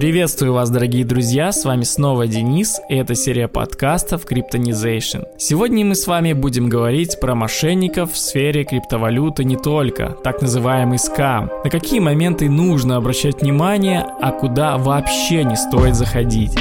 Приветствую 0.00 0.54
вас, 0.54 0.70
дорогие 0.70 1.04
друзья, 1.04 1.52
с 1.52 1.66
вами 1.66 1.82
снова 1.82 2.26
Денис, 2.26 2.80
и 2.88 2.94
это 2.94 3.14
серия 3.14 3.48
подкастов 3.48 4.24
Cryptonization. 4.24 5.26
Сегодня 5.36 5.84
мы 5.84 5.94
с 5.94 6.06
вами 6.06 6.32
будем 6.32 6.70
говорить 6.70 7.20
про 7.20 7.34
мошенников 7.34 8.14
в 8.14 8.16
сфере 8.16 8.64
криптовалюты 8.64 9.44
не 9.44 9.58
только, 9.58 10.16
так 10.24 10.40
называемый 10.40 10.98
скам. 10.98 11.50
На 11.64 11.68
какие 11.68 12.00
моменты 12.00 12.48
нужно 12.48 12.96
обращать 12.96 13.42
внимание, 13.42 14.00
а 14.22 14.32
куда 14.32 14.78
вообще 14.78 15.44
не 15.44 15.56
стоит 15.56 15.94
заходить. 15.94 16.56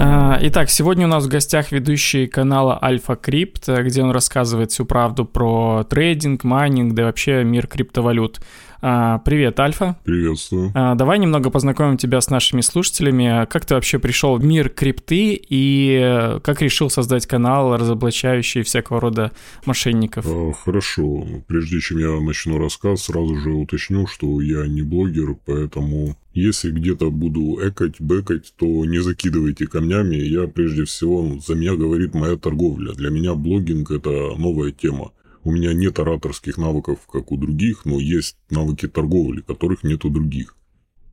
А, 0.00 0.36
итак, 0.42 0.68
сегодня 0.68 1.06
у 1.06 1.10
нас 1.10 1.26
в 1.26 1.28
гостях 1.28 1.70
ведущий 1.70 2.26
канала 2.26 2.76
Альфа 2.82 3.14
Крипт, 3.14 3.68
где 3.68 4.02
он 4.02 4.10
рассказывает 4.10 4.72
всю 4.72 4.84
правду 4.84 5.24
про 5.24 5.84
трейдинг, 5.88 6.42
майнинг, 6.42 6.94
да 6.94 7.02
и 7.02 7.04
вообще 7.04 7.44
мир 7.44 7.68
криптовалют. 7.68 8.40
А, 8.84 9.18
привет, 9.20 9.60
Альфа. 9.60 9.96
Приветствую. 10.02 10.72
А, 10.74 10.96
давай 10.96 11.20
немного 11.20 11.50
познакомим 11.50 11.96
тебя 11.96 12.20
с 12.20 12.28
нашими 12.28 12.62
слушателями. 12.62 13.46
Как 13.46 13.64
ты 13.64 13.74
вообще 13.74 14.00
пришел 14.00 14.36
в 14.36 14.44
мир 14.44 14.70
крипты 14.70 15.40
и 15.40 16.38
как 16.42 16.60
решил 16.60 16.90
создать 16.90 17.26
канал, 17.26 17.76
разоблачающий 17.76 18.62
всякого 18.62 19.00
рода 19.00 19.30
мошенников? 19.66 20.26
Хорошо. 20.64 21.24
Прежде 21.46 21.78
чем 21.78 21.98
я 21.98 22.20
начну 22.20 22.58
рассказ, 22.58 23.04
сразу 23.04 23.36
же 23.36 23.52
уточню, 23.52 24.08
что 24.08 24.40
я 24.40 24.66
не 24.66 24.82
блогер, 24.82 25.36
поэтому 25.46 26.16
если 26.34 26.72
где-то 26.72 27.12
буду 27.12 27.60
экать, 27.62 28.00
бэкать, 28.00 28.52
то 28.56 28.66
не 28.84 28.98
закидывайте 28.98 29.68
камнями. 29.68 30.16
Я 30.16 30.48
прежде 30.48 30.86
всего, 30.86 31.38
за 31.38 31.54
меня 31.54 31.76
говорит 31.76 32.14
моя 32.14 32.36
торговля. 32.36 32.94
Для 32.94 33.10
меня 33.10 33.34
блогинг– 33.34 33.90
это 33.92 34.10
новая 34.36 34.72
тема. 34.72 35.12
У 35.44 35.50
меня 35.50 35.72
нет 35.72 35.98
ораторских 35.98 36.56
навыков, 36.56 37.00
как 37.10 37.32
у 37.32 37.36
других, 37.36 37.84
но 37.84 37.98
есть 37.98 38.36
навыки 38.50 38.86
торговли, 38.86 39.40
которых 39.40 39.82
нет 39.82 40.04
у 40.04 40.10
других. 40.10 40.56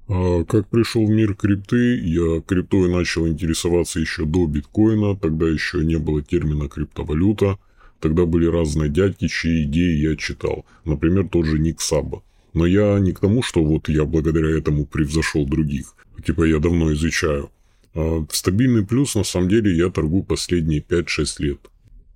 А 0.08 0.44
как 0.44 0.68
пришел 0.68 1.06
в 1.06 1.10
мир 1.10 1.36
крипты, 1.36 2.00
я 2.00 2.42
криптой 2.42 2.90
начал 2.90 3.28
интересоваться 3.28 4.00
еще 4.00 4.26
до 4.26 4.48
биткоина, 4.48 5.16
тогда 5.16 5.48
еще 5.48 5.86
не 5.86 5.98
было 5.98 6.22
термина 6.22 6.68
криптовалюта, 6.68 7.60
тогда 8.00 8.26
были 8.26 8.46
разные 8.46 8.90
дядьки, 8.90 9.28
чьи 9.28 9.64
идеи 9.64 9.98
я 9.98 10.16
читал, 10.16 10.66
например, 10.86 11.28
тот 11.30 11.46
же 11.46 11.60
Ник 11.60 11.80
Саба. 11.82 12.24
Но 12.54 12.66
я 12.66 13.00
не 13.00 13.12
к 13.12 13.20
тому, 13.20 13.44
что 13.44 13.64
вот 13.64 13.90
я 13.90 14.06
благодаря 14.06 14.50
этому 14.58 14.86
превзошел 14.86 15.46
других, 15.46 15.94
типа 16.26 16.44
я 16.44 16.60
давно 16.60 16.92
изучаю. 16.94 17.52
А 17.94 18.26
стабильный 18.32 18.86
плюс, 18.86 19.16
на 19.16 19.24
самом 19.24 19.50
деле, 19.50 19.76
я 19.76 19.90
торгую 19.90 20.24
последние 20.24 20.82
5-6 20.82 21.26
лет. 21.40 21.60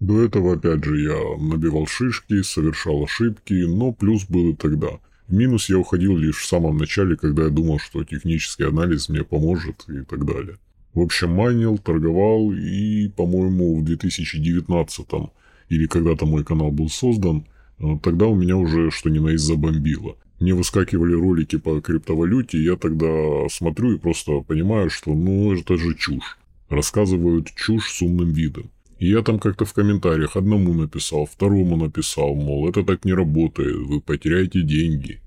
До 0.04 0.22
этого, 0.22 0.56
опять 0.56 0.84
же, 0.84 1.02
я 1.02 1.18
набивал 1.40 1.88
шишки, 1.88 2.42
совершал 2.42 3.06
ошибки, 3.06 3.54
но 3.54 3.94
плюс 3.94 4.26
был 4.26 4.50
и 4.50 4.54
тогда. 4.54 5.00
Минус 5.30 5.70
я 5.70 5.80
уходил 5.80 6.18
лишь 6.18 6.40
в 6.40 6.46
самом 6.46 6.76
начале, 6.76 7.16
когда 7.16 7.44
я 7.44 7.50
думал, 7.50 7.80
что 7.80 8.04
технический 8.04 8.66
анализ 8.66 9.08
мне 9.08 9.24
поможет 9.24 9.86
и 9.88 10.02
так 10.02 10.26
далее. 10.26 10.58
В 10.94 11.00
общем, 11.00 11.32
майнил, 11.32 11.78
торговал 11.78 12.52
и, 12.52 13.08
по-моему, 13.16 13.80
в 13.80 13.86
2019 13.86 15.08
или 15.70 15.88
когда-то 15.88 16.26
мой 16.26 16.44
канал 16.44 16.72
был 16.72 16.90
создан, 16.90 17.46
э, 17.80 17.86
тогда 18.04 18.26
у 18.26 18.36
меня 18.36 18.58
уже 18.58 18.92
что 18.92 19.10
ни 19.10 19.20
на 19.20 19.30
есть 19.30 19.46
забомбило. 19.46 20.18
Мне 20.38 20.54
выскакивали 20.54 21.14
ролики 21.14 21.58
по 21.58 21.80
криптовалюте, 21.80 22.62
я 22.62 22.76
тогда 22.76 23.08
смотрю 23.50 23.94
и 23.94 24.00
просто 24.00 24.42
понимаю, 24.42 24.90
что 24.90 25.14
ну 25.14 25.54
это 25.54 25.78
же 25.78 25.96
чушь. 25.96 26.38
Рассказывают 26.68 27.56
чушь 27.56 27.90
с 27.90 28.02
умным 28.02 28.34
видом. 28.34 28.70
Я 29.04 29.22
там 29.22 29.38
как-то 29.38 29.66
в 29.66 29.74
комментариях 29.74 30.38
одному 30.38 30.74
написал, 30.74 31.26
второму 31.26 31.76
написал, 31.76 32.36
мол, 32.36 32.70
это 32.70 32.84
так 32.84 33.04
не 33.04 33.14
работает, 33.14 33.76
вы 33.76 34.00
потеряете 34.00 34.62
деньги. 34.62 35.20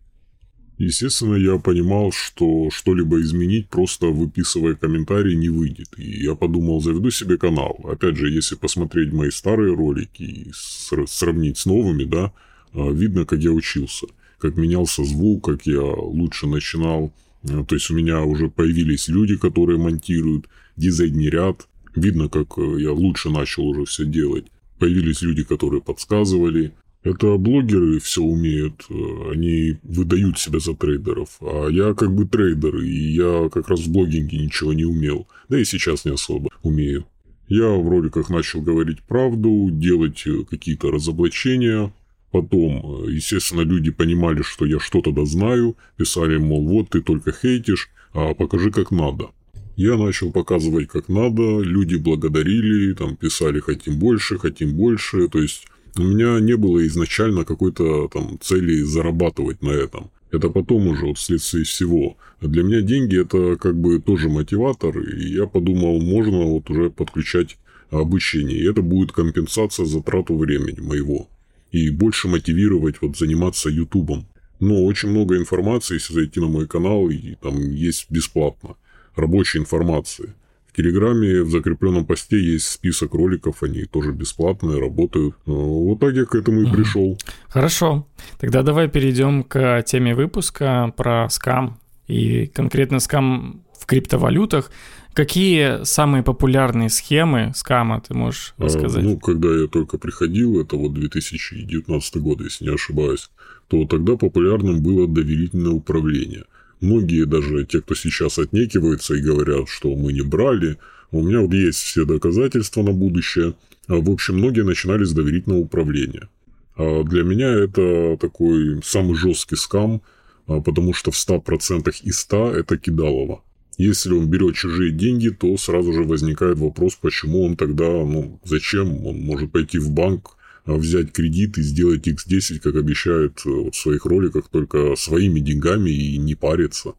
Естественно, 0.78 1.34
я 1.34 1.58
понимал, 1.58 2.10
что 2.10 2.70
что-либо 2.70 3.20
изменить, 3.20 3.68
просто 3.68 4.06
выписывая 4.06 4.76
комментарии, 4.76 5.34
не 5.34 5.50
выйдет. 5.50 5.88
И 5.98 6.22
я 6.24 6.34
подумал, 6.34 6.80
заведу 6.80 7.10
себе 7.10 7.36
канал. 7.36 7.78
Опять 7.84 8.16
же, 8.16 8.30
если 8.30 8.54
посмотреть 8.56 9.12
мои 9.12 9.30
старые 9.30 9.74
ролики 9.74 10.22
и 10.22 10.52
сравнить 10.52 11.58
с 11.58 11.66
новыми, 11.66 12.04
да, 12.04 12.32
а, 12.72 12.90
видно, 12.90 13.26
как 13.26 13.40
я 13.40 13.52
учился. 13.52 14.06
Как 14.38 14.56
менялся 14.56 15.04
звук, 15.04 15.44
как 15.44 15.66
я 15.66 15.82
лучше 15.82 16.46
начинал. 16.46 17.12
То 17.42 17.74
есть 17.74 17.90
у 17.90 17.94
меня 17.94 18.22
уже 18.22 18.48
появились 18.48 19.08
люди, 19.08 19.36
которые 19.36 19.78
монтируют, 19.78 20.46
дизайнерят, 20.76 21.68
Видно, 21.96 22.28
как 22.28 22.58
э, 22.58 22.76
я 22.78 22.92
лучше 22.92 23.30
начал 23.30 23.66
уже 23.66 23.86
все 23.86 24.04
делать. 24.04 24.44
Появились 24.78 25.22
люди, 25.22 25.42
которые 25.42 25.80
подсказывали. 25.80 26.74
Это 27.02 27.38
блогеры 27.38 27.98
все 28.00 28.22
умеют, 28.22 28.84
э, 28.90 28.94
они 29.32 29.78
выдают 29.82 30.38
себя 30.38 30.58
за 30.58 30.74
трейдеров. 30.74 31.38
А 31.40 31.68
я 31.68 31.94
как 31.94 32.14
бы 32.14 32.26
трейдер, 32.26 32.76
и 32.76 33.12
я 33.14 33.48
как 33.48 33.68
раз 33.70 33.80
в 33.80 33.90
блогинге 33.90 34.38
ничего 34.38 34.74
не 34.74 34.84
умел. 34.84 35.26
Да 35.48 35.58
и 35.58 35.64
сейчас 35.64 36.04
не 36.04 36.12
особо 36.12 36.50
умею. 36.62 37.06
Я 37.48 37.68
в 37.68 37.88
роликах 37.88 38.28
начал 38.28 38.60
говорить 38.60 39.02
правду, 39.02 39.70
делать 39.70 40.26
э, 40.26 40.44
какие-то 40.50 40.90
разоблачения. 40.90 41.94
Потом, 42.30 43.08
естественно, 43.08 43.62
люди 43.62 43.90
понимали, 43.90 44.42
что 44.42 44.66
я 44.66 44.78
что-то 44.80 45.12
да 45.12 45.24
знаю. 45.24 45.76
Писали, 45.96 46.36
мол, 46.36 46.66
вот 46.66 46.90
ты 46.90 47.00
только 47.00 47.32
хейтишь, 47.32 47.88
а 48.12 48.34
покажи 48.34 48.70
как 48.70 48.90
надо. 48.90 49.30
Я 49.76 49.98
начал 49.98 50.32
показывать 50.32 50.88
как 50.88 51.10
надо, 51.10 51.60
люди 51.60 51.96
благодарили, 51.96 52.94
там 52.94 53.14
писали 53.14 53.60
хотим 53.60 53.98
больше, 53.98 54.38
хотим 54.38 54.74
больше, 54.74 55.28
то 55.28 55.38
есть 55.38 55.66
у 55.98 56.02
меня 56.02 56.40
не 56.40 56.56
было 56.56 56.86
изначально 56.86 57.44
какой-то 57.44 58.08
там 58.08 58.38
цели 58.40 58.80
зарабатывать 58.80 59.62
на 59.62 59.70
этом. 59.70 60.10
Это 60.30 60.48
потом 60.48 60.86
уже 60.86 61.04
вот 61.04 61.18
вследствие 61.18 61.64
всего. 61.64 62.16
Для 62.40 62.62
меня 62.62 62.80
деньги 62.80 63.20
это 63.20 63.56
как 63.56 63.78
бы 63.78 64.00
тоже 64.00 64.30
мотиватор, 64.30 64.98
и 64.98 65.34
я 65.34 65.46
подумал, 65.46 66.00
можно 66.00 66.44
вот 66.44 66.70
уже 66.70 66.88
подключать 66.88 67.58
обучение, 67.90 68.58
и 68.58 68.70
это 68.70 68.80
будет 68.80 69.12
компенсация 69.12 69.84
за 69.84 70.00
трату 70.00 70.38
времени 70.38 70.80
моего. 70.80 71.28
И 71.70 71.90
больше 71.90 72.28
мотивировать 72.28 73.02
вот 73.02 73.18
заниматься 73.18 73.68
ютубом. 73.68 74.26
Но 74.58 74.86
очень 74.86 75.10
много 75.10 75.36
информации, 75.36 75.94
если 75.94 76.14
зайти 76.14 76.40
на 76.40 76.46
мой 76.46 76.66
канал, 76.66 77.10
и 77.10 77.34
там 77.42 77.60
есть 77.72 78.06
бесплатно 78.08 78.76
рабочей 79.18 79.58
информации. 79.58 80.34
В 80.66 80.76
Телеграме 80.76 81.42
в 81.42 81.50
закрепленном 81.50 82.04
посте 82.04 82.38
есть 82.38 82.68
список 82.68 83.14
роликов, 83.14 83.62
они 83.62 83.84
тоже 83.84 84.12
бесплатные, 84.12 84.78
работают. 84.78 85.34
Ну, 85.46 85.84
вот 85.84 86.00
так 86.00 86.14
я 86.14 86.26
к 86.26 86.34
этому 86.34 86.62
и 86.62 86.70
пришел. 86.70 87.16
Хорошо. 87.48 88.06
Тогда 88.38 88.62
давай 88.62 88.88
перейдем 88.88 89.42
к 89.42 89.82
теме 89.86 90.14
выпуска 90.14 90.92
про 90.96 91.28
скам. 91.30 91.78
И 92.08 92.46
конкретно 92.46 93.00
скам 93.00 93.62
в 93.80 93.86
криптовалютах. 93.86 94.70
Какие 95.14 95.82
самые 95.84 96.22
популярные 96.22 96.90
схемы 96.90 97.52
скама 97.54 98.02
ты 98.06 98.12
можешь 98.12 98.52
а, 98.58 98.64
рассказать? 98.64 99.02
А, 99.02 99.06
ну, 99.06 99.18
когда 99.18 99.48
я 99.48 99.68
только 99.68 99.96
приходил, 99.96 100.60
это 100.60 100.76
вот 100.76 100.92
2019 100.92 102.16
год, 102.18 102.42
если 102.42 102.66
не 102.66 102.74
ошибаюсь, 102.74 103.30
то 103.68 103.86
тогда 103.86 104.16
популярным 104.16 104.82
было 104.82 105.08
доверительное 105.08 105.72
управление– 105.72 106.44
Многие 106.80 107.24
даже 107.24 107.64
те, 107.64 107.80
кто 107.80 107.94
сейчас 107.94 108.38
отнекиваются 108.38 109.14
и 109.14 109.22
говорят, 109.22 109.68
что 109.68 109.94
мы 109.94 110.12
не 110.12 110.22
брали, 110.22 110.78
у 111.10 111.22
меня 111.22 111.40
вот 111.40 111.54
есть 111.54 111.78
все 111.78 112.04
доказательства 112.04 112.82
на 112.82 112.92
будущее. 112.92 113.54
А, 113.88 113.94
в 113.94 114.10
общем, 114.10 114.36
многие 114.36 114.62
начинали 114.62 115.04
с 115.04 115.12
доверительного 115.12 115.60
управления. 115.60 116.28
А 116.76 117.02
для 117.04 117.22
меня 117.22 117.48
это 117.48 118.18
такой 118.20 118.82
самый 118.84 119.14
жесткий 119.14 119.56
скам, 119.56 120.02
а, 120.46 120.60
потому 120.60 120.92
что 120.92 121.10
в 121.10 121.16
100% 121.16 121.94
из 122.02 122.18
100 122.20 122.52
это 122.52 122.76
кидалово. 122.76 123.42
Если 123.78 124.12
он 124.12 124.28
берет 124.28 124.54
чужие 124.54 124.90
деньги, 124.90 125.28
то 125.28 125.56
сразу 125.58 125.92
же 125.92 126.04
возникает 126.04 126.58
вопрос, 126.58 126.94
почему 126.94 127.44
он 127.44 127.56
тогда, 127.56 127.84
ну, 127.84 128.40
зачем 128.44 129.06
он 129.06 129.20
может 129.20 129.52
пойти 129.52 129.78
в 129.78 129.90
банк, 129.90 130.36
взять 130.74 131.12
кредит 131.12 131.58
и 131.58 131.62
сделать 131.62 132.06
X10, 132.06 132.58
как 132.58 132.74
обещают 132.76 133.40
э, 133.46 133.70
в 133.70 133.74
своих 133.74 134.04
роликах, 134.04 134.48
только 134.48 134.96
своими 134.96 135.40
деньгами 135.40 135.90
и 135.90 136.18
не 136.18 136.34
париться. 136.34 136.94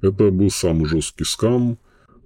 Это 0.00 0.30
был 0.30 0.50
самый 0.50 0.86
жесткий 0.86 1.24
скам. 1.24 1.78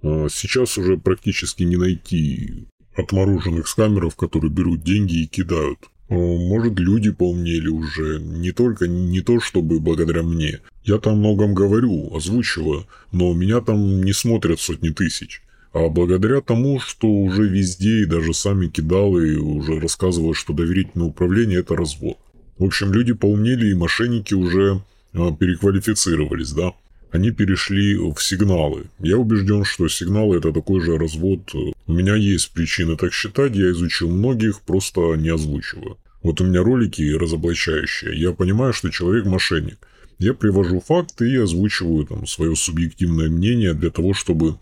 А 0.03 0.29
сейчас 0.31 0.79
уже 0.79 0.97
практически 0.97 1.63
не 1.63 1.77
найти 1.77 2.67
отмороженных 2.97 3.69
скамеров, 3.69 4.17
которые 4.17 4.51
берут 4.51 4.83
деньги 4.83 5.23
и 5.23 5.27
кидают. 5.27 5.79
А 6.09 6.15
может, 6.15 6.79
люди 6.79 7.11
поумнели 7.11 7.69
уже. 7.69 8.21
Не 8.21 8.53
только, 8.53 8.89
не 8.89 9.21
то 9.21 9.41
чтобы 9.41 9.81
благодаря 9.81 10.23
мне. 10.23 10.61
Я 10.85 10.99
там 10.99 11.19
многом 11.19 11.53
говорю, 11.53 12.15
озвучиваю, 12.15 12.87
но 13.13 13.35
меня 13.35 13.61
там 13.61 14.03
не 14.03 14.13
смотрят 14.13 14.61
сотни 14.61 14.91
тысяч 14.91 15.43
а 15.77 15.91
благодаря 15.91 16.41
тому, 16.41 16.81
что 16.81 17.07
уже 17.07 17.47
везде 17.47 18.01
и 18.01 18.07
даже 18.07 18.33
сами 18.33 18.67
кидалы 18.67 19.37
уже 19.37 19.79
рассказывают, 19.79 20.39
что 20.39 20.55
доверительное 20.55 21.09
управление– 21.09 21.59
это 21.61 21.77
развод. 21.77 22.17
В 22.57 22.65
общем, 22.65 22.95
люди 22.95 23.13
поумнели 23.13 23.71
и 23.71 23.75
мошенники 23.75 24.33
уже 24.33 24.81
а, 25.13 25.33
переквалифицировались, 25.33 26.53
да. 26.53 26.73
Они 27.11 27.31
перешли 27.31 27.95
в 27.95 28.17
сигналы. 28.21 28.85
Я 29.01 29.19
убежден, 29.19 29.65
что 29.65 29.87
сигналы– 29.89 30.37
это 30.39 30.51
такой 30.51 30.81
же 30.81 30.97
развод. 30.97 31.55
У 31.55 31.93
меня 31.93 32.15
есть 32.15 32.53
причины 32.53 32.97
так 32.97 33.13
считать, 33.13 33.55
я 33.55 33.71
изучил 33.73 34.11
многих, 34.11 34.63
просто 34.63 35.01
не 35.17 35.29
озвучиваю. 35.29 35.99
Вот 36.23 36.41
у 36.41 36.45
меня 36.45 36.63
ролики 36.63 37.03
разоблачающие. 37.03 38.19
Я 38.19 38.33
понимаю, 38.33 38.73
что 38.73 38.89
человек 38.89 39.27
мошенник. 39.27 39.77
Я 40.19 40.33
привожу 40.33 40.81
факты 40.81 41.31
и 41.31 41.37
озвучиваю 41.37 42.07
там 42.07 42.27
свое 42.27 42.57
субъективное 42.57 43.29
мнение 43.29 43.75
для 43.75 43.91
того, 43.91 44.15
чтобы 44.15 44.57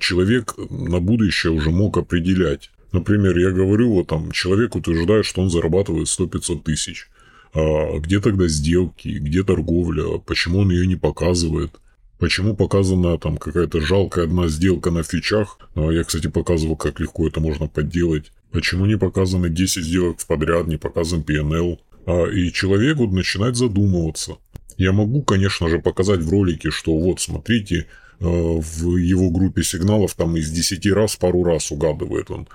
человек 0.00 0.54
на 0.70 1.00
будущее 1.00 1.52
уже 1.52 1.70
мог 1.70 1.98
определять. 1.98 2.70
Например, 2.92 3.36
я 3.38 3.50
говорю, 3.50 3.92
вот 3.92 4.08
там, 4.08 4.30
человек 4.32 4.76
утверждает, 4.76 5.24
что 5.24 5.40
он 5.40 5.50
зарабатывает 5.50 6.06
100-500 6.06 6.62
тысяч. 6.62 7.08
А 7.54 7.98
где 7.98 8.20
тогда 8.20 8.48
сделки, 8.48 9.08
где 9.08 9.42
торговля, 9.42 10.18
почему 10.18 10.60
он 10.60 10.70
ее 10.70 10.86
не 10.86 10.96
показывает? 10.96 11.72
Почему 12.18 12.54
показана 12.54 13.18
там 13.18 13.36
какая-то 13.36 13.80
жалкая 13.80 14.26
одна 14.26 14.46
сделка 14.48 14.90
на 14.90 15.02
фичах? 15.02 15.58
А 15.74 15.90
я, 15.90 16.04
кстати, 16.04 16.28
показывал, 16.28 16.76
как 16.76 17.00
легко 17.00 17.26
это 17.26 17.40
можно 17.40 17.66
подделать. 17.66 18.30
Почему 18.52 18.86
не 18.86 18.96
показаны 18.96 19.48
10 19.48 19.82
сделок 19.82 20.20
в 20.20 20.26
подряд, 20.26 20.68
не 20.68 20.76
показан 20.76 21.22
PNL? 21.22 21.78
А, 22.06 22.26
и 22.26 22.52
человек 22.52 22.98
вот 22.98 23.10
начинает 23.10 23.56
задумываться. 23.56 24.36
Я 24.76 24.92
могу, 24.92 25.22
конечно 25.22 25.68
же, 25.68 25.80
показать 25.80 26.20
в 26.20 26.30
ролике, 26.30 26.70
что 26.70 26.96
вот, 26.96 27.20
смотрите, 27.20 27.76
э, 27.78 27.84
в 28.22 28.96
его 28.96 29.30
группе 29.30 29.62
сигналов 29.62 30.14
там 30.14 30.36
из 30.36 30.50
10 30.50 30.86
раз 30.92 31.16
пару 31.16 31.42
раз 31.42 31.72
угадывает 31.72 32.30
он. 32.30 32.46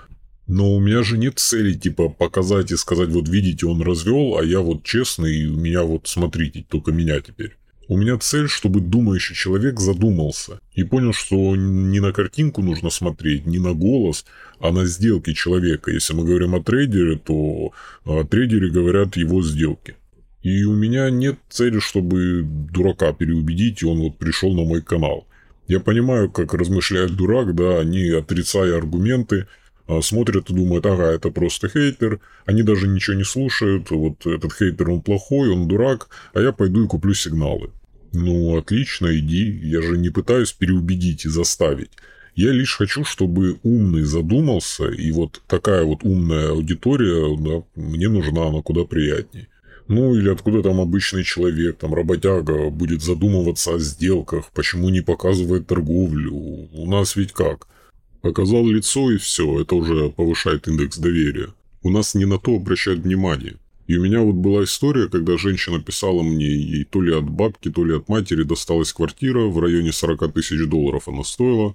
Но 0.46 0.74
у 0.74 0.80
меня 0.80 1.02
же 1.02 1.18
нет 1.18 1.38
цели, 1.38 1.74
типа, 1.74 2.08
показать 2.08 2.72
и 2.72 2.76
сказать, 2.76 3.10
вот 3.10 3.28
видите, 3.28 3.66
он 3.66 3.82
развел, 3.82 4.38
а 4.38 4.44
я 4.44 4.60
вот 4.60 4.82
честный, 4.82 5.36
и 5.36 5.46
у 5.46 5.56
меня 5.56 5.82
вот, 5.82 6.08
смотрите, 6.08 6.64
только 6.66 6.90
меня 6.90 7.20
теперь. 7.20 7.56
У 7.86 7.98
меня 7.98 8.18
цель, 8.18 8.48
чтобы 8.48 8.80
думающий 8.80 9.34
человек 9.34 9.78
задумался 9.78 10.60
и 10.74 10.84
понял, 10.84 11.12
что 11.12 11.54
не 11.56 12.00
на 12.00 12.12
картинку 12.12 12.62
нужно 12.62 12.88
смотреть, 12.88 13.46
не 13.46 13.58
на 13.58 13.74
голос, 13.74 14.24
а 14.58 14.72
на 14.72 14.86
сделки 14.86 15.34
человека. 15.34 15.90
Если 15.90 16.14
мы 16.14 16.24
говорим 16.24 16.54
о 16.54 16.62
трейдере, 16.62 17.16
то 17.16 17.72
о 18.04 18.24
трейдере 18.24 18.70
говорят 18.70 19.16
его 19.16 19.42
сделки. 19.42 19.96
И 20.42 20.64
у 20.64 20.74
меня 20.74 21.10
нет 21.10 21.38
цели, 21.50 21.78
чтобы 21.78 22.42
дурака 22.42 23.12
переубедить, 23.12 23.82
и 23.82 23.86
он 23.86 24.00
вот 24.00 24.18
пришел 24.18 24.54
на 24.54 24.64
мой 24.64 24.82
канал. 24.82 25.27
Я 25.68 25.80
понимаю, 25.80 26.30
как 26.30 26.54
размышляет 26.54 27.14
дурак, 27.14 27.54
да, 27.54 27.78
они, 27.78 28.08
отрицая 28.08 28.76
аргументы, 28.76 29.46
а, 29.86 30.00
смотрят 30.00 30.48
и 30.48 30.54
думают, 30.54 30.86
ага, 30.86 31.12
это 31.12 31.30
просто 31.30 31.68
хейтер, 31.68 32.20
они 32.46 32.62
даже 32.62 32.88
ничего 32.88 33.16
не 33.16 33.24
слушают, 33.24 33.90
вот 33.90 34.26
этот 34.26 34.54
хейтер, 34.54 34.88
он 34.90 35.02
плохой, 35.02 35.50
он 35.50 35.68
дурак, 35.68 36.08
а 36.32 36.40
я 36.40 36.52
пойду 36.52 36.84
и 36.84 36.88
куплю 36.88 37.12
сигналы. 37.12 37.70
Ну, 38.14 38.56
отлично, 38.56 39.14
иди, 39.18 39.60
я 39.62 39.82
же 39.82 39.98
не 39.98 40.08
пытаюсь 40.08 40.52
переубедить 40.52 41.26
и 41.26 41.28
заставить. 41.28 41.90
Я 42.34 42.52
лишь 42.52 42.76
хочу, 42.76 43.04
чтобы 43.04 43.58
умный 43.62 44.04
задумался, 44.04 44.88
и 44.88 45.10
вот 45.10 45.42
такая 45.46 45.84
вот 45.84 46.02
умная 46.02 46.50
аудитория, 46.50 47.36
да, 47.36 47.62
мне 47.74 48.08
нужна, 48.08 48.46
она 48.46 48.62
куда 48.62 48.84
приятнее. 48.84 49.48
Ну, 49.88 50.14
или 50.14 50.28
откуда 50.28 50.62
там 50.62 50.80
обычный 50.80 51.24
человек, 51.24 51.78
там 51.78 51.94
работяга 51.94 52.68
будет 52.68 53.02
задумываться 53.02 53.74
о 53.74 53.78
сделках, 53.78 54.50
почему 54.52 54.90
не 54.90 55.00
показывает 55.00 55.66
торговлю. 55.66 56.34
У 56.34 56.86
нас 56.86 57.16
ведь 57.16 57.32
как? 57.32 57.66
Показал 58.20 58.66
лицо 58.66 59.10
и 59.10 59.16
все, 59.16 59.62
это 59.62 59.74
уже 59.76 60.10
повышает 60.10 60.68
индекс 60.68 60.98
доверия. 60.98 61.48
У 61.82 61.90
нас 61.90 62.14
не 62.14 62.26
на 62.26 62.38
то 62.38 62.56
обращают 62.56 63.00
внимание. 63.00 63.56
И 63.86 63.96
у 63.96 64.04
меня 64.04 64.20
вот 64.20 64.34
была 64.34 64.64
история, 64.64 65.08
когда 65.08 65.38
женщина 65.38 65.80
писала 65.80 66.22
мне, 66.22 66.44
ей 66.46 66.84
то 66.84 67.00
ли 67.00 67.14
от 67.14 67.24
бабки, 67.30 67.70
то 67.70 67.82
ли 67.82 67.94
от 67.94 68.10
матери 68.10 68.42
досталась 68.42 68.92
квартира, 68.92 69.46
в 69.46 69.58
районе 69.58 69.92
40 69.92 70.34
тысяч 70.34 70.68
долларов 70.68 71.08
она 71.08 71.24
стоила. 71.24 71.74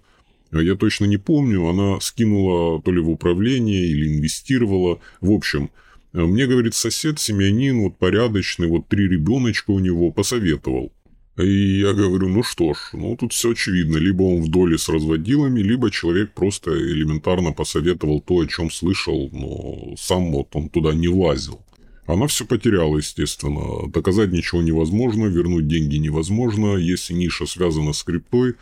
Я 0.52 0.76
точно 0.76 1.06
не 1.06 1.18
помню, 1.18 1.68
она 1.68 2.00
скинула 2.00 2.80
то 2.84 2.92
ли 2.92 3.00
в 3.00 3.10
управление 3.10 3.88
или 3.88 4.16
инвестировала. 4.16 5.00
В 5.20 5.32
общем, 5.32 5.72
мне, 6.14 6.46
говорит, 6.46 6.76
сосед, 6.76 7.20
семьянин, 7.20 7.82
вот 7.82 7.98
порядочный, 7.98 8.68
вот 8.68 8.88
три 8.88 9.08
ребеночка 9.08 9.72
у 9.72 9.80
него, 9.80 10.12
посоветовал. 10.12 10.94
И 11.38 11.80
я 11.80 11.94
говорю, 11.94 12.30
ну 12.30 12.44
что 12.44 12.74
ж, 12.74 12.92
ну 12.94 13.18
тут 13.18 13.34
все 13.34 13.52
очевидно. 13.52 13.98
Либо 13.98 14.22
он 14.22 14.44
в 14.44 14.50
доле 14.50 14.78
с 14.78 14.88
разводилами, 14.88 15.62
либо 15.62 15.90
человек 15.90 16.34
просто 16.34 16.72
элементарно 16.72 17.52
посоветовал 17.52 18.22
то, 18.22 18.40
о 18.40 18.46
чем 18.46 18.70
слышал, 18.70 19.30
но 19.32 19.96
сам 19.98 20.32
вот 20.32 20.56
он 20.56 20.70
туда 20.70 20.94
не 20.94 21.08
влазил. 21.08 21.62
Она 22.06 22.28
все 22.28 22.46
потеряла, 22.46 22.98
естественно. 22.98 23.90
Доказать 23.90 24.32
ничего 24.32 24.62
невозможно, 24.62 25.26
вернуть 25.26 25.68
деньги 25.68 25.96
невозможно. 25.96 26.76
Если 26.76 27.14
ниша 27.14 27.48
связана 27.48 27.94
с 27.94 28.04
криптой, 28.04 28.56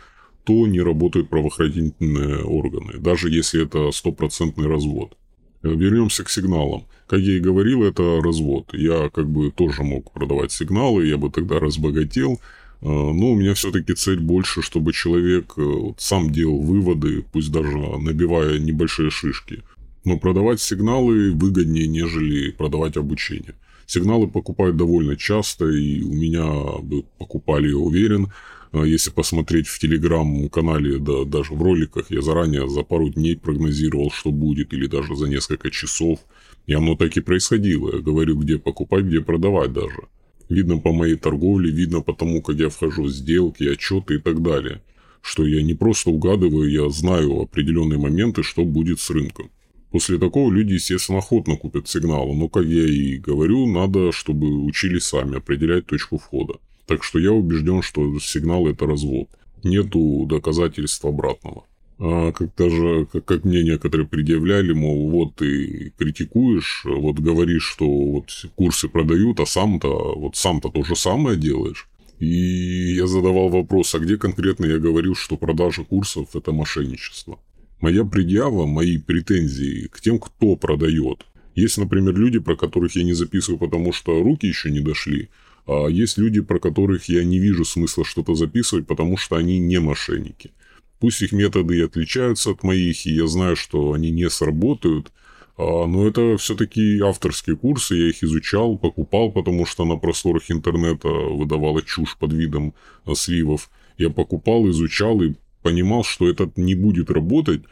то 0.44 0.66
не 0.66 0.80
работают 0.80 1.28
правоохранительные 1.28 2.42
органы, 2.44 2.98
даже 2.98 3.30
если 3.30 3.64
это 3.64 3.90
стопроцентный 3.90 4.66
развод. 4.66 5.16
Вернемся 5.62 6.24
к 6.24 6.30
сигналам. 6.30 6.84
Как 7.06 7.20
я 7.20 7.36
и 7.36 7.40
говорил, 7.40 7.84
это 7.84 8.20
развод. 8.22 8.70
Я 8.72 9.10
как 9.10 9.28
бы 9.28 9.50
тоже 9.50 9.82
мог 9.82 10.10
продавать 10.12 10.50
сигналы, 10.50 11.06
я 11.06 11.16
бы 11.18 11.30
тогда 11.30 11.60
разбогател. 11.60 12.40
А, 12.80 12.86
но 12.86 13.32
у 13.32 13.36
меня 13.36 13.54
все-таки 13.54 13.94
цель 13.94 14.18
больше, 14.18 14.62
чтобы 14.62 14.92
человек 14.92 15.54
э, 15.56 15.92
сам 15.98 16.30
делал 16.30 16.60
выводы, 16.60 17.24
пусть 17.32 17.52
даже 17.52 17.76
набивая 17.76 18.58
небольшие 18.58 19.10
шишки. 19.10 19.62
Но 20.04 20.18
продавать 20.18 20.60
сигналы 20.60 21.32
выгоднее, 21.32 21.86
нежели 21.86 22.50
продавать 22.50 22.96
обучение. 22.96 23.54
Сигналы 23.86 24.26
покупают 24.26 24.76
довольно 24.76 25.16
часто, 25.16 25.66
и 25.66 26.02
у 26.02 26.12
меня 26.12 26.46
бы 26.82 27.04
покупали, 27.18 27.68
я 27.68 27.76
уверен. 27.76 28.32
А 28.72 28.86
если 28.86 29.10
посмотреть 29.10 29.66
в 29.66 29.78
телеграм-канале, 29.78 30.98
да 30.98 31.24
даже 31.26 31.52
в 31.52 31.62
роликах, 31.62 32.10
я 32.10 32.22
заранее 32.22 32.66
за 32.68 32.82
пару 32.82 33.10
дней 33.10 33.36
прогнозировал, 33.36 34.10
что 34.10 34.30
будет, 34.30 34.72
или 34.72 34.86
даже 34.86 35.14
за 35.14 35.28
несколько 35.28 35.70
часов. 35.70 36.20
И 36.66 36.72
оно 36.72 36.96
так 36.96 37.14
и 37.18 37.20
происходило. 37.20 37.96
Я 37.96 38.00
говорю, 38.00 38.38
где 38.38 38.58
покупать, 38.58 39.04
где 39.04 39.20
продавать 39.20 39.74
даже. 39.74 40.08
Видно 40.48 40.78
по 40.78 40.90
моей 40.90 41.16
торговле, 41.16 41.70
видно 41.70 42.00
по 42.00 42.14
тому, 42.14 42.40
как 42.40 42.56
я 42.56 42.70
вхожу 42.70 43.04
в 43.04 43.10
сделки, 43.10 43.64
отчеты 43.64 44.14
и 44.14 44.18
так 44.18 44.42
далее. 44.42 44.80
Что 45.20 45.46
я 45.46 45.62
не 45.62 45.74
просто 45.74 46.10
угадываю, 46.10 46.70
я 46.70 46.88
знаю 46.88 47.42
определенные 47.42 47.98
моменты, 47.98 48.42
что 48.42 48.64
будет 48.64 49.00
с 49.00 49.10
рынком. 49.10 49.50
После 49.90 50.16
такого 50.16 50.50
люди, 50.50 50.74
естественно, 50.74 51.18
охотно 51.18 51.56
купят 51.56 51.88
сигналы, 51.88 52.34
но, 52.34 52.48
как 52.48 52.64
я 52.64 52.86
и 52.86 53.18
говорю, 53.18 53.66
надо, 53.66 54.12
чтобы 54.12 54.64
учили 54.64 54.98
сами 54.98 55.36
определять 55.36 55.86
точку 55.86 56.16
входа. 56.16 56.54
Так 56.86 57.04
что 57.04 57.18
я 57.18 57.32
убежден, 57.32 57.82
что 57.82 58.18
сигнал 58.18 58.66
это 58.66 58.86
развод. 58.86 59.28
Нету 59.62 60.26
доказательств 60.28 61.04
обратного. 61.04 61.64
А 61.98 62.32
как 62.32 62.54
даже, 62.56 63.06
как, 63.12 63.24
как 63.24 63.44
мне 63.44 63.62
некоторые 63.62 64.08
предъявляли, 64.08 64.72
мол, 64.72 65.08
вот 65.08 65.36
ты 65.36 65.92
критикуешь, 65.96 66.82
вот 66.84 67.20
говоришь, 67.20 67.62
что 67.64 67.86
вот 67.86 68.30
курсы 68.56 68.88
продают, 68.88 69.38
а 69.38 69.46
сам-то, 69.46 70.14
вот 70.16 70.34
сам-то 70.34 70.68
то 70.68 70.82
же 70.82 70.96
самое 70.96 71.36
делаешь. 71.38 71.88
И 72.18 72.94
я 72.94 73.06
задавал 73.06 73.48
вопрос, 73.50 73.94
а 73.94 74.00
где 74.00 74.16
конкретно 74.16 74.66
я 74.66 74.78
говорил, 74.78 75.14
что 75.14 75.36
продажа 75.36 75.84
курсов– 75.84 76.28
это 76.34 76.52
мошенничество? 76.52 77.38
Моя 77.80 78.04
предъява, 78.04 78.66
мои 78.66 78.98
претензии 78.98 79.88
к 79.88 80.00
тем, 80.00 80.18
кто 80.18 80.56
продает. 80.56 81.26
Есть, 81.54 81.78
например, 81.78 82.16
люди, 82.16 82.38
про 82.38 82.56
которых 82.56 82.96
я 82.96 83.02
не 83.02 83.12
записываю, 83.12 83.58
потому 83.58 83.92
что 83.92 84.22
руки 84.22 84.46
еще 84.46 84.70
не 84.70 84.80
дошли, 84.80 85.30
а 85.66 85.86
есть 85.86 86.18
люди, 86.18 86.40
про 86.40 86.58
которых 86.58 87.08
я 87.08 87.24
не 87.24 87.38
вижу 87.38 87.64
смысла 87.64 88.04
что-то 88.04 88.34
записывать, 88.34 88.86
потому 88.86 89.16
что 89.16 89.36
они 89.36 89.58
не 89.58 89.78
мошенники. 89.80 90.50
Пусть 90.98 91.22
их 91.22 91.32
методы 91.32 91.78
и 91.78 91.82
отличаются 91.82 92.50
от 92.50 92.62
моих, 92.62 93.06
и 93.06 93.14
я 93.14 93.26
знаю, 93.26 93.56
что 93.56 93.92
они 93.92 94.10
не 94.10 94.28
сработают, 94.30 95.12
а, 95.56 95.86
но 95.86 96.06
это 96.06 96.36
все-таки 96.38 97.00
авторские 97.00 97.56
курсы, 97.56 97.94
я 97.94 98.08
их 98.08 98.22
изучал, 98.22 98.78
покупал, 98.78 99.32
потому 99.32 99.66
что 99.66 99.84
на 99.84 99.96
просторах 99.96 100.50
интернета 100.50 101.08
выдавала 101.08 101.82
чушь 101.82 102.16
под 102.16 102.32
видом 102.32 102.74
а, 103.04 103.14
сливов. 103.14 103.70
Я 103.98 104.10
покупал, 104.10 104.68
изучал 104.70 105.22
и 105.22 105.34
понимал, 105.62 106.04
что 106.04 106.28
это 106.28 106.50
не 106.56 106.74
будет 106.74 107.10
работать, 107.10 107.62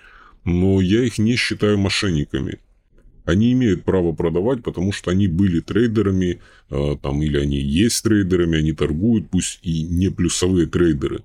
но 0.44 0.80
я 0.80 1.02
их 1.04 1.18
не 1.18 1.37
считаю 1.37 1.78
мошенниками. 1.78 2.59
Они 3.30 3.52
имеют 3.52 3.84
право 3.84 4.12
продавать, 4.12 4.64
потому 4.64 4.90
что 4.90 5.12
они 5.12 5.28
были 5.28 5.60
трейдерами, 5.60 6.40
э, 6.68 6.96
там, 7.00 7.22
или 7.22 7.38
они 7.38 7.58
есть 7.58 8.02
трейдерами, 8.02 8.58
они 8.58 8.72
торгуют, 8.72 9.30
пусть 9.30 9.60
и 9.62 9.84
не 9.84 10.10
плюсовые 10.10 10.66
трейдеры. 10.66 11.20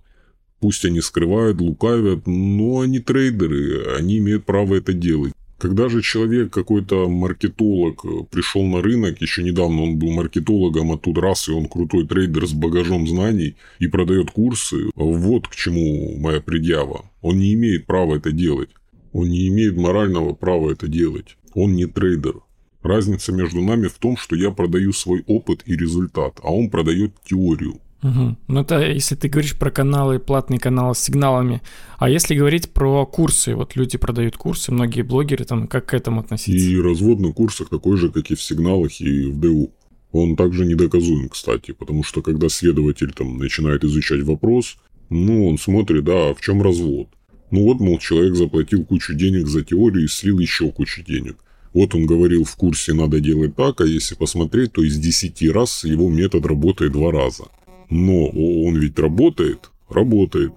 Пусть 0.59 0.85
они 0.85 1.01
скрывают, 1.01 1.59
лукавят, 1.61 2.27
но 2.27 2.81
они 2.81 2.99
трейдеры, 2.99 3.97
они 3.97 4.19
имеют 4.19 4.45
право 4.45 4.75
это 4.75 4.93
делать. 4.93 5.33
Когда 5.57 5.89
же 5.89 6.03
человек, 6.03 6.53
какой-то 6.53 7.09
маркетолог, 7.09 8.05
э, 8.05 8.09
пришел 8.29 8.61
на 8.63 8.83
рынок, 8.83 9.19
еще 9.19 9.41
недавно 9.41 9.81
он 9.81 9.97
был 9.97 10.11
маркетологом, 10.11 10.91
а 10.91 10.99
тут 10.99 11.17
раз, 11.17 11.47
и 11.47 11.53
он 11.53 11.65
крутой 11.65 12.05
трейдер 12.05 12.45
с 12.45 12.53
багажом 12.53 13.07
знаний 13.07 13.55
и 13.79 13.87
продает 13.87 14.29
курсы, 14.29 14.91
вот 14.93 15.47
к 15.47 15.55
чему 15.55 16.15
моя 16.19 16.39
предъява. 16.39 17.05
Он 17.21 17.39
не 17.39 17.55
имеет 17.55 17.87
права 17.87 18.17
это 18.17 18.31
делать. 18.31 18.69
Он 19.11 19.27
не 19.27 19.47
имеет 19.47 19.75
морального 19.75 20.33
права 20.33 20.71
это 20.71 20.87
делать. 20.87 21.35
Он 21.55 21.73
не 21.73 21.87
трейдер. 21.87 22.35
Разница 22.83 23.31
между 23.31 23.61
нами 23.61 23.87
в 23.87 23.97
том, 23.97 24.15
что 24.15 24.35
я 24.35 24.51
продаю 24.51 24.93
свой 24.93 25.23
опыт 25.25 25.63
и 25.65 25.75
результат, 25.75 26.39
а 26.43 26.53
он 26.53 26.69
продает 26.69 27.15
теорию. 27.23 27.79
Угу. 28.03 28.37
Ну, 28.47 28.61
это 28.61 28.81
если 28.81 29.15
ты 29.15 29.29
говоришь 29.29 29.57
про 29.57 29.71
каналы, 29.71 30.19
платные 30.19 30.59
каналы 30.59 30.93
с 30.93 30.99
сигналами. 30.99 31.61
А 31.97 32.07
если 32.09 32.35
говорить 32.35 32.69
про 32.69 33.05
курсы, 33.07 33.55
вот 33.55 33.75
люди 33.75 33.97
продают 33.97 34.37
курсы, 34.37 34.71
многие 34.71 35.01
блогеры, 35.01 35.45
там, 35.45 35.67
как 35.67 35.87
к 35.87 35.93
этому 35.95 36.19
относиться? 36.19 36.67
И 36.67 36.79
развод 36.79 37.19
на 37.19 37.33
курсах 37.33 37.69
такой 37.69 37.97
же, 37.97 38.11
как 38.11 38.29
и 38.29 38.35
в 38.35 38.41
сигналах 38.41 39.01
и 39.01 39.31
в 39.31 39.39
ДУ. 39.39 39.71
Он 40.11 40.35
также 40.35 40.65
недоказуем, 40.65 41.29
кстати, 41.29 41.71
потому 41.71 42.03
что 42.03 42.21
когда 42.21 42.47
следователь 42.49 43.11
там 43.11 43.37
начинает 43.37 43.83
изучать 43.83 44.21
вопрос, 44.21 44.77
ну, 45.09 45.47
он 45.47 45.57
смотрит, 45.57 46.03
да, 46.03 46.33
в 46.33 46.41
чем 46.41 46.61
развод. 46.61 47.07
Ну 47.51 47.63
вот, 47.63 47.79
мол, 47.79 47.97
человек 47.99 48.35
заплатил 48.35 48.85
кучу 48.85 49.13
денег 49.13 49.47
за 49.47 49.63
теорию 49.63 50.05
и 50.05 50.07
слил 50.07 50.39
еще 50.39 50.71
кучу 50.71 51.03
денег. 51.03 51.37
Вот 51.75 51.93
он 51.93 52.05
говорил 52.05 52.45
в 52.45 52.55
курсе 52.55 52.93
надо 52.93 53.19
делать 53.19 53.57
так, 53.57 53.81
а 53.81 53.85
если 53.85 54.15
посмотреть, 54.15 54.71
то 54.71 54.81
из 54.81 54.97
10 54.97 55.51
раз 55.51 55.83
его 55.83 56.09
метод 56.09 56.45
работает 56.45 56.93
два 56.93 57.11
раза. 57.11 57.43
Но 57.89 58.29
он 58.29 58.77
ведь 58.77 58.97
работает, 58.97 59.71
работает. 59.89 60.53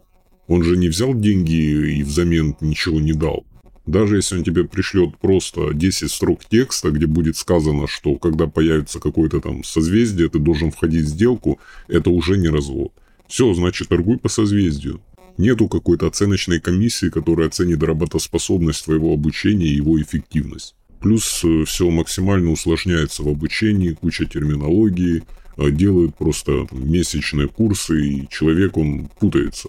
Он 0.46 0.62
же 0.62 0.76
не 0.76 0.86
взял 0.86 1.12
деньги 1.14 1.96
и 1.98 2.04
взамен 2.04 2.54
ничего 2.60 3.00
не 3.00 3.14
дал. 3.14 3.44
Даже 3.84 4.14
если 4.14 4.36
он 4.36 4.44
тебе 4.44 4.62
пришлет 4.62 5.18
просто 5.18 5.74
10 5.74 6.08
строк 6.08 6.44
текста, 6.44 6.92
где 6.92 7.06
будет 7.06 7.36
сказано, 7.36 7.88
что 7.88 8.14
когда 8.14 8.46
появится 8.46 9.00
какое-то 9.00 9.40
там 9.40 9.64
созвездие, 9.64 10.28
ты 10.28 10.38
должен 10.38 10.70
входить 10.70 11.06
в 11.06 11.08
сделку, 11.08 11.58
это 11.88 12.10
уже 12.10 12.38
не 12.38 12.48
развод. 12.48 12.92
Все, 13.26 13.52
значит, 13.54 13.88
торгуй 13.88 14.18
по 14.18 14.28
созвездию. 14.28 15.00
Нету 15.36 15.66
какой-то 15.66 16.06
оценочной 16.06 16.60
комиссии, 16.60 17.08
которая 17.08 17.48
оценит 17.48 17.82
работоспособность 17.82 18.84
твоего 18.84 19.12
обучения 19.12 19.66
и 19.66 19.74
его 19.74 20.00
эффективность. 20.00 20.76
Плюс 21.00 21.42
э, 21.44 21.64
все 21.64 21.88
максимально 21.90 22.50
усложняется 22.50 23.22
в 23.22 23.28
обучении, 23.28 23.92
куча 23.92 24.24
терминологии, 24.24 25.22
э, 25.56 25.70
делают 25.70 26.16
просто 26.16 26.66
месячные 26.72 27.46
курсы, 27.46 28.04
и 28.04 28.28
человек, 28.28 28.76
он 28.76 29.08
путается. 29.20 29.68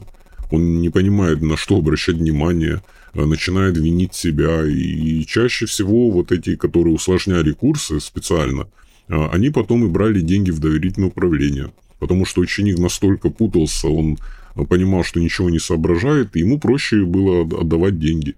Он 0.52 0.82
не 0.82 0.90
понимает, 0.90 1.42
на 1.42 1.56
что 1.56 1.78
обращать 1.78 2.16
внимание, 2.16 2.82
э, 3.14 3.26
начинает 3.26 3.78
винить 3.78 4.16
себя. 4.16 4.66
И 4.66 5.24
чаще 5.26 5.68
всего 5.68 6.10
вот 6.10 6.32
эти, 6.32 6.56
которые 6.56 6.96
усложняли 6.96 7.52
курсы 7.52 8.00
специально, 8.00 8.68
они 9.08 9.50
потом 9.50 9.86
и 9.86 9.90
брали 9.90 10.22
деньги 10.22 10.52
в 10.52 10.60
доверительное 10.60 11.10
управление. 11.10 11.72
Потому 12.00 12.26
что 12.26 12.42
ученик 12.42 12.78
настолько 12.78 13.32
путался, 13.32 13.88
он 13.88 14.18
понимал, 14.70 15.04
что 15.04 15.20
ничего 15.20 15.50
не 15.50 15.58
соображает, 15.58 16.36
и 16.36 16.40
ему 16.40 16.60
проще 16.60 17.04
было 17.04 17.42
отдавать 17.42 18.00
деньги. 18.00 18.36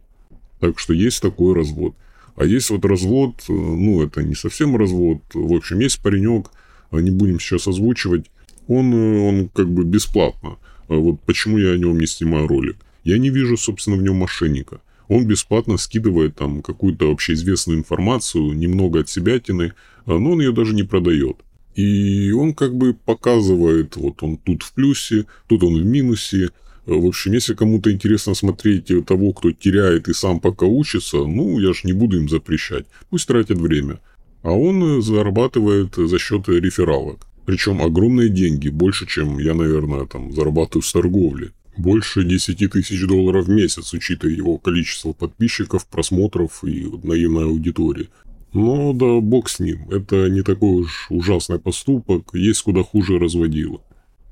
Так 0.62 0.80
что 0.80 0.94
есть 0.94 1.22
такой 1.22 1.54
развод. 1.54 1.94
А 2.36 2.46
есть 2.46 2.70
вот 2.70 2.86
развод, 2.86 3.36
э, 3.48 3.54
ну, 3.54 4.04
это 4.04 4.24
не 4.24 4.36
совсем 4.36 4.76
развод. 4.76 5.20
В 5.34 5.54
общем, 5.54 5.80
есть 5.80 6.02
паренек, 6.02 6.48
а 6.92 7.00
не 7.00 7.12
будем 7.12 7.40
сейчас 7.40 7.68
озвучивать, 7.68 8.26
он, 8.68 8.94
э, 8.94 9.20
он 9.20 9.50
как 9.50 9.70
бы 9.70 9.84
бесплатно. 9.84 10.58
А 10.88 10.96
вот 10.96 11.22
почему 11.22 11.58
я 11.58 11.72
о 11.72 11.78
нем 11.78 12.00
не 12.00 12.08
снимаю 12.08 12.48
ролик. 12.48 12.78
Я 13.04 13.18
не 13.18 13.30
вижу, 13.30 13.58
собственно, 13.58 13.98
в 13.98 14.04
нем 14.04 14.16
мошенника. 14.18 14.82
Он 15.08 15.26
бесплатно 15.26 15.78
скидывает 15.78 16.36
там 16.36 16.62
какую-то 16.62 17.12
общеизвестную 17.12 17.80
информацию, 17.80 18.54
немного 18.54 19.02
от 19.02 19.10
себя 19.10 19.40
тины, 19.40 19.74
а, 20.06 20.18
но 20.18 20.32
он 20.32 20.40
ее 20.40 20.54
даже 20.54 20.74
не 20.74 20.84
продает. 20.84 21.38
И 21.76 22.32
он 22.32 22.54
как 22.54 22.76
бы 22.76 22.94
показывает, 22.94 23.96
вот 23.96 24.24
он 24.24 24.38
тут 24.38 24.64
в 24.64 24.74
плюсе, 24.74 25.26
тут 25.48 25.64
он 25.64 25.82
в 25.82 25.86
минусе. 25.86 26.50
В 26.96 27.06
общем, 27.06 27.34
если 27.34 27.54
кому-то 27.54 27.92
интересно 27.92 28.34
смотреть 28.34 28.92
того, 29.06 29.34
кто 29.34 29.52
теряет 29.52 30.08
и 30.08 30.14
сам 30.14 30.40
пока 30.40 30.66
учится, 30.66 31.18
ну, 31.18 31.60
я 31.60 31.74
же 31.74 31.82
не 31.84 31.94
буду 31.94 32.18
им 32.18 32.30
запрещать. 32.30 32.86
Пусть 33.10 33.28
тратят 33.28 33.58
время. 33.58 34.00
А 34.44 34.52
он 34.52 35.02
зарабатывает 35.02 35.96
за 35.96 36.20
счет 36.20 36.50
рефералок. 36.50 37.28
Причем 37.46 37.82
огромные 37.82 38.30
деньги, 38.30 38.70
больше, 38.70 39.08
чем 39.08 39.40
я, 39.40 39.54
наверное, 39.54 40.06
там 40.06 40.32
зарабатываю 40.34 40.84
с 40.84 40.92
торговли. 40.92 41.52
Больше 41.78 42.24
10 42.24 42.72
тысяч 42.72 43.06
долларов 43.08 43.46
в 43.46 43.50
месяц, 43.50 43.94
учитывая 43.94 44.34
его 44.34 44.58
количество 44.58 45.14
подписчиков, 45.14 45.86
просмотров 45.88 46.64
и 46.64 46.90
наивной 47.04 47.46
аудитории. 47.46 48.10
Но 48.54 48.94
да 48.94 49.20
бог 49.22 49.50
с 49.50 49.60
ним, 49.60 49.90
это 49.90 50.30
не 50.30 50.42
такой 50.42 50.82
уж 50.82 51.08
ужасный 51.10 51.60
поступок, 51.60 52.32
есть 52.34 52.62
куда 52.62 52.84
хуже 52.84 53.18
разводило. 53.18 53.82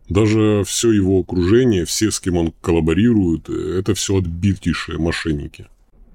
Даже 0.10 0.64
все 0.66 0.92
его 0.92 1.20
окружение, 1.20 1.86
все, 1.86 2.12
с 2.12 2.20
кем 2.20 2.38
он 2.38 2.54
коллаборирует, 2.62 3.50
это 3.50 3.94
все 3.94 4.18
отбитейшие 4.18 4.98
мошенники. 4.98 5.68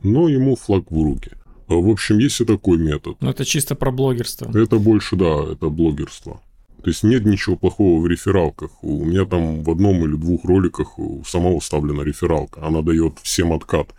Но 0.02 0.28
ему 0.28 0.56
флаг 0.56 0.90
в 0.90 1.02
руки. 1.02 1.30
В 1.68 1.88
общем, 1.88 2.18
есть 2.18 2.40
и 2.40 2.44
такой 2.44 2.76
метод. 2.76 3.16
Но 3.20 3.30
это 3.30 3.44
чисто 3.44 3.74
про 3.74 3.90
блогерство. 3.90 4.50
Это 4.56 4.78
больше, 4.78 5.16
да, 5.16 5.52
это 5.52 5.68
блогерство. 5.70 6.40
То 6.82 6.90
есть 6.90 7.02
нет 7.02 7.24
ничего 7.24 7.56
плохого 7.56 8.02
в 8.02 8.06
рефералках. 8.06 8.70
У 8.82 9.06
меня 9.06 9.24
там 9.24 9.62
в 9.62 9.70
одном 9.70 10.04
или 10.04 10.16
двух 10.16 10.44
роликах 10.44 10.98
у 10.98 11.24
самого 11.24 11.60
вставлена 11.60 12.02
рефералка. 12.02 12.66
Она 12.66 12.82
дает 12.82 13.18
всем 13.22 13.54
откат. 13.54 13.94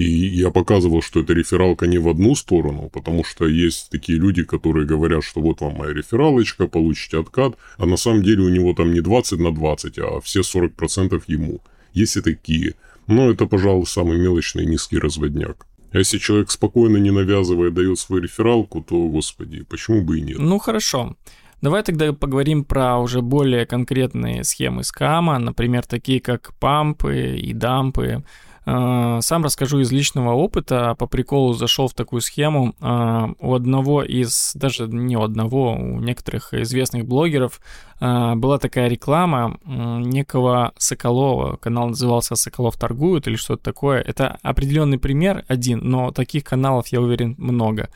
И 0.00 0.28
я 0.28 0.50
показывал, 0.50 1.02
что 1.02 1.20
эта 1.20 1.34
рефералка 1.34 1.86
не 1.86 1.98
в 1.98 2.08
одну 2.08 2.34
сторону, 2.34 2.88
потому 2.90 3.22
что 3.22 3.46
есть 3.46 3.90
такие 3.90 4.18
люди, 4.18 4.44
которые 4.44 4.86
говорят, 4.86 5.22
что 5.22 5.42
вот 5.42 5.60
вам 5.60 5.74
моя 5.74 5.92
рефералочка, 5.92 6.68
получите 6.68 7.18
откат, 7.18 7.56
а 7.76 7.84
на 7.84 7.98
самом 7.98 8.22
деле 8.22 8.44
у 8.44 8.48
него 8.48 8.72
там 8.72 8.94
не 8.94 9.02
20 9.02 9.38
на 9.38 9.54
20, 9.54 9.98
а 9.98 10.20
все 10.22 10.40
40% 10.40 11.22
ему. 11.26 11.60
Есть 11.92 12.16
и 12.16 12.22
такие. 12.22 12.76
Но 13.08 13.30
это, 13.30 13.44
пожалуй, 13.44 13.84
самый 13.86 14.18
мелочный 14.18 14.64
низкий 14.64 14.98
разводняк. 14.98 15.66
А 15.92 15.98
если 15.98 16.16
человек 16.16 16.50
спокойно, 16.50 16.96
не 16.96 17.10
навязывая, 17.10 17.70
дает 17.70 17.98
свою 17.98 18.22
рефералку, 18.22 18.80
то, 18.80 19.06
господи, 19.06 19.64
почему 19.68 20.00
бы 20.00 20.18
и 20.18 20.22
нет? 20.22 20.38
Ну, 20.38 20.58
хорошо. 20.58 21.14
Давай 21.60 21.82
тогда 21.82 22.14
поговорим 22.14 22.64
про 22.64 22.98
уже 22.98 23.20
более 23.20 23.66
конкретные 23.66 24.44
схемы 24.44 24.82
скама, 24.82 25.38
например, 25.38 25.84
такие 25.84 26.20
как 26.20 26.54
пампы 26.58 27.36
и 27.36 27.52
дампы. 27.52 28.24
А, 28.72 29.20
сам 29.20 29.42
расскажу 29.42 29.80
из 29.80 29.90
личного 29.90 30.32
опыта. 30.32 30.94
По 30.96 31.06
приколу 31.08 31.54
зашел 31.54 31.88
в 31.88 31.94
такую 31.94 32.20
схему. 32.20 32.76
А, 32.80 33.30
у 33.40 33.54
одного 33.54 34.04
из, 34.04 34.52
даже 34.54 34.86
не 34.86 35.16
у 35.16 35.22
одного, 35.22 35.72
у 35.72 35.98
некоторых 35.98 36.54
известных 36.54 37.04
блогеров 37.04 37.60
а, 37.98 38.36
была 38.36 38.58
такая 38.58 38.88
реклама 38.88 39.58
некого 39.64 40.72
Соколова. 40.78 41.56
Канал 41.56 41.88
назывался 41.88 42.36
«Соколов 42.36 42.76
торгуют» 42.76 43.26
или 43.26 43.34
что-то 43.34 43.64
такое. 43.64 44.02
Это 44.02 44.38
определенный 44.42 44.98
пример 44.98 45.44
один, 45.48 45.80
но 45.82 46.12
таких 46.12 46.44
каналов, 46.44 46.86
я 46.88 47.00
уверен, 47.00 47.34
много. 47.38 47.88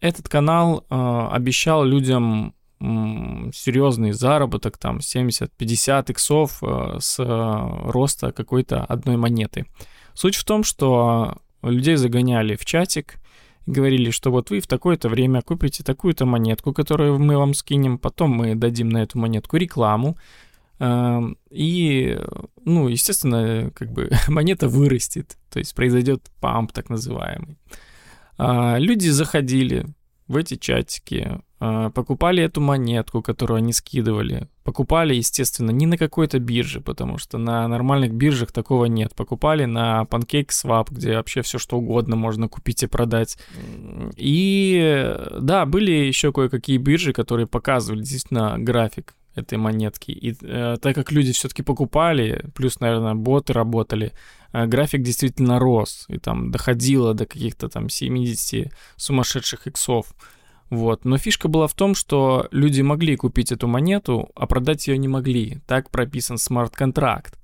Этот 0.00 0.28
канал 0.28 0.84
обещал 0.88 1.84
людям 1.84 2.54
серьезный 2.80 4.10
заработок, 4.10 4.78
там 4.78 4.98
70-50 4.98 6.10
иксов 6.10 6.60
с 6.98 7.16
роста 7.18 8.32
какой-то 8.32 8.84
одной 8.84 9.16
монеты. 9.16 9.66
Суть 10.14 10.36
в 10.36 10.44
том, 10.44 10.64
что 10.64 11.38
людей 11.62 11.96
загоняли 11.96 12.56
в 12.56 12.64
чатик, 12.64 13.18
говорили, 13.66 14.10
что 14.10 14.30
вот 14.30 14.50
вы 14.50 14.60
в 14.60 14.66
такое-то 14.66 15.08
время 15.08 15.42
купите 15.42 15.84
такую-то 15.84 16.26
монетку, 16.26 16.72
которую 16.72 17.18
мы 17.18 17.36
вам 17.36 17.54
скинем, 17.54 17.98
потом 17.98 18.30
мы 18.30 18.54
дадим 18.54 18.88
на 18.88 19.02
эту 19.02 19.18
монетку 19.18 19.56
рекламу, 19.56 20.16
эм, 20.78 21.36
и, 21.50 22.18
ну, 22.64 22.88
естественно, 22.88 23.70
как 23.74 23.92
бы 23.92 24.10
монета 24.28 24.68
вырастет, 24.68 25.36
то 25.50 25.58
есть 25.58 25.74
произойдет 25.74 26.30
памп 26.40 26.72
так 26.72 26.90
называемый. 26.90 27.58
А, 28.38 28.78
люди 28.78 29.08
заходили 29.08 29.86
в 30.26 30.36
эти 30.36 30.56
чатики, 30.56 31.40
покупали 31.94 32.42
эту 32.42 32.60
монетку, 32.60 33.22
которую 33.22 33.58
они 33.58 33.72
скидывали. 33.72 34.48
Покупали, 34.64 35.14
естественно, 35.14 35.70
не 35.70 35.86
на 35.86 35.96
какой-то 35.96 36.38
бирже, 36.38 36.80
потому 36.80 37.18
что 37.18 37.38
на 37.38 37.68
нормальных 37.68 38.12
биржах 38.12 38.52
такого 38.52 38.86
нет. 38.86 39.14
Покупали 39.14 39.64
на 39.64 40.02
PancakeSwap, 40.02 40.88
где 40.90 41.16
вообще 41.16 41.42
все 41.42 41.58
что 41.58 41.78
угодно 41.78 42.16
можно 42.16 42.48
купить 42.48 42.82
и 42.82 42.86
продать. 42.86 43.38
И 44.16 45.16
да, 45.40 45.66
были 45.66 45.92
еще 45.92 46.32
кое-какие 46.32 46.78
биржи, 46.78 47.12
которые 47.12 47.46
показывали 47.46 48.00
действительно 48.00 48.56
график 48.58 49.14
этой 49.34 49.58
монетки. 49.58 50.10
И 50.10 50.36
э, 50.42 50.76
так 50.80 50.94
как 50.94 51.12
люди 51.12 51.32
все-таки 51.32 51.62
покупали, 51.62 52.44
плюс, 52.54 52.80
наверное, 52.80 53.14
боты 53.14 53.52
работали, 53.52 54.12
э, 54.52 54.66
график 54.66 55.02
действительно 55.02 55.58
рос. 55.58 56.04
И 56.08 56.18
там 56.18 56.50
доходило 56.50 57.14
до 57.14 57.26
каких-то 57.26 57.68
там 57.68 57.88
70 57.88 58.72
сумасшедших 58.96 59.66
иксов. 59.66 60.06
Вот. 60.72 61.04
Но 61.04 61.18
фишка 61.18 61.48
была 61.48 61.66
в 61.66 61.74
том, 61.74 61.94
что 61.94 62.48
люди 62.50 62.80
могли 62.80 63.14
купить 63.16 63.52
эту 63.52 63.68
монету, 63.68 64.30
а 64.34 64.46
продать 64.46 64.88
ее 64.88 64.96
не 64.96 65.06
могли. 65.06 65.58
Так 65.66 65.90
прописан 65.90 66.38
смарт-контракт. 66.38 67.38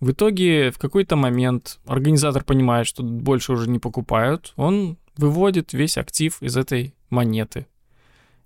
В 0.00 0.12
итоге 0.12 0.70
в 0.70 0.78
какой-то 0.78 1.14
момент 1.14 1.78
организатор 1.84 2.42
понимает, 2.42 2.86
что 2.86 3.02
больше 3.02 3.52
уже 3.52 3.68
не 3.68 3.78
покупают, 3.78 4.54
он 4.56 4.96
выводит 5.18 5.74
весь 5.74 5.98
актив 5.98 6.42
из 6.42 6.56
этой 6.56 6.94
монеты. 7.10 7.66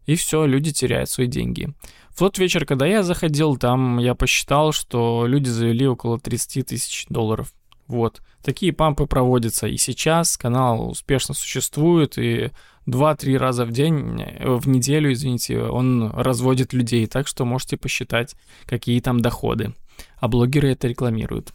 И 0.07 0.17
все, 0.17 0.47
люди 0.47 0.73
теряют 0.73 1.09
свои 1.09 1.29
деньги. 1.29 1.73
В 2.11 2.19
тот 2.19 2.39
вечер, 2.39 2.67
когда 2.67 2.87
я 2.87 3.05
заходил, 3.05 3.57
там 3.57 3.99
я 4.01 4.17
посчитал, 4.17 4.73
что 4.73 5.27
люди 5.29 5.49
завели 5.49 5.87
около 5.87 6.19
30 6.19 6.67
тысяч 6.67 7.07
долларов. 7.09 7.53
Вот. 7.87 8.21
Такие 8.43 8.73
пампы 8.73 9.07
проводятся. 9.07 9.69
И 9.69 9.77
сейчас 9.77 10.37
канал 10.37 10.91
успешно 10.91 11.35
существует, 11.35 12.19
и 12.19 12.51
2-3 12.88 13.37
раза 13.37 13.64
в 13.64 13.73
день, 13.73 14.21
э, 14.21 14.49
в 14.49 14.66
неделю, 14.68 15.12
извините, 15.12 15.61
он 15.61 16.11
разводит 16.11 16.73
людей, 16.73 17.07
так 17.07 17.28
что 17.28 17.45
можете 17.45 17.76
посчитать, 17.76 18.35
какие 18.66 19.00
там 19.00 19.21
доходы. 19.21 19.75
А 20.18 20.28
блогеры 20.28 20.71
это 20.71 20.88
рекламируют. 20.88 21.52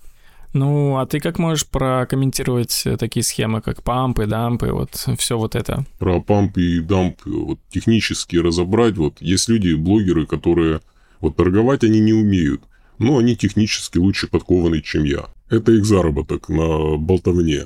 Ну, 0.53 0.99
а 0.99 1.07
ты 1.07 1.19
как 1.19 1.39
можешь 1.39 1.65
прокомментировать 1.65 2.83
такие 2.99 3.23
схемы, 3.23 3.61
как 3.61 3.81
пампы, 3.81 4.27
дампы, 4.27 4.71
вот 4.71 4.91
все 5.17 5.37
вот 5.37 5.55
это? 5.55 5.85
Про 5.97 6.21
пампы 6.21 6.61
и 6.61 6.79
дамп 6.79 7.21
вот, 7.25 7.59
технически 7.69 8.35
разобрать, 8.35 8.95
вот 8.97 9.19
есть 9.19 9.49
люди, 9.49 9.73
блогеры, 9.73 10.27
которые 10.27 10.81
вот 11.21 11.35
торговать 11.37 11.83
они 11.83 11.99
не 11.99 12.13
умеют, 12.13 12.61
но 12.99 13.17
они 13.17 13.35
технически 13.35 13.97
лучше 13.97 14.27
подкованы, 14.27 14.81
чем 14.81 15.05
я. 15.05 15.25
Это 15.49 15.71
их 15.71 15.85
заработок 15.85 16.49
на 16.49 16.97
болтовне. 16.97 17.65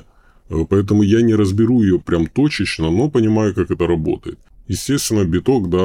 Поэтому 0.49 1.03
я 1.03 1.21
не 1.21 1.35
разберу 1.35 1.81
ее 1.81 1.99
прям 1.99 2.27
точечно, 2.27 2.89
но 2.89 3.09
понимаю, 3.09 3.53
как 3.53 3.71
это 3.71 3.85
работает. 3.87 4.39
Естественно, 4.67 5.23
биток, 5.23 5.69
да, 5.69 5.79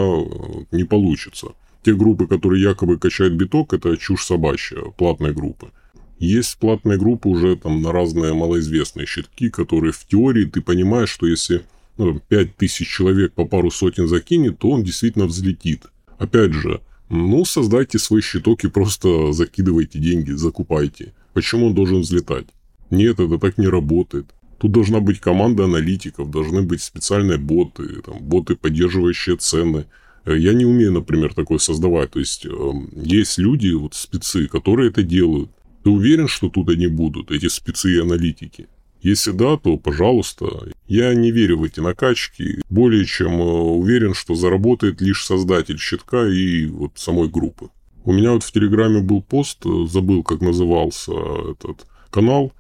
не 0.71 0.85
получится. 0.85 1.49
Те 1.85 1.95
группы, 1.95 2.27
которые 2.27 2.63
якобы 2.63 2.99
качают 2.99 3.35
биток, 3.35 3.75
это 3.75 3.97
чушь 3.97 4.25
собачья, 4.25 4.81
платные 4.97 5.33
группы. 5.33 5.71
Есть 6.19 6.59
платные 6.59 6.99
группы 6.99 7.29
уже 7.29 7.57
там 7.57 7.83
на 7.83 7.91
разные 7.91 8.33
малоизвестные 8.33 9.07
щитки, 9.07 9.51
которые 9.51 9.93
в 9.93 10.07
теории 10.07 10.45
ты 10.45 10.61
понимаешь, 10.61 11.11
что 11.11 11.27
если 11.27 11.63
ну, 11.99 12.21
5000 12.29 12.89
человек 12.89 13.33
по 13.33 13.45
пару 13.45 13.71
сотен 13.71 14.07
закинет, 14.07 14.59
то 14.59 14.71
он 14.71 14.85
действительно 14.85 15.27
взлетит. 15.27 15.87
Опять 16.19 16.53
же, 16.53 16.81
ну, 17.09 17.45
создайте 17.45 17.99
свой 17.99 18.23
щиток 18.23 18.65
и 18.65 18.69
просто 18.69 19.33
закидывайте 19.33 19.99
деньги, 19.99 20.31
закупайте. 20.31 21.13
Почему 21.35 21.67
он 21.67 21.75
должен 21.75 22.01
взлетать? 22.01 22.47
Нет, 22.91 23.19
это 23.19 23.39
так 23.39 23.59
не 23.59 23.67
работает. 23.67 24.27
Тут 24.63 24.71
должна 24.71 25.01
быть 25.01 25.19
команда 25.19 25.65
аналитиков, 25.65 26.31
должны 26.31 26.63
быть 26.63 26.81
специальные 26.83 27.39
боты, 27.39 28.01
там, 28.07 28.19
боты, 28.21 28.55
поддерживающие 28.55 29.37
цены. 29.37 29.87
Э, 30.25 30.39
я 30.39 30.53
не 30.53 30.65
умею, 30.65 30.93
например, 30.93 31.35
такое 31.35 31.59
создавать. 31.59 32.13
То 32.13 32.21
есть, 32.21 32.47
э, 32.47 32.73
есть 32.95 33.39
люди, 33.39 33.73
вот 33.73 33.95
спецы, 33.95 34.47
которые 34.47 34.91
это 34.91 35.03
делают. 35.03 35.51
Ты 35.83 35.91
уверен, 35.91 36.29
что 36.29 36.49
тут 36.49 36.69
они 36.69 36.87
будут, 36.87 37.33
эти 37.33 37.49
спецы 37.49 37.91
и 37.91 37.99
аналитики? 37.99 38.69
Если 39.01 39.33
да, 39.33 39.57
то 39.57 39.79
пожалуйста. 39.79 40.47
Я 40.87 41.13
не 41.13 41.33
верю 41.33 41.59
в 41.59 41.65
эти 41.65 41.81
накачки. 41.81 42.63
Более 42.71 43.05
чем 43.05 43.41
э, 43.41 43.45
уверен, 43.45 44.15
что 44.15 44.37
заработает 44.37 45.01
лишь 45.01 45.27
создатель 45.27 45.79
щитка 45.81 46.29
и 46.29 46.67
вот 46.67 46.93
самой 46.95 47.29
группы. 47.29 47.71
У 48.05 48.13
меня 48.13 48.31
вот 48.31 48.45
в 48.45 48.53
Телеграме 48.53 49.01
был 49.01 49.23
пост, 49.23 49.67
э, 49.67 49.87
забыл, 49.89 50.23
как 50.23 50.41
назывался 50.41 51.15
этот 51.51 51.85
канал. 52.11 52.53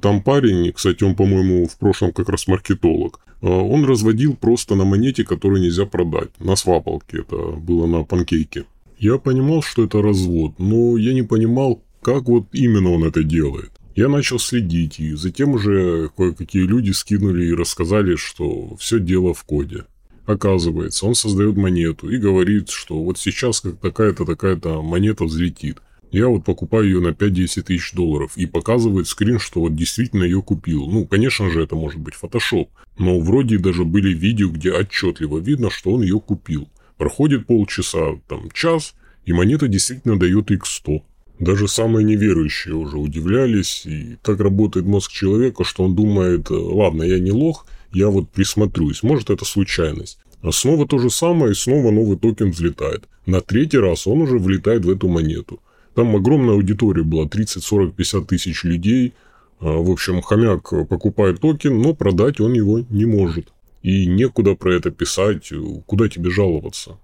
Там 0.00 0.22
парень, 0.22 0.72
кстати, 0.72 1.04
он, 1.04 1.14
по-моему, 1.14 1.66
в 1.66 1.78
прошлом 1.78 2.12
как 2.12 2.28
раз 2.28 2.48
маркетолог. 2.48 3.20
Э, 3.42 3.46
он 3.48 3.84
разводил 3.84 4.34
просто 4.34 4.74
на 4.74 4.84
монете, 4.84 5.24
которую 5.24 5.62
нельзя 5.62 5.86
продать. 5.86 6.30
На 6.38 6.56
свапалке. 6.56 7.18
Это 7.18 7.36
было 7.36 7.86
на 7.86 8.04
панкейке. 8.04 8.64
Я 8.98 9.18
понимал, 9.18 9.62
что 9.62 9.84
это 9.84 10.02
развод, 10.02 10.54
но 10.58 10.96
я 10.96 11.12
не 11.12 11.22
понимал, 11.22 11.82
как 12.02 12.24
вот 12.28 12.46
именно 12.52 12.90
он 12.90 13.04
это 13.04 13.22
делает. 13.22 13.70
Я 13.94 14.08
начал 14.08 14.38
следить, 14.38 15.00
и 15.00 15.14
затем 15.14 15.52
уже 15.52 16.10
кое-какие 16.16 16.62
люди 16.64 16.90
скинули 16.90 17.46
и 17.46 17.54
рассказали, 17.54 18.16
что 18.16 18.76
все 18.76 19.00
дело 19.00 19.32
в 19.32 19.44
коде. 19.44 19.84
Оказывается, 20.26 21.06
он 21.06 21.14
создает 21.14 21.56
монету 21.56 22.10
и 22.10 22.18
говорит, 22.18 22.68
что 22.68 23.02
вот 23.02 23.18
сейчас 23.18 23.60
как 23.60 23.78
такая-то 23.78 24.24
такая-то 24.24 24.82
монета 24.82 25.24
взлетит. 25.24 25.78
Я 26.10 26.28
вот 26.28 26.44
покупаю 26.44 26.84
ее 26.84 27.00
на 27.00 27.08
5-10 27.08 27.62
тысяч 27.62 27.92
долларов 27.92 28.32
и 28.36 28.46
показывает 28.46 29.08
скрин, 29.08 29.38
что 29.38 29.60
вот 29.60 29.74
действительно 29.74 30.22
ее 30.22 30.42
купил. 30.42 30.86
Ну, 30.86 31.06
конечно 31.06 31.50
же, 31.50 31.62
это 31.62 31.74
может 31.74 32.00
быть 32.00 32.14
фотошоп, 32.14 32.70
но 32.98 33.18
вроде 33.20 33.58
даже 33.58 33.84
были 33.84 34.12
видео, 34.14 34.48
где 34.48 34.72
отчетливо 34.72 35.38
видно, 35.38 35.70
что 35.70 35.92
он 35.92 36.02
ее 36.02 36.20
купил. 36.20 36.68
Проходит 36.96 37.46
полчаса, 37.46 38.18
там 38.28 38.50
час, 38.52 38.94
и 39.24 39.32
монета 39.32 39.68
действительно 39.68 40.18
дает 40.18 40.50
x100. 40.50 41.02
Даже 41.38 41.68
самые 41.68 42.04
неверующие 42.04 42.74
уже 42.74 42.96
удивлялись, 42.96 43.84
и 43.84 44.16
так 44.22 44.40
работает 44.40 44.86
мозг 44.86 45.12
человека, 45.12 45.64
что 45.64 45.84
он 45.84 45.94
думает, 45.94 46.48
ладно, 46.50 47.02
я 47.02 47.18
не 47.18 47.32
лох, 47.32 47.66
я 47.92 48.08
вот 48.08 48.30
присмотрюсь, 48.30 49.02
может 49.02 49.28
это 49.28 49.44
случайность. 49.44 50.18
А 50.40 50.52
снова 50.52 50.86
то 50.86 50.98
же 50.98 51.10
самое, 51.10 51.52
и 51.52 51.54
снова 51.54 51.90
новый 51.90 52.16
токен 52.16 52.52
взлетает. 52.52 53.04
На 53.26 53.40
третий 53.40 53.78
раз 53.78 54.06
он 54.06 54.22
уже 54.22 54.38
влетает 54.38 54.84
в 54.84 54.90
эту 54.90 55.08
монету. 55.08 55.60
Там 55.96 56.14
огромная 56.14 56.54
аудитория 56.54 57.02
была, 57.02 57.26
30, 57.26 57.64
40, 57.64 57.94
50 57.94 58.26
тысяч 58.26 58.64
людей. 58.64 59.14
А, 59.60 59.78
в 59.78 59.90
общем, 59.90 60.20
хомяк 60.20 60.68
покупает 60.88 61.40
токен, 61.40 61.80
но 61.80 61.94
продать 61.94 62.38
он 62.38 62.52
его 62.52 62.80
не 62.90 63.06
может. 63.06 63.48
И 63.82 64.06
некуда 64.06 64.54
про 64.54 64.74
это 64.74 64.90
писать, 64.90 65.50
куда 65.86 66.10
тебе 66.10 66.30
жаловаться. 66.30 66.98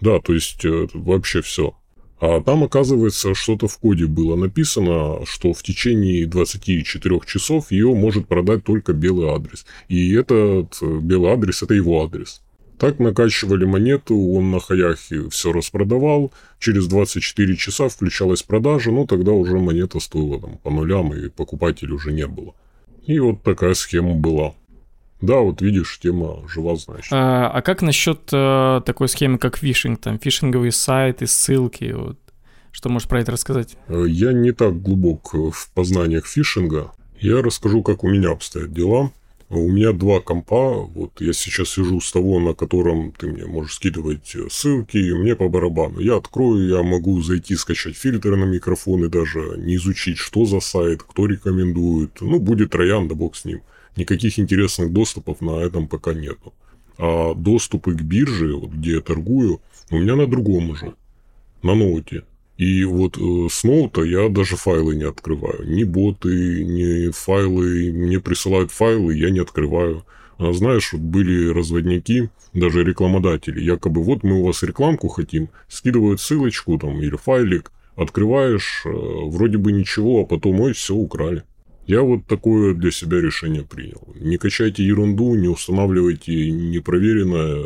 Да, 0.00 0.18
то 0.18 0.32
есть 0.32 0.64
э, 0.64 0.88
вообще 0.94 1.42
все. 1.42 1.74
А 2.20 2.40
там, 2.40 2.64
оказывается, 2.64 3.34
что-то 3.34 3.68
в 3.68 3.76
коде 3.78 4.06
было 4.06 4.34
написано, 4.34 5.26
что 5.26 5.52
в 5.52 5.62
течение 5.62 6.26
24 6.26 7.20
часов 7.26 7.70
ее 7.70 7.94
может 7.94 8.28
продать 8.28 8.64
только 8.64 8.94
белый 8.94 9.28
адрес. 9.28 9.66
И 9.88 10.14
этот 10.14 10.78
э, 10.80 11.00
белый 11.02 11.32
адрес– 11.32 11.62
это 11.64 11.74
его 11.74 12.02
адрес. 12.02 12.40
Так 12.82 12.98
накачивали 12.98 13.64
монету, 13.64 14.18
он 14.32 14.50
на 14.50 14.58
хаяхе 14.58 15.28
все 15.28 15.52
распродавал. 15.52 16.32
Через 16.58 16.88
24 16.88 17.56
часа 17.56 17.88
включалась 17.88 18.42
продажа, 18.42 18.90
но 18.90 19.06
тогда 19.06 19.30
уже 19.30 19.56
монета 19.56 20.00
стоила 20.00 20.40
там, 20.40 20.58
по 20.58 20.68
нулям, 20.68 21.14
и 21.14 21.28
покупателей 21.28 21.92
уже 21.92 22.10
не 22.10 22.26
было. 22.26 22.54
И 23.06 23.20
вот 23.20 23.44
такая 23.44 23.74
схема 23.74 24.16
была. 24.16 24.54
Да, 25.20 25.36
вот 25.36 25.62
видишь, 25.62 26.00
тема 26.02 26.42
жива, 26.48 26.74
значит. 26.74 27.12
А, 27.12 27.52
а 27.54 27.62
как 27.62 27.82
насчет 27.82 28.22
э, 28.32 28.80
такой 28.84 29.08
схемы, 29.08 29.38
как 29.38 29.58
фишинг, 29.58 30.00
там, 30.00 30.18
фишинговые 30.18 30.72
сайты, 30.72 31.28
ссылки, 31.28 31.92
вот, 31.92 32.18
что 32.72 32.88
можешь 32.88 33.06
про 33.06 33.20
это 33.20 33.30
рассказать? 33.30 33.76
Э, 33.86 34.06
я 34.08 34.32
не 34.32 34.50
так 34.50 34.82
глубок 34.82 35.34
в 35.34 35.70
познаниях 35.72 36.26
фишинга. 36.26 36.90
Я 37.20 37.42
расскажу, 37.42 37.84
как 37.84 38.02
у 38.02 38.08
меня 38.08 38.32
обстоят 38.32 38.72
дела. 38.72 39.12
У 39.52 39.68
меня 39.68 39.92
два 39.92 40.20
компа. 40.20 40.88
Вот 40.94 41.20
я 41.20 41.34
сейчас 41.34 41.68
сижу 41.68 42.00
с 42.00 42.10
того, 42.10 42.40
на 42.40 42.54
котором 42.54 43.12
ты 43.12 43.26
мне 43.26 43.44
можешь 43.44 43.74
скидывать 43.74 44.34
ссылки, 44.50 44.96
и 44.96 45.12
мне 45.12 45.36
по 45.36 45.48
барабану. 45.48 46.00
Я 46.00 46.16
открою, 46.16 46.68
я 46.68 46.82
могу 46.82 47.20
зайти, 47.20 47.54
скачать 47.54 47.94
фильтры 47.94 48.36
на 48.36 48.44
микрофон 48.44 49.04
и 49.04 49.08
даже 49.08 49.56
не 49.58 49.76
изучить, 49.76 50.16
что 50.16 50.46
за 50.46 50.60
сайт, 50.60 51.02
кто 51.02 51.26
рекомендует. 51.26 52.22
Ну, 52.22 52.40
будет 52.40 52.70
троян, 52.70 53.08
да 53.08 53.14
бог 53.14 53.36
с 53.36 53.44
ним 53.44 53.60
никаких 53.96 54.38
интересных 54.38 54.92
доступов 54.92 55.40
на 55.40 55.60
этом 55.60 55.86
пока 55.86 56.14
нету. 56.14 56.54
А 56.98 57.34
доступы 57.34 57.94
к 57.94 58.02
бирже, 58.02 58.54
вот 58.54 58.70
где 58.70 58.92
я 58.92 59.00
торгую, 59.00 59.60
у 59.90 59.98
меня 59.98 60.16
на 60.16 60.26
другом 60.26 60.70
уже, 60.70 60.94
на 61.62 61.74
ноуте. 61.74 62.24
И 62.62 62.84
вот 62.84 63.18
э, 63.18 63.48
с 63.50 63.64
ноута 63.64 64.02
я 64.02 64.28
даже 64.28 64.54
файлы 64.56 64.94
не 64.94 65.02
открываю. 65.02 65.68
Ни 65.68 65.82
боты, 65.82 66.64
ни 66.64 67.10
файлы. 67.10 67.92
Мне 67.92 68.20
присылают 68.20 68.70
файлы, 68.70 69.16
я 69.16 69.30
не 69.30 69.40
открываю. 69.40 70.04
А 70.38 70.52
знаешь, 70.52 70.94
были 70.94 71.52
разводники, 71.52 72.30
даже 72.52 72.84
рекламодатели. 72.84 73.60
Якобы 73.60 74.04
вот 74.04 74.22
мы 74.22 74.38
у 74.38 74.46
вас 74.46 74.62
рекламку 74.62 75.08
хотим, 75.08 75.48
скидывают 75.66 76.20
ссылочку 76.20 76.78
там 76.78 77.02
или 77.02 77.16
файлик, 77.16 77.72
открываешь, 77.96 78.82
э, 78.84 78.90
вроде 78.90 79.58
бы 79.58 79.72
ничего, 79.72 80.20
а 80.20 80.24
потом, 80.24 80.60
ой, 80.60 80.72
все 80.72 80.94
украли. 80.94 81.42
Я 81.88 82.02
вот 82.02 82.28
такое 82.28 82.74
для 82.74 82.92
себя 82.92 83.20
решение 83.20 83.64
принял. 83.64 84.06
Не 84.14 84.36
качайте 84.36 84.84
ерунду, 84.84 85.34
не 85.34 85.48
устанавливайте 85.48 86.52
непроверенное. 86.52 87.64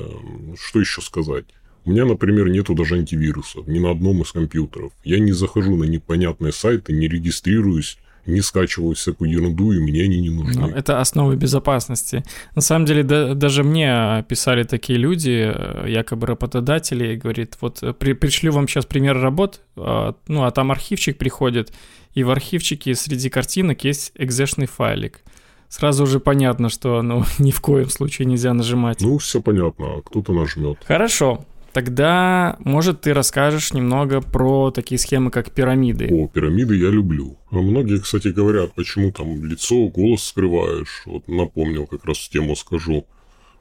Что 0.59 0.81
еще 0.81 1.03
сказать? 1.03 1.45
У 1.87 1.91
меня, 1.91 2.05
например, 2.05 2.49
нету 2.49 2.75
даже 2.75 2.97
антивирусов 2.97 3.69
ни 3.69 3.79
на 3.79 3.93
одном 3.93 4.23
из 4.23 4.33
компьютеров. 4.33 4.93
Я 5.05 5.21
не 5.21 5.33
захожу 5.33 5.77
на 5.77 5.85
непонятные 5.85 6.53
сайты, 6.53 6.93
не 6.93 7.07
регистрируюсь, 7.07 7.99
не 8.27 8.41
скачиваю 8.41 8.97
всякую 8.97 9.31
ерунду, 9.31 9.71
и 9.71 9.79
мне 9.79 10.03
они 10.03 10.21
не 10.21 10.31
нужны. 10.31 10.61
Ну, 10.61 10.69
это 10.69 11.01
основы 11.01 11.37
безопасности. 11.37 12.25
На 12.57 12.61
самом 12.61 12.87
деле, 12.87 13.05
да, 13.05 13.35
даже 13.35 13.63
мне 13.63 14.25
писали 14.29 14.65
такие 14.65 14.99
люди, 14.99 15.53
э, 15.55 15.85
якобы 15.89 16.27
работодатели, 16.27 17.15
и 17.15 17.17
говорит, 17.17 17.57
вот 17.61 17.81
э, 17.85 17.93
при, 17.93 18.15
пришлю 18.15 18.51
вам 18.51 18.67
сейчас 18.67 18.85
пример 18.85 19.21
работ, 19.21 19.61
а, 19.77 20.17
ну, 20.27 20.43
а 20.43 20.51
там 20.51 20.73
архивчик 20.73 21.17
приходит, 21.19 21.73
и 22.15 22.25
в 22.25 22.31
архивчике 22.31 22.97
среди 22.97 23.31
картинок 23.31 23.85
есть 23.85 24.11
экзешный 24.17 24.67
файлик. 24.67 25.21
Сразу 25.69 26.03
уже 26.03 26.19
понятно, 26.19 26.69
что 26.69 27.03
ну, 27.03 27.25
ни 27.39 27.53
в 27.53 27.61
коем 27.61 27.91
случае 27.91 28.27
нельзя 28.27 28.53
нажимать. 28.55 29.01
Ну, 29.01 29.19
все 29.19 29.41
понятно, 29.41 29.99
а 29.99 30.03
кто-то 30.03 30.33
нажмет. 30.33 30.79
Хорошо. 30.85 31.45
Тогда, 31.77 32.57
может, 32.61 33.03
ты 33.03 33.13
расскажешь 33.13 33.75
немного 33.75 34.23
про 34.23 34.71
такие 34.71 34.99
схемы, 34.99 35.31
как 35.31 35.51
пирамиды. 35.51 36.09
О, 36.11 36.27
пирамиды 36.27 36.75
я 36.75 36.89
люблю. 36.89 37.37
А 37.51 37.57
многие, 37.57 38.01
кстати, 38.01 38.29
говорят, 38.29 38.73
почему 38.75 39.13
там 39.13 39.45
лицо, 39.45 39.89
голос 39.89 40.25
скрываешь. 40.25 41.03
Вот 41.05 41.29
напомнил, 41.29 41.87
как 41.87 42.07
раз 42.07 42.31
тему 42.31 42.57
скажу. 42.57 43.05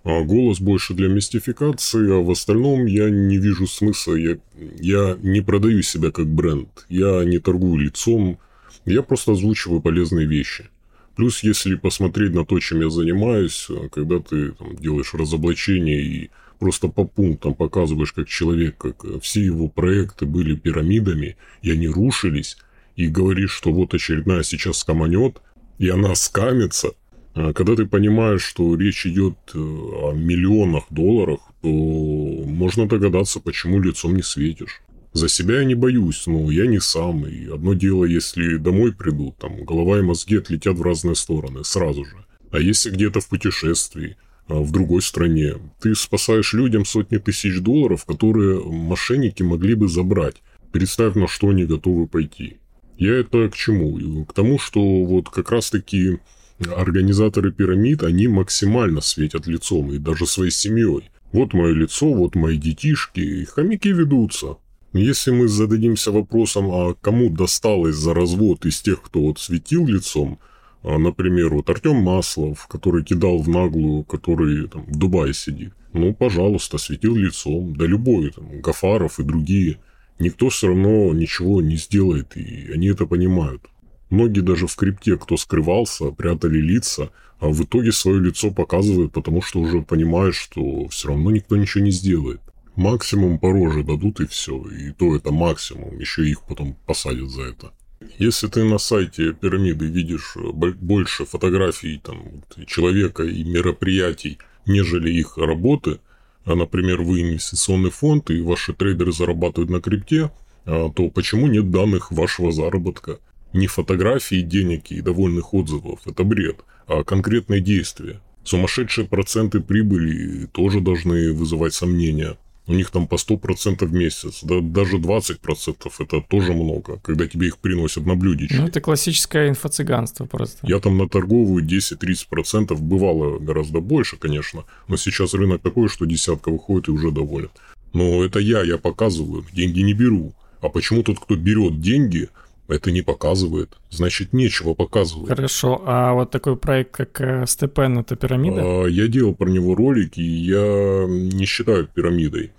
А 0.05 0.23
голос 0.23 0.61
больше 0.61 0.93
для 0.93 1.09
мистификации, 1.09 2.09
а 2.09 2.23
в 2.23 2.31
остальном 2.31 2.85
я 2.85 3.09
не 3.09 3.37
вижу 3.37 3.67
смысла. 3.67 4.13
Я, 4.13 4.37
я 4.79 5.17
не 5.21 5.41
продаю 5.41 5.81
себя 5.81 6.11
как 6.11 6.27
бренд. 6.27 6.69
Я 6.87 7.25
не 7.25 7.39
торгую 7.39 7.81
лицом. 7.81 8.39
Я 8.85 9.01
просто 9.01 9.33
озвучиваю 9.33 9.81
полезные 9.81 10.25
вещи. 10.25 10.69
Плюс, 11.17 11.43
если 11.43 11.75
посмотреть 11.75 12.33
на 12.33 12.45
то, 12.45 12.57
чем 12.61 12.79
я 12.79 12.89
занимаюсь, 12.89 13.67
когда 13.91 14.19
ты 14.19 14.53
там, 14.53 14.77
делаешь 14.77 15.13
разоблачение 15.13 16.01
и 16.01 16.29
просто 16.57 16.87
по 16.87 17.05
пунктам 17.05 17.53
показываешь, 17.53 18.13
как 18.13 18.27
человек, 18.27 18.77
как 18.77 19.21
все 19.21 19.43
его 19.43 19.67
проекты 19.67 20.25
были 20.25 20.55
пирамидами, 20.55 21.37
и 21.61 21.71
они 21.71 21.87
рушились, 21.87 22.57
и 22.95 23.07
говоришь, 23.07 23.51
что 23.51 23.71
вот 23.71 23.93
очередная 23.93 24.43
сейчас 24.43 24.79
скоманет, 24.79 25.41
и 25.77 25.89
она 25.89 26.15
скамится, 26.15 26.93
а 27.35 27.51
когда 27.51 27.75
ты 27.75 27.85
понимаешь, 27.85 28.41
что 28.41 28.75
речь 28.75 29.05
идет 29.05 29.35
э, 29.53 29.57
о 29.57 30.13
миллионах 30.13 30.85
долларов, 30.89 31.41
то 31.61 31.67
можно 31.69 32.87
догадаться, 32.87 33.41
почему 33.41 33.81
лицом 33.81 34.15
не 34.15 34.23
светишь. 34.23 34.81
За 35.11 35.27
себя 35.27 35.59
я 35.59 35.65
не 35.65 35.75
боюсь, 35.75 36.27
но 36.27 36.49
я 36.49 36.65
не 36.65 36.79
сам. 36.79 37.25
И 37.27 37.47
одно 37.47 37.73
дело, 37.73 38.05
если 38.05 38.55
домой 38.55 38.93
придут, 38.93 39.37
там 39.37 39.65
голова 39.65 39.99
и 39.99 40.01
мозги 40.01 40.37
отлетят 40.37 40.77
в 40.77 40.81
разные 40.81 41.15
стороны 41.15 41.65
сразу 41.65 42.05
же. 42.05 42.25
А 42.51 42.59
если 42.59 42.89
где-то 42.89 43.19
в 43.19 43.27
путешествии, 43.27 44.15
в 44.47 44.71
другой 44.71 45.01
стране, 45.01 45.55
ты 45.81 45.95
спасаешь 45.95 46.53
людям 46.53 46.85
сотни 46.85 47.17
тысяч 47.17 47.59
долларов, 47.59 48.05
которые 48.05 48.61
мошенники 48.63 49.43
могли 49.43 49.75
бы 49.75 49.87
забрать. 49.87 50.35
Представь, 50.71 51.15
на 51.15 51.27
что 51.27 51.49
они 51.49 51.65
готовы 51.65 52.07
пойти. 52.07 52.57
Я 52.97 53.15
это 53.15 53.49
к 53.49 53.55
чему? 53.55 54.25
К 54.25 54.33
тому, 54.33 54.59
что 54.59 55.03
вот 55.05 55.29
как 55.29 55.51
раз-таки 55.51 56.19
организаторы 56.59 57.51
пирамид, 57.51 58.03
они 58.03 58.27
максимально 58.27 59.01
светят 59.01 59.47
лицом 59.47 59.91
и 59.91 59.97
даже 59.97 60.25
своей 60.25 60.51
семьей. 60.51 61.09
Вот 61.31 61.53
мое 61.53 61.73
лицо, 61.73 62.13
вот 62.13 62.35
мои 62.35 62.57
детишки, 62.57 63.19
и 63.19 63.45
хомяки 63.45 63.89
ведутся. 63.89 64.57
Если 64.93 65.31
мы 65.31 65.49
зададимся 65.49 66.11
вопросом, 66.11 66.71
а 66.71 66.93
кому 66.93 67.29
досталось 67.29 67.95
за 67.95 68.13
развод 68.13 68.65
из 68.65 68.79
тех, 68.79 69.01
кто 69.01 69.21
вот 69.21 69.39
светил 69.39 69.85
лицом, 69.85 70.39
а, 70.41 70.54
например, 70.85 71.53
вот 71.53 71.69
Артем 71.69 71.95
Маслов, 71.95 72.67
который 72.67 73.03
кидал 73.03 73.39
в 73.39 73.49
наглую, 73.49 74.03
который 74.03 74.67
там, 74.67 74.85
в 74.85 74.95
Дубае 74.97 75.33
сидит, 75.33 75.73
ну, 75.93 76.13
пожалуйста, 76.13 76.77
светил 76.77 77.15
лицом, 77.15 77.75
да 77.75 77.85
любой, 77.85 78.31
там, 78.31 78.61
Гафаров 78.61 79.19
и 79.19 79.23
другие, 79.23 79.79
никто 80.19 80.49
все 80.49 80.67
равно 80.67 81.13
ничего 81.13 81.61
не 81.61 81.75
сделает, 81.75 82.37
и 82.37 82.71
они 82.71 82.87
это 82.87 83.05
понимают. 83.05 83.63
Многие 84.09 84.41
даже 84.41 84.67
в 84.67 84.75
крипте, 84.75 85.17
кто 85.17 85.37
скрывался, 85.37 86.11
прятали 86.11 86.59
лица, 86.59 87.09
а 87.39 87.49
в 87.49 87.63
итоге 87.63 87.91
свое 87.91 88.21
лицо 88.21 88.51
показывают, 88.51 89.11
потому 89.11 89.41
что 89.41 89.59
уже 89.59 89.81
понимают, 89.81 90.35
что 90.35 90.87
все 90.89 91.09
равно 91.09 91.31
никто 91.31 91.57
ничего 91.57 91.83
не 91.83 91.91
сделает. 91.91 92.41
Максимум 92.75 93.39
по 93.39 93.51
роже 93.51 93.83
дадут 93.83 94.19
и 94.19 94.27
все. 94.27 94.61
И 94.67 94.91
то 94.91 95.15
это 95.15 95.31
максимум. 95.31 95.97
Еще 95.97 96.27
их 96.29 96.41
потом 96.41 96.75
посадят 96.85 97.29
за 97.29 97.43
это. 97.43 97.73
Если 98.17 98.47
ты 98.47 98.63
на 98.63 98.77
сайте 98.77 99.33
пирамиды 99.33 99.85
видишь 99.85 100.35
э, 100.35 100.49
больше 100.49 101.25
фотографий 101.25 101.99
там, 102.03 102.43
человека 102.67 103.23
и 103.23 103.43
мероприятий, 103.43 104.37
нежели 104.65 105.11
их 105.11 105.37
работы, 105.37 105.99
а, 106.45 106.55
например, 106.55 107.01
вы 107.01 107.21
инвестиционный 107.21 107.89
фонд 107.89 108.29
и 108.29 108.41
ваши 108.41 108.73
трейдеры 108.73 109.11
зарабатывают 109.11 109.69
на 109.69 109.81
крипте, 109.81 110.31
а, 110.65 110.89
то 110.89 111.09
почему 111.09 111.47
нет 111.47 111.71
данных 111.71 112.11
вашего 112.11 112.51
заработка? 112.51 113.19
Не 113.53 113.67
фотографии 113.67 114.41
денег 114.41 114.91
и 114.91 115.01
довольных 115.01 115.53
отзывов, 115.53 116.01
это 116.05 116.23
бред, 116.23 116.57
а 116.87 117.03
конкретные 117.03 117.61
действия. 117.61 118.21
Сумасшедшие 118.43 119.07
проценты 119.07 119.59
прибыли 119.59 120.45
тоже 120.47 120.81
должны 120.81 121.33
вызывать 121.33 121.73
сомнения. 121.73 122.37
У 122.67 122.73
них 122.73 122.89
там 122.89 123.07
по 123.07 123.15
100% 123.15 123.85
в 123.85 123.93
месяц, 123.93 124.39
да, 124.43 124.59
даже 124.59 124.97
20% 124.97 125.91
это 125.99 126.21
тоже 126.21 126.53
много, 126.53 126.99
когда 127.03 127.27
тебе 127.27 127.47
их 127.47 127.59
приносят 127.59 128.05
на 128.07 128.15
блюдечке. 128.15 128.57
Ну, 128.57 128.67
это 128.67 128.81
классическое 128.81 129.49
инфо-цыганство 129.49 130.25
просто. 130.25 130.65
Я 130.65 130.79
там 130.79 130.97
на 130.97 131.07
торговую 131.07 131.63
10-30% 131.63 132.75
бывало 132.75 133.37
гораздо 133.37 133.81
больше, 133.81 134.17
конечно, 134.17 134.63
но 134.87 134.97
сейчас 134.97 135.35
рынок 135.35 135.61
такой, 135.61 135.89
что 135.89 136.05
десятка 136.05 136.49
выходит 136.49 136.87
и 136.87 136.91
уже 136.91 137.11
доволен. 137.11 137.49
Но 137.93 138.23
это 138.23 138.39
я, 138.39 138.63
я 138.63 138.77
показываю, 138.77 139.45
деньги 139.53 139.81
не 139.81 139.93
беру. 139.93 140.33
А 140.61 140.69
почему 140.69 141.03
тот, 141.03 141.19
кто 141.19 141.35
берет 141.35 141.79
деньги, 141.79 142.29
это 142.67 142.91
не 142.91 143.01
показывает. 143.01 143.77
Значит, 143.89 144.33
нечего 144.33 144.73
показывать. 144.73 145.29
Хорошо. 145.29 145.81
А 145.85 146.13
вот 146.13 146.31
такой 146.31 146.57
проект, 146.57 146.91
как 146.91 147.21
э, 147.21 147.45
Степен, 147.47 147.99
это 147.99 148.15
пирамида? 148.15 148.61
А, 148.61 148.85
я 148.85 149.07
делал 149.07 149.35
про 149.35 149.49
него 149.49 149.75
ролики, 149.75 150.19
и 150.19 150.45
я 150.45 151.05
не 151.07 151.45
считаю 151.45 151.87
пирамидой. 151.87 152.51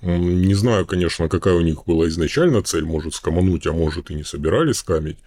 Не 0.00 0.54
знаю, 0.54 0.86
конечно, 0.86 1.28
какая 1.28 1.54
у 1.54 1.60
них 1.60 1.84
была 1.84 2.06
изначально 2.08 2.62
цель, 2.62 2.84
может 2.84 3.14
скомануть, 3.14 3.66
а 3.66 3.72
может 3.72 4.10
и 4.10 4.14
не 4.14 4.22
собирались 4.22 4.76
скамить, 4.76 5.18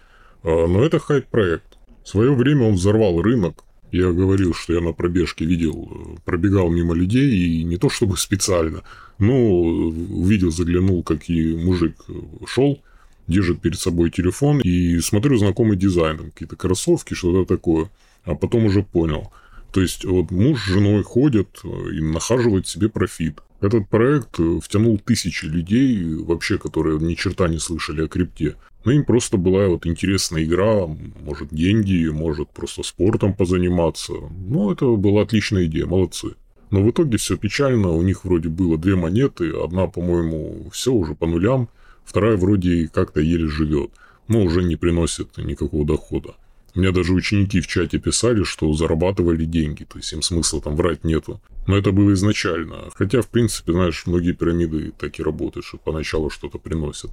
а, 0.42 0.66
но 0.66 0.82
это 0.82 0.98
хайп-проект. 0.98 1.78
В 2.04 2.08
свое 2.08 2.34
время 2.34 2.66
он 2.68 2.74
взорвал 2.74 3.20
рынок. 3.20 3.64
Я 3.92 4.10
говорил, 4.10 4.54
что 4.54 4.72
я 4.72 4.80
на 4.80 4.92
пробежке 4.92 5.44
видел, 5.44 5.88
э, 5.90 6.20
пробегал 6.24 6.70
мимо 6.70 6.94
людей, 6.94 7.30
и 7.30 7.62
не 7.62 7.76
то 7.76 7.90
чтобы 7.90 8.16
специально, 8.16 8.82
но 9.18 9.34
увидел, 9.34 10.50
заглянул, 10.50 11.02
как 11.02 11.28
и 11.28 11.54
мужик 11.54 11.96
э, 12.08 12.12
шел, 12.46 12.80
держит 13.26 13.60
перед 13.60 13.78
собой 13.78 14.10
телефон 14.10 14.60
и 14.60 14.98
смотрю 15.00 15.36
знакомый 15.36 15.76
дизайн, 15.76 16.30
какие-то 16.30 16.56
кроссовки, 16.56 17.14
что-то 17.14 17.44
такое. 17.54 17.90
А 18.24 18.34
потом 18.34 18.66
уже 18.66 18.82
понял. 18.82 19.32
То 19.72 19.80
есть 19.80 20.04
вот 20.04 20.30
муж 20.30 20.60
с 20.60 20.66
женой 20.66 21.02
ходят 21.02 21.48
и 21.64 22.00
нахаживают 22.00 22.68
себе 22.68 22.88
профит. 22.88 23.40
Этот 23.60 23.88
проект 23.88 24.38
втянул 24.60 24.98
тысячи 24.98 25.46
людей, 25.46 26.14
вообще, 26.16 26.58
которые 26.58 26.98
ни 26.98 27.14
черта 27.14 27.48
не 27.48 27.58
слышали 27.58 28.04
о 28.04 28.08
крипте. 28.08 28.56
Но 28.84 28.90
им 28.90 29.04
просто 29.04 29.36
была 29.36 29.68
вот 29.68 29.86
интересная 29.86 30.42
игра, 30.42 30.86
может 30.86 31.48
деньги, 31.50 32.08
может 32.08 32.50
просто 32.50 32.82
спортом 32.82 33.34
позаниматься. 33.34 34.12
Ну, 34.12 34.72
это 34.72 34.96
была 34.96 35.22
отличная 35.22 35.66
идея, 35.66 35.86
молодцы. 35.86 36.34
Но 36.70 36.82
в 36.82 36.90
итоге 36.90 37.16
все 37.18 37.36
печально, 37.36 37.90
у 37.90 38.02
них 38.02 38.24
вроде 38.24 38.48
было 38.48 38.76
две 38.76 38.96
монеты, 38.96 39.50
одна, 39.50 39.86
по-моему, 39.86 40.68
все 40.72 40.92
уже 40.92 41.14
по 41.14 41.26
нулям– 41.26 41.68
Вторая 42.04 42.36
вроде 42.36 42.88
как-то 42.88 43.20
еле 43.20 43.48
живет, 43.48 43.90
но 44.28 44.42
уже 44.42 44.62
не 44.62 44.76
приносит 44.76 45.36
никакого 45.38 45.86
дохода. 45.86 46.34
У 46.74 46.80
меня 46.80 46.90
даже 46.90 47.12
ученики 47.12 47.60
в 47.60 47.66
чате 47.66 47.98
писали, 47.98 48.44
что 48.44 48.72
зарабатывали 48.72 49.44
деньги, 49.44 49.84
то 49.84 49.98
есть 49.98 50.12
им 50.12 50.22
смысла 50.22 50.62
там 50.62 50.74
врать 50.74 51.04
нету. 51.04 51.40
Но 51.66 51.76
это 51.76 51.92
было 51.92 52.12
изначально. 52.14 52.88
Хотя, 52.94 53.20
в 53.20 53.28
принципе, 53.28 53.72
знаешь, 53.72 54.06
многие 54.06 54.32
пирамиды 54.32 54.92
так 54.98 55.18
и 55.18 55.22
работают, 55.22 55.66
что 55.66 55.76
поначалу 55.76 56.30
что-то 56.30 56.58
приносят. 56.58 57.10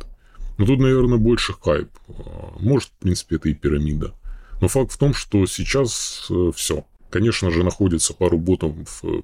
Но 0.58 0.66
тут, 0.66 0.80
наверное, 0.80 1.18
больше 1.18 1.54
хайп. 1.54 1.90
Может, 2.60 2.90
в 2.90 3.04
принципе, 3.04 3.36
это 3.36 3.50
и 3.50 3.54
пирамида. 3.54 4.14
Но 4.62 4.68
факт 4.70 4.94
в 4.94 4.98
том, 4.98 5.14
что 5.14 5.46
сейчас 5.46 6.28
э, 6.30 6.52
все. 6.56 6.86
Конечно 7.10 7.52
же, 7.52 7.64
находится 7.64 8.14
пару 8.14 8.38
ботов, 8.38 8.74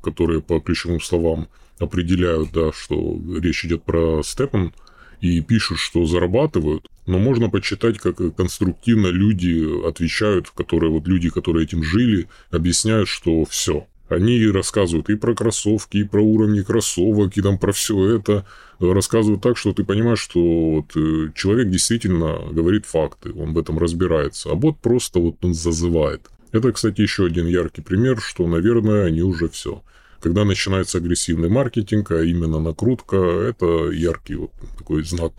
которые 0.01 0.41
по 0.41 0.60
ключевым 0.60 1.01
словам 1.01 1.47
определяют, 1.80 2.51
да, 2.51 2.71
что 2.73 3.19
речь 3.39 3.65
идет 3.65 3.84
про 3.84 4.21
степан– 4.21 4.73
и 5.21 5.41
пишут, 5.41 5.80
что 5.80 6.06
зарабатывают, 6.06 6.88
но 7.06 7.19
можно 7.19 7.49
почитать, 7.49 7.97
как 7.99 8.17
конструктивно 8.36 9.08
люди 9.08 9.88
отвечают, 9.88 10.49
которые 10.49 10.91
вот 10.91 11.08
люди, 11.08 11.30
которые 11.30 11.65
этим 11.65 11.84
жили, 11.84 12.28
объясняют, 12.51 13.08
что 13.08 13.45
все. 13.45 13.88
Они 14.08 14.45
рассказывают 14.47 15.10
и 15.10 15.15
про 15.15 15.34
кроссовки, 15.34 15.97
и 15.97 16.04
про 16.04 16.21
уровни 16.21 16.62
кроссовок, 16.62 17.36
и 17.38 17.41
там 17.41 17.58
про 17.58 17.71
все 17.71 18.17
это. 18.17 18.45
Рассказывают 18.80 19.41
так, 19.41 19.58
что 19.58 19.73
ты 19.73 19.84
понимаешь, 19.84 20.19
что 20.19 20.39
вот 20.39 20.95
э, 20.95 21.32
человек 21.34 21.69
действительно 21.69 22.39
говорит 22.51 22.86
факты, 22.86 23.32
он 23.34 23.54
в 23.54 23.58
этом 23.58 23.80
разбирается. 23.80 24.51
А 24.51 24.56
бот 24.56 24.78
просто 24.80 25.19
вот 25.19 25.43
он 25.43 25.56
зазывает. 25.56 26.30
Это, 26.51 26.71
кстати, 26.71 27.01
еще 27.01 27.25
один 27.25 27.47
яркий 27.47 27.82
пример, 27.82 28.21
что, 28.21 28.47
наверное, 28.47 29.06
они 29.06 29.21
уже 29.23 29.49
все. 29.49 29.82
Когда 30.26 30.44
начинается 30.44 30.98
агрессивный 30.98 31.50
маркетинг, 31.50 32.10
а 32.10 32.24
именно 32.24 32.60
накрутка, 32.60 33.16
это 33.16 33.92
яркий 33.92 34.34
вот 34.34 34.50
такой 34.76 35.04
знак. 35.04 35.34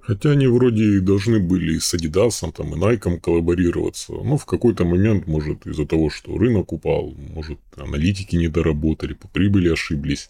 Хотя 0.00 0.32
они 0.32 0.48
вроде 0.48 0.96
и 0.96 0.98
должны 0.98 1.38
были 1.38 1.78
с 1.78 1.94
Adidas 1.94 2.50
там, 2.50 2.74
и 2.74 2.76
Nike 2.76 3.20
коллаборироваться, 3.20 4.14
но 4.14 4.36
в 4.36 4.44
какой-то 4.44 4.84
момент, 4.84 5.28
может, 5.28 5.64
из-за 5.64 5.86
того, 5.86 6.10
что 6.10 6.36
рынок 6.36 6.72
упал, 6.72 7.14
может, 7.32 7.60
аналитики 7.76 8.34
не 8.34 8.48
доработали, 8.48 9.12
по 9.12 9.28
прибыли 9.28 9.68
ошиблись. 9.68 10.28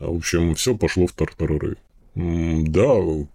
А, 0.00 0.08
в 0.08 0.16
общем, 0.16 0.56
все 0.56 0.76
пошло 0.76 1.06
в 1.06 1.12
тартарары. 1.12 1.76
Да, 2.16 2.92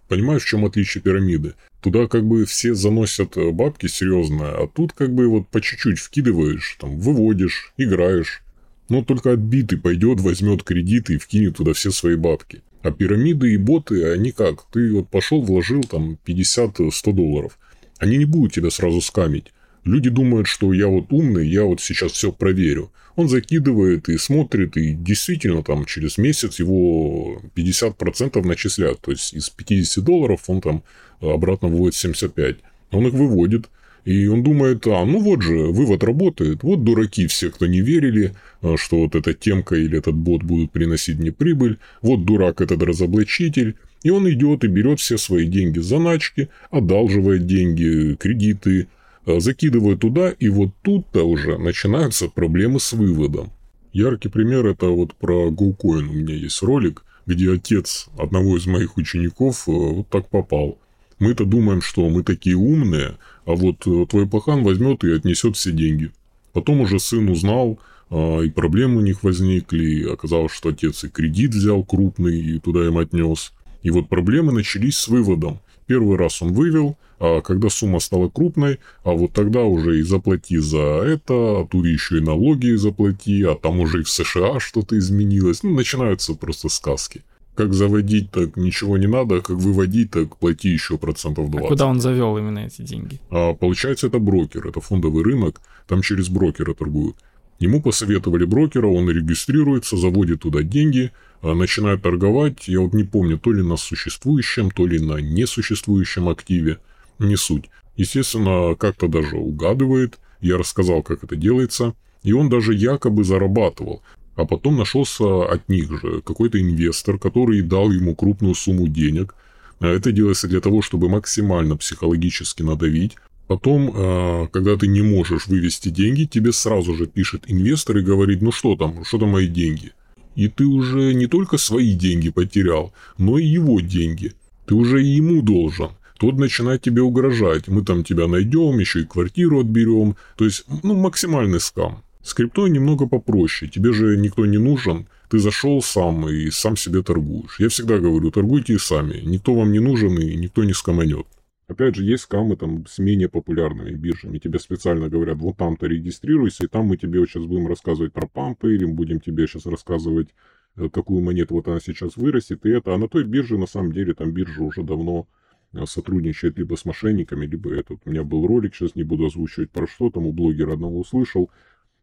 понимаешь, 0.08 0.42
в 0.42 0.48
чем 0.48 0.66
отличие 0.66 1.00
пирамиды? 1.00 1.54
Туда 1.80 2.08
как 2.08 2.26
бы 2.26 2.44
все 2.44 2.74
заносят 2.74 3.38
бабки 3.54 3.86
серьезно, 3.86 4.50
а 4.50 4.68
тут 4.68 4.92
как 4.92 5.14
бы 5.14 5.28
вот 5.28 5.48
по 5.48 5.62
чуть-чуть 5.62 5.98
вкидываешь, 5.98 6.76
там, 6.78 7.00
выводишь, 7.00 7.72
играешь. 7.78 8.42
Но 8.90 9.02
только 9.04 9.32
отбитый 9.32 9.78
пойдет, 9.78 10.20
возьмет 10.20 10.64
кредит 10.64 11.10
и 11.10 11.16
вкинет 11.16 11.56
туда 11.56 11.72
все 11.72 11.92
свои 11.92 12.16
бабки. 12.16 12.60
А 12.82 12.90
пирамиды 12.90 13.54
и 13.54 13.56
боты, 13.56 14.04
они 14.12 14.32
как? 14.32 14.64
Ты 14.72 14.92
вот 14.92 15.08
пошел, 15.08 15.42
вложил 15.42 15.82
там 15.84 16.18
50-100 16.26 17.12
долларов. 17.12 17.58
Они 17.98 18.16
не 18.16 18.24
будут 18.24 18.52
тебя 18.52 18.70
сразу 18.70 19.00
скамить. 19.00 19.52
Люди 19.84 20.10
думают, 20.10 20.48
что 20.48 20.72
я 20.72 20.88
вот 20.88 21.12
умный, 21.12 21.48
я 21.48 21.64
вот 21.64 21.80
сейчас 21.80 22.12
все 22.12 22.32
проверю. 22.32 22.90
Он 23.14 23.28
закидывает 23.28 24.08
и 24.08 24.18
смотрит, 24.18 24.76
и 24.76 24.92
действительно 24.92 25.62
там 25.62 25.84
через 25.84 26.18
месяц 26.18 26.58
его 26.58 27.40
50% 27.54 28.44
начисляют. 28.44 29.00
То 29.02 29.12
есть 29.12 29.34
из 29.34 29.50
50 29.50 30.02
долларов 30.02 30.42
он 30.48 30.60
там 30.60 30.82
обратно 31.20 31.68
выводит 31.68 31.94
75. 31.94 32.56
Он 32.90 33.06
их 33.06 33.12
выводит. 33.12 33.68
И 34.04 34.26
он 34.26 34.42
думает, 34.42 34.86
а, 34.86 35.04
ну 35.04 35.20
вот 35.20 35.42
же, 35.42 35.54
вывод 35.54 36.02
работает. 36.04 36.62
Вот 36.62 36.84
дураки 36.84 37.26
все, 37.26 37.50
кто 37.50 37.66
не 37.66 37.80
верили, 37.80 38.34
а, 38.62 38.76
что 38.76 39.00
вот 39.00 39.14
эта 39.14 39.34
темка 39.34 39.76
или 39.76 39.98
этот 39.98 40.14
бот 40.14 40.42
будут 40.42 40.70
приносить 40.70 41.18
мне 41.18 41.32
прибыль. 41.32 41.78
Вот 42.02 42.24
дурак 42.24 42.60
этот 42.60 42.82
разоблачитель. 42.82 43.76
И 44.02 44.10
он 44.10 44.28
идет 44.30 44.64
и 44.64 44.68
берет 44.68 44.98
все 45.00 45.18
свои 45.18 45.46
деньги 45.46 45.78
заначки, 45.78 46.48
одалживает 46.70 47.46
деньги, 47.46 48.16
кредиты, 48.18 48.88
э, 49.26 49.40
закидывает 49.40 50.00
туда, 50.00 50.30
и 50.30 50.48
вот 50.48 50.70
тут-то 50.82 51.24
уже 51.24 51.58
начинаются 51.58 52.28
проблемы 52.28 52.80
с 52.80 52.94
выводом. 52.94 53.50
Яркий 53.92 54.28
пример 54.28 54.66
это 54.66 54.86
вот 54.86 55.14
про 55.14 55.50
GoCoin. 55.50 56.08
У 56.08 56.12
меня 56.12 56.34
есть 56.34 56.62
ролик, 56.62 57.04
где 57.26 57.52
отец 57.52 58.08
одного 58.16 58.56
из 58.56 58.66
моих 58.66 58.96
учеников 58.96 59.68
э, 59.68 59.72
вот 59.72 60.08
так 60.08 60.28
попал. 60.28 60.78
Мы-то 61.18 61.44
думаем, 61.44 61.82
что 61.82 62.08
мы 62.08 62.22
такие 62.22 62.56
умные, 62.56 63.16
а 63.50 63.54
вот 63.56 63.86
э, 63.86 64.06
твой 64.08 64.26
пахан 64.28 64.62
возьмет 64.62 65.02
и 65.02 65.12
отнесет 65.12 65.56
все 65.56 65.72
деньги. 65.72 66.12
Потом 66.52 66.80
уже 66.80 67.00
сын 67.00 67.28
узнал, 67.28 67.78
а, 68.10 68.40
и 68.40 68.50
проблемы 68.50 68.98
у 68.98 69.04
них 69.04 69.22
возникли, 69.22 69.84
и 69.84 70.04
оказалось, 70.04 70.52
что 70.52 70.70
отец 70.70 71.04
и 71.04 71.08
кредит 71.08 71.54
взял 71.54 71.82
крупный, 71.84 72.38
и 72.38 72.58
туда 72.58 72.86
им 72.86 72.98
отнес. 72.98 73.52
И 73.82 73.90
вот 73.90 74.08
проблемы 74.08 74.52
начались 74.52 74.98
с 74.98 75.08
выводом. 75.08 75.60
Первый 75.86 76.16
раз 76.16 76.42
он 76.42 76.52
вывел, 76.52 76.96
а 77.18 77.40
когда 77.40 77.68
сумма 77.68 77.98
стала 77.98 78.28
крупной, 78.28 78.78
а 79.02 79.12
вот 79.12 79.32
тогда 79.32 79.62
уже 79.64 79.98
и 79.98 80.02
заплати 80.02 80.58
за 80.58 81.02
это, 81.02 81.60
а 81.60 81.68
тут 81.68 81.86
еще 81.86 82.18
и 82.18 82.20
налоги 82.20 82.74
заплати, 82.76 83.42
а 83.42 83.56
там 83.56 83.80
уже 83.80 84.00
и 84.00 84.04
в 84.04 84.10
США 84.10 84.60
что-то 84.60 84.96
изменилось. 84.96 85.62
Ну, 85.62 85.70
начинаются 85.70 86.34
просто 86.34 86.68
сказки. 86.68 87.22
Как 87.60 87.74
заводить, 87.74 88.30
так 88.30 88.56
ничего 88.56 88.96
не 88.96 89.06
надо, 89.06 89.36
а 89.36 89.40
как 89.42 89.56
выводить, 89.56 90.10
так 90.12 90.38
плати 90.38 90.70
еще 90.70 90.96
процентов 90.96 91.50
20. 91.50 91.66
А 91.66 91.68
куда 91.68 91.86
он 91.88 92.00
завел 92.00 92.38
именно 92.38 92.60
эти 92.60 92.80
деньги? 92.80 93.20
А, 93.30 93.52
получается, 93.52 94.06
это 94.06 94.18
брокер, 94.18 94.66
это 94.66 94.80
фондовый 94.80 95.22
рынок, 95.22 95.60
там 95.86 96.00
через 96.00 96.30
брокера 96.30 96.72
торгуют. 96.72 97.16
Ему 97.58 97.82
посоветовали 97.82 98.46
брокера, 98.46 98.86
он 98.86 99.10
регистрируется, 99.10 99.98
заводит 99.98 100.40
туда 100.40 100.62
деньги, 100.62 101.10
а, 101.42 101.54
начинает 101.54 102.00
торговать. 102.00 102.66
Я 102.66 102.80
вот 102.80 102.94
не 102.94 103.04
помню, 103.04 103.38
то 103.38 103.52
ли 103.52 103.62
на 103.62 103.76
существующем, 103.76 104.70
то 104.70 104.86
ли 104.86 104.98
на 104.98 105.20
несуществующем 105.20 106.30
активе. 106.30 106.78
Не 107.18 107.36
суть. 107.36 107.66
Естественно, 107.94 108.74
как-то 108.74 109.06
даже 109.06 109.36
угадывает. 109.36 110.18
Я 110.40 110.56
рассказал, 110.56 111.02
как 111.02 111.24
это 111.24 111.36
делается. 111.36 111.92
И 112.22 112.32
он 112.32 112.48
даже 112.48 112.72
якобы 112.72 113.22
зарабатывал. 113.22 114.00
А 114.40 114.46
потом 114.46 114.78
нашелся 114.78 115.44
от 115.44 115.68
них 115.68 115.90
же 116.00 116.22
какой-то 116.22 116.58
инвестор, 116.58 117.18
который 117.18 117.60
дал 117.60 117.90
ему 117.90 118.14
крупную 118.14 118.54
сумму 118.54 118.88
денег. 118.88 119.34
А 119.80 119.86
это 119.86 120.12
делается 120.12 120.48
для 120.48 120.60
того, 120.60 120.80
чтобы 120.80 121.08
максимально 121.08 121.76
психологически 121.76 122.62
надавить, 122.62 123.16
Потом, 123.50 123.92
а, 123.92 124.46
когда 124.46 124.76
ты 124.76 124.86
не 124.86 125.02
можешь 125.02 125.48
вывести 125.48 125.88
деньги, 125.88 126.24
тебе 126.24 126.52
сразу 126.52 126.94
же 126.94 127.06
пишет 127.06 127.42
инвестор 127.48 127.96
и 127.96 128.02
говорит, 128.02 128.42
ну 128.42 128.52
что 128.52 128.76
там, 128.76 129.04
что 129.04 129.18
там 129.18 129.30
мои 129.30 129.48
деньги. 129.48 129.90
И 130.36 130.46
ты 130.46 130.66
уже 130.66 131.14
не 131.14 131.26
только 131.26 131.58
свои 131.58 131.94
деньги 131.94 132.30
потерял, 132.30 132.92
но 133.18 133.38
и 133.38 133.44
его 133.44 133.80
деньги. 133.80 134.34
Ты 134.66 134.76
уже 134.76 135.02
и 135.02 135.16
ему 135.16 135.42
должен. 135.42 135.88
Тот 136.20 136.38
начинает 136.38 136.82
тебе 136.82 137.02
угрожать. 137.02 137.66
Мы 137.66 137.82
там 137.82 138.04
тебя 138.04 138.28
найдем, 138.28 138.78
еще 138.78 139.00
и 139.00 139.04
квартиру 139.04 139.60
отберем. 139.60 140.14
То 140.36 140.44
есть, 140.44 140.64
ну, 140.84 140.94
максимальный 140.94 141.58
скам. 141.58 142.04
С 142.22 142.36
немного 142.38 143.06
попроще. 143.06 143.70
Тебе 143.70 143.92
же 143.92 144.16
никто 144.16 144.44
не 144.46 144.58
нужен. 144.58 145.06
Ты 145.30 145.38
зашел 145.38 145.80
сам 145.80 146.28
и 146.28 146.50
сам 146.50 146.76
себе 146.76 147.02
торгуешь. 147.02 147.58
Я 147.58 147.68
всегда 147.68 147.98
говорю, 147.98 148.30
торгуйте 148.30 148.74
и 148.74 148.78
сами. 148.78 149.20
Никто 149.24 149.54
вам 149.54 149.72
не 149.72 149.78
нужен 149.78 150.18
и 150.18 150.36
никто 150.36 150.64
не 150.64 150.74
скоманет. 150.74 151.26
Опять 151.70 151.94
же, 151.94 152.04
есть 152.04 152.24
скамы 152.24 152.56
там 152.56 152.84
с 152.88 152.98
менее 152.98 153.28
популярными 153.28 153.92
биржами. 153.92 154.38
Тебе 154.38 154.58
специально 154.58 155.08
говорят, 155.08 155.38
вот 155.38 155.56
там-то 155.56 155.86
регистрируйся, 155.86 156.64
и 156.64 156.66
там 156.66 156.86
мы 156.86 156.96
тебе 156.96 157.24
сейчас 157.26 157.44
будем 157.44 157.68
рассказывать 157.68 158.12
про 158.12 158.26
пампы, 158.26 158.74
или 158.74 158.84
будем 158.84 159.20
тебе 159.20 159.46
сейчас 159.46 159.66
рассказывать, 159.66 160.30
э, 160.74 160.88
какую 160.88 161.22
монету 161.22 161.54
вот 161.54 161.68
она 161.68 161.78
сейчас 161.78 162.16
вырастет, 162.16 162.66
и 162.66 162.70
это. 162.70 162.92
А 162.92 162.98
на 162.98 163.06
той 163.06 163.22
бирже, 163.22 163.56
на 163.56 163.66
самом 163.66 163.92
деле, 163.92 164.14
там 164.14 164.32
биржа 164.32 164.64
уже 164.64 164.82
давно 164.82 165.28
э, 165.72 165.86
сотрудничает 165.86 166.58
либо 166.58 166.74
с 166.74 166.84
мошенниками, 166.84 167.46
либо 167.46 167.72
этот. 167.72 168.00
У 168.04 168.10
меня 168.10 168.24
был 168.24 168.48
ролик, 168.48 168.74
сейчас 168.74 168.96
не 168.96 169.04
буду 169.04 169.26
озвучивать 169.26 169.70
про 169.70 169.86
что, 169.86 170.10
там 170.10 170.26
у 170.26 170.32
блогера 170.32 170.72
одного 170.72 170.98
услышал. 170.98 171.50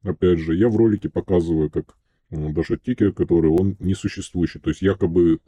Опять 0.07 0.39
же, 0.39 0.55
я 0.55 0.69
в 0.69 0.77
ролике 0.77 1.09
показываю, 1.09 1.69
как 1.69 1.95
даже 2.29 2.77
тикер, 2.77 3.13
который 3.13 3.49
он 3.49 3.75
несуществующий. 3.79 4.59
То 4.59 4.69
есть 4.69 4.81
якобы 4.81 5.39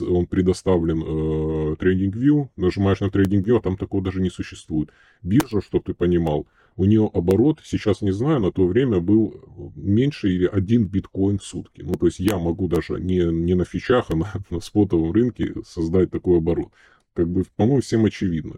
он 0.00 0.26
предоставлен 0.26 1.02
э, 1.02 1.74
TradingView, 1.74 2.48
нажимаешь 2.56 3.00
на 3.00 3.06
TradingView, 3.06 3.58
а 3.58 3.62
там 3.62 3.76
такого 3.76 4.02
даже 4.02 4.20
не 4.20 4.30
существует. 4.30 4.90
Биржа, 5.22 5.60
чтобы 5.60 5.84
ты 5.84 5.94
понимал, 5.94 6.46
у 6.76 6.84
нее 6.84 7.10
оборот, 7.12 7.60
сейчас 7.64 8.00
не 8.00 8.12
знаю, 8.12 8.40
на 8.40 8.50
то 8.50 8.66
время 8.66 9.00
был 9.00 9.72
меньше 9.76 10.30
или 10.30 10.46
один 10.46 10.86
биткоин 10.86 11.38
в 11.38 11.44
сутки. 11.44 11.82
Ну, 11.82 11.94
то 11.94 12.06
есть 12.06 12.18
я 12.18 12.38
могу 12.38 12.68
даже 12.68 12.98
не, 12.98 13.24
не 13.24 13.54
на 13.54 13.64
фичах, 13.64 14.06
а 14.10 14.16
на, 14.16 14.32
на 14.50 14.60
спотовом 14.60 15.12
рынке 15.12 15.54
создать 15.66 16.10
такой 16.10 16.38
оборот. 16.38 16.72
Как 17.14 17.28
бы, 17.28 17.44
по-моему, 17.56 17.80
всем 17.80 18.04
очевидно 18.06 18.56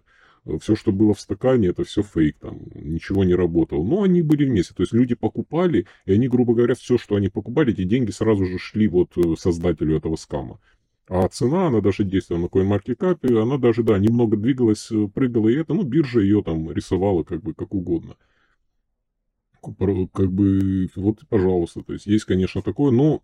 все, 0.60 0.76
что 0.76 0.92
было 0.92 1.14
в 1.14 1.20
стакане, 1.20 1.68
это 1.68 1.84
все 1.84 2.02
фейк, 2.02 2.38
там 2.38 2.60
ничего 2.74 3.24
не 3.24 3.34
работало. 3.34 3.82
Но 3.82 4.02
они 4.02 4.22
были 4.22 4.44
вместе, 4.44 4.74
то 4.74 4.82
есть 4.82 4.92
люди 4.92 5.14
покупали, 5.14 5.86
и 6.04 6.12
они, 6.12 6.28
грубо 6.28 6.54
говоря, 6.54 6.74
все, 6.74 6.98
что 6.98 7.16
они 7.16 7.28
покупали, 7.28 7.72
эти 7.72 7.84
деньги 7.84 8.10
сразу 8.10 8.44
же 8.44 8.58
шли 8.58 8.86
вот 8.88 9.16
э, 9.16 9.34
создателю 9.38 9.96
этого 9.96 10.16
скама. 10.16 10.60
А 11.08 11.28
цена, 11.28 11.68
она 11.68 11.80
даже 11.80 12.04
действовала 12.04 12.42
на 12.42 12.46
CoinMarketCap, 12.46 13.40
она 13.40 13.58
даже, 13.58 13.82
да, 13.82 13.98
немного 13.98 14.36
двигалась, 14.36 14.90
э, 14.90 15.08
прыгала 15.08 15.48
и 15.48 15.56
это, 15.56 15.72
ну, 15.72 15.82
биржа 15.82 16.20
ее 16.20 16.42
там 16.42 16.70
рисовала 16.70 17.22
как 17.24 17.42
бы 17.42 17.54
как 17.54 17.74
угодно. 17.74 18.16
Как 19.62 20.30
бы, 20.30 20.90
вот, 20.94 21.20
пожалуйста, 21.30 21.82
то 21.82 21.94
есть 21.94 22.04
есть, 22.04 22.26
конечно, 22.26 22.60
такое, 22.60 22.92
но 22.92 23.22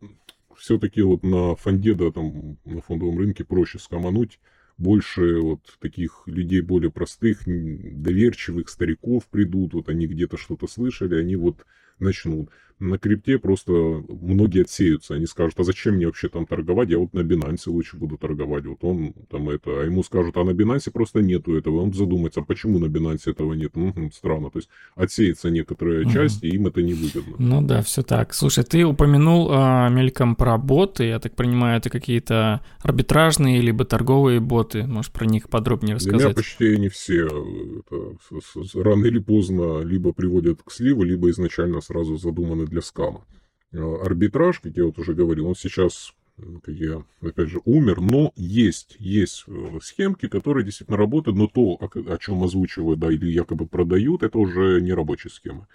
все-таки 0.56 1.02
вот 1.02 1.22
на 1.22 1.54
фонде, 1.54 1.94
да, 1.94 2.10
там, 2.10 2.56
на 2.64 2.80
фондовом 2.80 3.18
рынке 3.18 3.44
проще 3.44 3.78
скомануть, 3.78 4.40
больше 4.80 5.38
вот 5.40 5.60
таких 5.78 6.22
людей 6.26 6.62
более 6.62 6.90
простых, 6.90 7.42
доверчивых 7.44 8.68
стариков 8.70 9.26
придут, 9.28 9.74
вот 9.74 9.88
они 9.90 10.06
где-то 10.06 10.38
что-то 10.38 10.66
слышали, 10.66 11.20
они 11.20 11.36
вот 11.36 11.66
начнут. 11.98 12.50
На 12.80 12.98
крипте 12.98 13.38
просто 13.38 13.72
многие 14.08 14.62
отсеются, 14.62 15.14
они 15.14 15.26
скажут, 15.26 15.60
а 15.60 15.64
зачем 15.64 15.96
мне 15.96 16.06
вообще 16.06 16.30
там 16.30 16.46
торговать, 16.46 16.88
я 16.88 16.98
вот 16.98 17.12
на 17.12 17.20
Binance 17.20 17.64
лучше 17.66 17.98
буду 17.98 18.16
торговать, 18.16 18.64
вот 18.64 18.82
он 18.82 19.12
там 19.28 19.50
это, 19.50 19.82
а 19.82 19.84
ему 19.84 20.02
скажут, 20.02 20.38
а 20.38 20.44
на 20.44 20.52
Binance 20.52 20.90
просто 20.90 21.20
нету 21.20 21.54
этого, 21.54 21.82
он 21.82 21.92
задумается, 21.92 22.40
а 22.40 22.42
почему 22.42 22.78
на 22.78 22.86
Binance 22.86 23.30
этого 23.30 23.52
нет, 23.52 23.76
угу, 23.76 24.10
странно, 24.14 24.50
то 24.50 24.60
есть 24.60 24.70
отсеется 24.94 25.50
некоторая 25.50 26.04
угу. 26.04 26.10
часть, 26.10 26.42
и 26.42 26.48
им 26.48 26.68
это 26.68 26.80
не 26.80 26.94
выгодно. 26.94 27.36
Ну 27.38 27.60
да, 27.60 27.82
все 27.82 28.02
так. 28.02 28.32
Слушай, 28.32 28.64
ты 28.64 28.84
упомянул 28.84 29.48
а, 29.50 29.90
мельком 29.90 30.34
про 30.34 30.56
боты, 30.56 31.04
я 31.04 31.18
так 31.18 31.36
понимаю, 31.36 31.76
это 31.76 31.90
какие-то 31.90 32.62
арбитражные 32.80 33.60
либо 33.60 33.84
торговые 33.84 34.40
боты, 34.40 34.86
можешь 34.86 35.12
про 35.12 35.26
них 35.26 35.50
подробнее 35.50 35.96
рассказать? 35.96 36.18
Для 36.18 36.28
меня 36.28 36.34
почти 36.34 36.78
не 36.78 36.88
все, 36.88 37.26
это, 37.26 38.80
рано 38.80 39.04
или 39.04 39.18
поздно 39.18 39.82
либо 39.82 40.14
приводят 40.14 40.62
к 40.62 40.72
сливу, 40.72 41.02
либо 41.02 41.28
изначально 41.28 41.82
сразу 41.82 42.16
задуманы 42.16 42.69
для 42.70 42.80
скама. 42.80 43.24
Э, 43.72 43.78
арбитраж, 44.02 44.60
как 44.60 44.76
я 44.76 44.84
вот 44.84 44.98
уже 44.98 45.14
говорил, 45.14 45.48
он 45.48 45.54
сейчас, 45.54 46.12
как 46.36 46.74
я, 46.74 47.04
опять 47.20 47.48
же, 47.48 47.60
умер, 47.64 48.00
но 48.00 48.32
есть, 48.36 48.96
есть 48.98 49.44
э, 49.46 49.78
схемки, 49.82 50.28
которые 50.28 50.64
действительно 50.64 50.96
работают, 50.96 51.36
но 51.36 51.46
то, 51.46 51.78
о 51.78 52.18
чем 52.18 52.42
озвучивают, 52.42 52.98
да, 52.98 53.12
или 53.12 53.30
якобы 53.30 53.66
продают, 53.66 54.22
это 54.22 54.38
уже 54.38 54.80
не 54.80 54.92
рабочая 54.92 55.30
схема. 55.30 55.68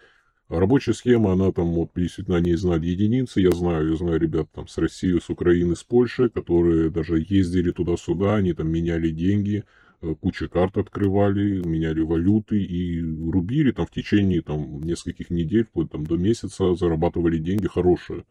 Рабочая 0.50 0.94
схема, 0.94 1.34
она 1.34 1.52
там, 1.52 1.74
вот, 1.74 1.92
действительно, 1.96 2.38
они 2.38 2.54
знают 2.56 2.84
единицы. 2.84 3.42
Я 3.42 3.52
знаю, 3.52 3.90
я 3.90 3.96
знаю 3.96 4.20
ребят 4.20 4.48
там 4.54 4.68
с 4.68 4.78
России, 4.78 5.18
с 5.18 5.30
Украины, 5.30 5.76
с 5.76 5.84
Польши, 5.84 6.30
которые 6.30 6.92
даже 6.92 7.26
ездили 7.28 7.72
туда-сюда, 7.72 8.36
они 8.36 8.54
там 8.54 8.70
меняли 8.70 9.10
деньги, 9.10 9.64
Э, 9.64 9.85
куча 10.22 10.48
карт 10.48 10.78
открывали, 10.78 11.66
меняли 11.66 12.02
валюты 12.02 12.62
и 12.62 13.02
рубили 13.02 13.72
там 13.72 13.86
в 13.86 13.92
течение 13.92 14.42
там 14.42 14.82
нескольких 14.82 15.30
недель, 15.30 15.66
вплоть 15.66 15.92
там 15.92 16.06
до 16.06 16.18
месяца 16.18 16.76
зарабатывали 16.76 17.38
деньги 17.38 17.68
хорошие, 17.68 18.26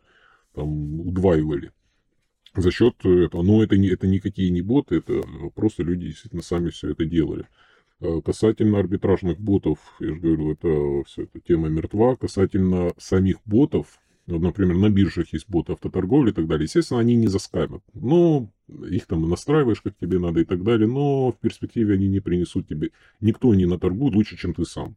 там 0.55 1.01
удваивали. 1.01 1.73
За 2.57 2.71
счет 2.71 2.95
этого, 3.05 3.43
но 3.43 3.65
это, 3.65 3.77
не, 3.77 3.89
это 3.89 4.07
никакие 4.07 4.51
не 4.51 4.63
боты, 4.63 4.97
это 4.97 5.23
просто 5.55 5.83
люди 5.83 6.07
действительно 6.07 6.43
сами 6.43 6.71
все 6.71 6.91
это 6.91 7.05
делали. 7.05 7.47
Э, 8.01 8.21
касательно 8.25 8.79
арбитражных 8.79 9.39
ботов, 9.41 9.79
я 9.99 10.09
же 10.09 10.21
говорю, 10.21 10.53
это 10.53 11.09
все 11.09 11.23
эта 11.23 11.41
тема 11.41 11.69
мертва. 11.69 12.17
Касательно 12.17 12.93
самих 12.99 13.39
ботов, 13.45 13.99
вот, 14.27 14.41
например, 14.41 14.77
на 14.77 14.89
биржах 14.89 15.33
есть 15.33 15.49
боты 15.49 15.73
автоторговли 15.73 16.31
и 16.31 16.33
так 16.33 16.47
далее. 16.47 16.65
Естественно, 16.65 17.01
они 17.01 17.15
не 17.15 17.27
заскамят. 17.27 17.83
Но 17.93 18.51
их 18.89 19.07
там 19.07 19.29
настраиваешь, 19.29 19.83
как 19.83 19.97
тебе 19.97 20.19
надо 20.19 20.41
и 20.41 20.45
так 20.45 20.63
далее. 20.63 20.89
Но 20.89 21.31
в 21.31 21.39
перспективе 21.39 21.95
они 21.95 22.09
не 22.09 22.21
принесут 22.21 22.67
тебе. 22.67 22.91
Никто 23.21 23.55
не 23.55 23.67
наторгует 23.67 24.15
лучше, 24.15 24.37
чем 24.37 24.55
ты 24.55 24.65
сам. 24.65 24.97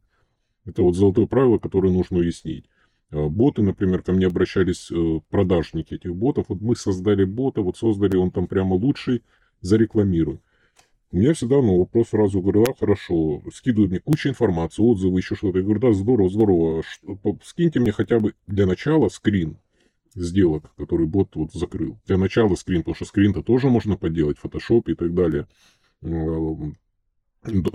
Это 0.64 0.82
вот 0.82 0.96
золотое 0.96 1.26
правило, 1.26 1.58
которое 1.58 1.92
нужно 1.92 2.18
уяснить. 2.18 2.64
А, 3.10 3.28
боты, 3.28 3.62
например, 3.62 4.02
ко 4.02 4.12
мне 4.12 4.26
обращались 4.26 4.90
э, 4.90 5.20
продажники 5.28 5.94
этих 5.94 6.14
ботов. 6.14 6.46
Вот 6.48 6.60
мы 6.62 6.74
создали 6.74 7.24
бота, 7.24 7.60
вот 7.60 7.76
создали, 7.76 8.16
он 8.16 8.30
там 8.30 8.46
прямо 8.46 8.74
лучший, 8.74 9.22
зарекламируй. 9.60 10.40
Меня 11.10 11.32
всегда 11.32 11.56
ну, 11.62 11.78
вопрос 11.78 12.08
сразу 12.10 12.42
говорю, 12.42 12.64
да, 12.64 12.74
хорошо, 12.78 13.42
скидывают 13.52 13.90
мне 13.90 14.00
кучу 14.00 14.28
информации, 14.28 14.82
отзывы, 14.82 15.18
еще 15.18 15.34
что-то. 15.36 15.58
Я 15.58 15.64
говорю, 15.64 15.80
да, 15.80 15.92
здорово, 15.92 16.28
здорово, 16.28 16.82
скиньте 17.44 17.80
мне 17.80 17.92
хотя 17.92 18.20
бы 18.20 18.34
для 18.46 18.66
начала 18.66 19.08
скрин. 19.08 19.56
сделок, 20.14 20.70
который 20.76 21.06
бот 21.06 21.34
вот 21.34 21.52
закрыл. 21.52 21.98
Для 22.06 22.18
начала 22.18 22.54
скрин, 22.54 22.80
потому 22.80 22.94
что 22.94 23.04
скрин-то 23.04 23.42
тоже 23.42 23.68
можно 23.68 23.96
поделать, 23.96 24.38
фотошоп 24.38 24.88
и 24.88 24.94
так 24.94 25.14
далее. 25.14 25.46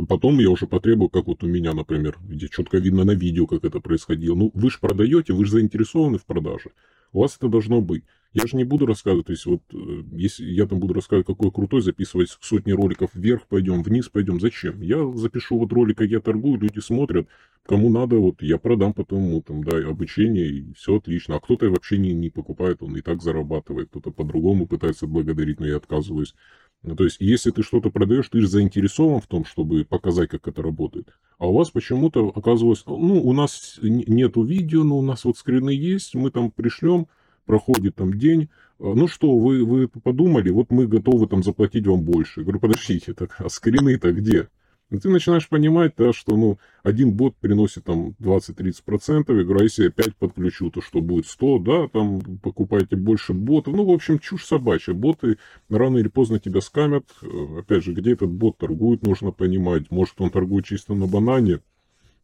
Потом 0.08 0.40
я 0.40 0.50
уже 0.50 0.68
потребую, 0.68 1.10
как 1.10 1.26
вот 1.26 1.44
у 1.44 1.48
меня, 1.48 1.74
например, 1.74 2.18
где 2.22 2.48
четко 2.50 2.78
видно 2.78 3.04
на 3.04 3.12
видео, 3.12 3.48
как 3.48 3.64
это 3.64 3.80
происходило. 3.80 4.36
Ну, 4.36 4.52
вы 4.54 4.70
же 4.70 4.78
продаете, 4.80 5.34
вы 5.34 5.46
же 5.46 5.52
заинтересованы 5.54 6.18
в 6.18 6.26
продаже. 6.26 6.72
У 7.14 7.22
вас 7.22 7.36
это 7.38 7.48
должно 7.48 7.82
быть. 7.82 8.04
Я 8.34 8.48
же 8.48 8.58
не 8.58 8.64
буду 8.64 8.88
рассказывать, 8.88 9.28
то 9.28 9.32
есть 9.32 9.46
вот, 9.46 9.62
э, 9.72 10.04
если 10.12 10.46
я 10.46 10.66
там 10.66 10.80
буду 10.80 10.96
рассказывать, 10.96 11.28
какой 11.28 11.52
крутой, 11.52 11.82
записывать 11.82 12.36
сотни 12.42 12.72
роликов 12.72 13.12
вверх 13.14 13.46
пойдем, 13.48 13.84
вниз 13.84 14.10
пойдем, 14.10 14.40
зачем? 14.40 14.82
Я 14.82 15.06
запишу 15.14 15.60
вот 15.60 15.72
ролик, 15.72 16.00
как 16.00 16.10
я 16.10 16.20
торгую, 16.20 16.60
люди 16.60 16.80
смотрят, 16.80 17.28
кому 17.64 17.90
надо, 17.90 18.18
вот 18.18 18.42
я 18.42 18.58
продам 18.58 18.94
потом, 18.94 19.40
там, 19.44 19.64
да, 19.64 19.78
обучение, 19.88 20.48
и 20.48 20.74
все 20.74 20.98
отлично. 20.98 21.36
А 21.36 21.40
кто-то 21.40 21.70
вообще 21.70 22.00
не, 22.00 22.14
не 22.14 22.32
покупает, 22.32 22.82
он 22.82 22.98
и 22.98 23.02
так 23.02 23.22
зарабатывает, 23.22 23.90
кто-то 23.90 24.10
по-другому 24.10 24.66
пытается 24.66 25.06
благодарить, 25.06 25.60
но 25.60 25.68
я 25.68 25.78
отказываюсь. 25.78 26.34
Ну, 26.82 26.96
то 26.96 27.06
есть, 27.06 27.18
если 27.20 27.52
ты 27.52 27.62
что-то 27.62 27.92
продаешь, 27.92 28.28
ты 28.28 28.42
же 28.42 28.48
заинтересован 28.48 29.22
в 29.22 29.28
том, 29.28 29.46
чтобы 29.46 29.86
показать, 29.86 30.30
как 30.30 30.48
это 30.48 30.62
работает. 30.62 31.14
А 31.38 31.48
у 31.48 31.54
вас 31.54 31.70
почему-то 31.70 32.28
оказывалось, 32.36 32.84
ну, 32.88 33.24
у 33.24 33.32
нас 33.32 33.80
нету 33.82 34.44
видео, 34.44 34.84
но 34.84 34.98
у 34.98 35.02
нас 35.02 35.24
вот 35.24 35.38
скрины 35.38 35.70
есть, 35.70 36.16
мы 36.16 36.30
там 36.30 36.52
пришлем, 36.52 37.08
проходит 37.46 37.96
там 37.96 38.14
день, 38.14 38.50
а, 38.80 38.94
ну 38.94 39.08
что, 39.08 39.38
вы, 39.38 39.66
вы 39.66 39.88
подумали, 39.88 40.50
вот 40.50 40.72
мы 40.72 40.88
готовы 40.88 41.28
там 41.28 41.44
заплатить 41.44 41.88
вам 41.88 42.02
больше. 42.02 42.42
Я 42.42 42.44
говорю, 42.44 42.60
подождите, 42.60 43.14
так, 43.14 43.36
а 43.40 43.50
скрины-то 43.50 44.12
где? 44.12 44.50
И 44.94 45.00
ты 45.00 45.10
начинаешь 45.10 45.50
понимать, 45.50 45.94
да, 45.98 46.14
что 46.14 46.38
ну, 46.38 46.60
один 46.84 47.14
бот 47.14 47.36
приносит 47.38 47.86
там 47.86 48.16
20-30%, 48.20 49.24
я 49.28 49.44
говорю, 49.44 49.62
а 49.62 49.64
если 49.64 49.86
я 49.86 49.90
5 49.90 50.16
подключу, 50.18 50.70
то 50.70 50.82
что 50.82 51.02
будет 51.02 51.26
100, 51.26 51.60
да, 51.60 51.88
там 51.88 52.22
покупайте 52.44 52.96
больше 52.96 53.34
ботов. 53.34 53.74
Ну, 53.74 53.86
в 53.86 53.90
общем, 53.90 54.20
чушь 54.20 54.46
собачья. 54.46 54.94
Боты 54.94 55.40
рано 55.68 55.98
или 55.98 56.10
поздно 56.10 56.40
тебя 56.40 56.62
скамят. 56.62 57.06
Э, 57.24 57.60
опять 57.62 57.84
же, 57.84 57.94
где 57.94 58.12
этот 58.12 58.30
бот 58.30 58.60
торгует, 58.60 59.02
нужно 59.02 59.32
понимать. 59.32 59.90
Может, 59.90 60.22
он 60.22 60.30
торгует 60.30 60.66
чисто 60.66 60.94
на 60.94 61.08
банане, 61.08 61.62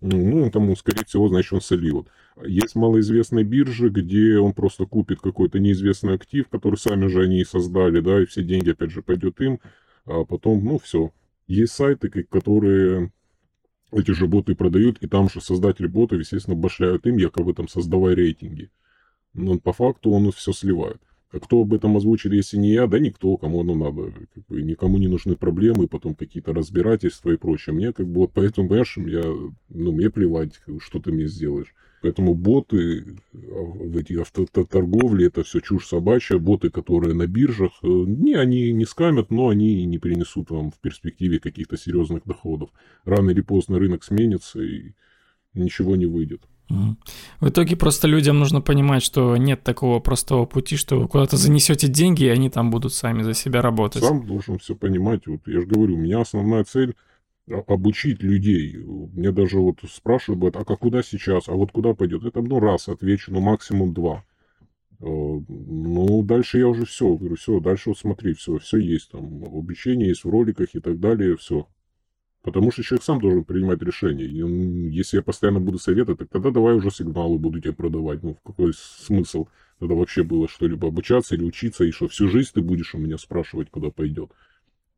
ну, 0.02 0.50
там, 0.50 0.76
скорее 0.76 1.06
всего, 1.06 1.28
значит, 1.28 1.54
он 1.54 1.62
солил. 1.62 2.08
Есть 2.46 2.76
малоизвестные 2.76 3.44
биржи, 3.44 3.90
где 3.90 4.38
он 4.38 4.54
просто 4.54 4.86
купит 4.86 5.20
какой-то 5.20 5.60
неизвестный 5.60 6.14
актив, 6.14 6.48
который 6.48 6.76
сами 6.76 7.08
же 7.08 7.24
они 7.24 7.42
и 7.42 7.46
создали, 7.46 8.00
да, 8.00 8.22
и 8.22 8.26
все 8.26 8.44
деньги, 8.44 8.72
опять 8.72 8.92
же, 8.92 9.02
пойдет 9.02 9.42
им, 9.42 9.60
а 10.06 10.24
потом, 10.24 10.64
ну, 10.64 10.80
все, 10.80 11.12
есть 11.48 11.74
сайты, 11.74 12.10
которые 12.24 13.12
эти 13.92 14.12
же 14.12 14.28
боты 14.28 14.56
продают, 14.56 15.00
и 15.00 15.08
там 15.08 15.30
же 15.30 15.42
создатели 15.42 15.88
ботов, 15.88 16.20
естественно, 16.20 16.56
башляют 16.56 17.06
им, 17.08 17.18
якобы 17.18 17.54
там 17.54 17.68
создавая 17.68 18.16
рейтинги. 18.16 18.70
Но 19.34 19.60
по 19.60 19.74
факту 19.74 20.12
он 20.12 20.32
все 20.32 20.54
сливает. 20.54 21.02
А 21.32 21.40
кто 21.40 21.62
об 21.62 21.74
этом 21.74 21.96
озвучит, 21.96 22.34
если 22.34 22.58
не 22.58 22.72
я? 22.72 22.88
Да 22.88 22.98
никто, 22.98 23.38
кому 23.38 23.62
оно 23.62 23.76
надо. 23.76 24.12
Как 24.34 24.46
бы, 24.48 24.64
никому 24.64 24.98
не 24.98 25.08
нужны 25.08 25.36
проблемы, 25.36 25.88
потом 25.88 26.16
какие-то 26.16 26.54
разбирательства 26.54 27.30
и 27.30 27.38
прочее. 27.38 27.76
Мне 27.76 27.94
как 27.94 28.08
бы 28.08 28.22
вот 28.22 28.32
поэтому, 28.34 28.68
понимаешь, 28.68 28.98
я, 28.98 29.24
ну, 29.70 29.92
мне 29.92 30.10
плевать, 30.10 30.60
что 30.80 31.00
ты 31.00 31.12
мне 31.12 31.28
сделаешь. 31.28 31.76
Поэтому 32.02 32.34
боты 32.34 33.18
в 33.32 33.98
эти 33.98 34.14
автоторговли, 34.14 35.28
это 35.28 35.44
все 35.44 35.60
чушь 35.60 35.88
собачья. 35.88 36.38
Боты, 36.40 36.72
которые 36.72 37.14
на 37.14 37.28
биржах, 37.28 37.74
э, 37.84 37.88
не, 37.88 38.34
они 38.34 38.72
не 38.72 38.86
скамят, 38.86 39.30
но 39.30 39.50
они 39.50 39.86
не 39.86 40.00
принесут 40.00 40.50
вам 40.50 40.72
в 40.72 40.80
перспективе 40.80 41.40
каких-то 41.40 41.78
серьезных 41.78 42.24
доходов. 42.26 42.72
Рано 43.04 43.32
или 43.32 43.42
поздно 43.42 43.78
рынок 43.78 44.04
сменится 44.04 44.62
и 44.62 44.94
ничего 45.54 45.96
не 45.96 46.06
выйдет. 46.06 46.42
В 46.70 47.50
итоге 47.50 47.76
просто 47.76 48.08
людям 48.08 48.40
нужно 48.40 48.62
понимать, 48.62 49.04
что 49.04 49.36
нет 49.38 49.64
такого 49.64 50.00
простого 50.00 50.46
пути, 50.46 50.78
что 50.78 51.00
вы 51.00 51.08
куда-то 51.08 51.36
занесете 51.36 51.88
деньги, 51.88 52.26
и 52.26 52.30
они 52.30 52.50
там 52.50 52.70
будут 52.70 52.94
сами 52.94 53.24
за 53.24 53.34
себя 53.34 53.62
работать. 53.62 54.04
Сам 54.04 54.26
должен 54.26 54.60
все 54.60 54.76
понимать. 54.76 55.26
Вот 55.26 55.42
я 55.48 55.62
же 55.62 55.66
говорю, 55.66 55.96
у 55.96 55.98
меня 55.98 56.22
основная 56.22 56.64
цель 56.64 56.96
обучить 57.68 58.22
людей. 58.22 58.78
Мне 58.78 59.32
даже 59.32 59.60
вот 59.60 59.80
спрашивают, 59.90 60.56
а 60.56 60.64
как 60.64 60.80
куда 60.80 61.02
сейчас, 61.02 61.50
а 61.50 61.54
вот 61.54 61.72
куда 61.72 61.94
пойдет? 61.94 62.24
Это 62.24 62.42
ну 62.42 62.60
раз 62.60 62.88
отвечу, 62.88 63.34
ну 63.34 63.40
максимум 63.40 63.94
два. 63.94 64.24
Э, 65.02 65.06
ну, 65.06 66.24
дальше 66.24 66.60
я 66.60 66.68
уже 66.68 66.86
все, 66.86 67.16
говорю, 67.16 67.36
все, 67.36 67.60
дальше 67.60 67.90
вот 67.90 67.98
смотри, 67.98 68.34
все, 68.34 68.58
все 68.58 68.78
есть 68.78 69.12
там, 69.12 69.44
обучение 69.44 70.10
есть 70.10 70.26
в 70.26 70.30
роликах 70.30 70.70
и 70.74 70.80
так 70.80 71.00
далее, 71.00 71.38
все. 71.38 71.68
Потому 72.42 72.72
что 72.72 72.84
человек 72.84 73.04
сам 73.04 73.20
должен 73.20 73.44
принимать 73.44 73.82
решение. 73.82 74.28
И 74.28 74.96
если 74.96 75.18
я 75.18 75.24
постоянно 75.24 75.60
буду 75.60 75.78
советовать, 75.78 76.20
так 76.20 76.30
тогда 76.30 76.52
давай 76.52 76.76
уже 76.76 76.90
сигналы 76.90 77.38
буду 77.38 77.60
тебе 77.60 77.74
продавать. 77.74 78.24
Ну, 78.24 78.38
какой 78.46 78.74
смысл 78.74 79.48
тогда 79.80 79.96
вообще 79.96 80.24
было 80.24 80.48
что-либо 80.48 80.88
обучаться 80.88 81.36
или 81.36 81.44
учиться, 81.44 81.84
и 81.84 81.92
что 81.92 82.08
всю 82.08 82.30
жизнь 82.30 82.52
ты 82.54 82.62
будешь 82.62 82.96
у 82.96 82.98
меня 82.98 83.18
спрашивать, 83.18 83.70
куда 83.70 83.90
пойдет. 83.90 84.32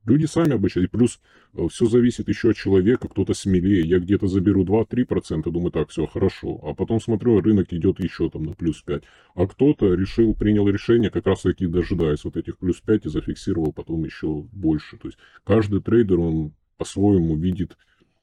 Люди 0.06 0.26
сами 0.26 0.54
обучают. 0.54 0.90
И 0.92 0.98
плюс 0.98 1.20
э, 1.54 1.68
все 1.70 1.86
зависит 1.86 2.28
еще 2.28 2.52
от 2.52 2.58
человека, 2.58 3.08
кто-то 3.08 3.34
смелее. 3.34 3.82
Я 3.88 4.00
где-то 4.00 4.28
заберу 4.28 4.64
2-3%, 4.64 5.44
думаю, 5.52 5.72
так, 5.72 5.90
все, 5.90 6.08
хорошо. 6.08 6.60
А 6.64 6.74
потом 6.74 7.00
смотрю, 7.00 7.40
рынок 7.40 7.72
идет 7.72 8.00
еще 8.00 8.30
там 8.30 8.44
на 8.44 8.54
плюс 8.54 8.82
5. 8.82 9.04
А 9.36 9.48
кто-то 9.48 9.94
решил, 9.94 10.34
принял 10.34 10.68
решение, 10.68 11.12
как 11.12 11.28
раз 11.28 11.42
таки 11.42 11.68
дожидаясь 11.68 12.24
вот 12.24 12.36
этих 12.36 12.58
плюс 12.58 12.82
5 12.82 13.06
и 13.06 13.10
зафиксировал 13.10 13.74
потом 13.74 14.04
еще 14.04 14.42
больше. 14.52 14.98
То 14.98 15.08
есть 15.08 15.20
каждый 15.44 15.82
трейдер, 15.82 16.20
он 16.20 16.54
по-своему 16.82 17.38
видит 17.38 17.78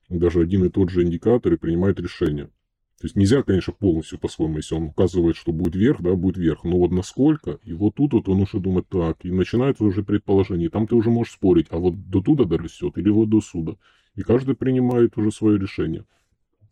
даже 0.09 0.41
один 0.41 0.65
и 0.65 0.69
тот 0.69 0.91
же 0.91 1.05
индикатор 1.05 1.53
и 1.53 1.57
принимает 1.57 2.01
решение. 2.01 2.47
То 3.01 3.05
есть 3.05 3.15
нельзя, 3.15 3.45
конечно, 3.45 3.73
полностью 3.73 4.19
по-своему, 4.19 4.57
если 4.57 4.75
он 4.75 4.87
указывает, 4.87 5.37
что 5.37 5.53
будет 5.53 5.77
вверх, 5.77 6.03
да, 6.03 6.17
будет 6.17 6.39
вверх. 6.39 6.65
Но 6.65 6.77
вот 6.77 6.91
насколько, 6.91 7.61
и 7.63 7.73
вот 7.73 7.95
тут 7.95 8.15
вот 8.15 8.29
он 8.29 8.43
уже 8.43 8.59
думает 8.59 8.89
так, 8.89 9.25
и 9.25 9.31
начинается 9.31 9.85
уже 9.85 10.03
предположение. 10.03 10.67
И 10.67 10.71
там 10.71 10.89
ты 10.89 10.97
уже 10.97 11.09
можешь 11.09 11.35
спорить, 11.35 11.69
а 11.71 11.79
вот 11.79 12.11
до 12.11 12.21
туда 12.21 12.47
дорастет 12.47 12.99
или 12.99 13.11
вот 13.11 13.31
до 13.31 13.41
сюда. 13.41 13.77
И 14.17 14.23
каждый 14.23 14.57
принимает 14.57 15.17
уже 15.17 15.31
свое 15.31 15.57
решение. 15.57 16.05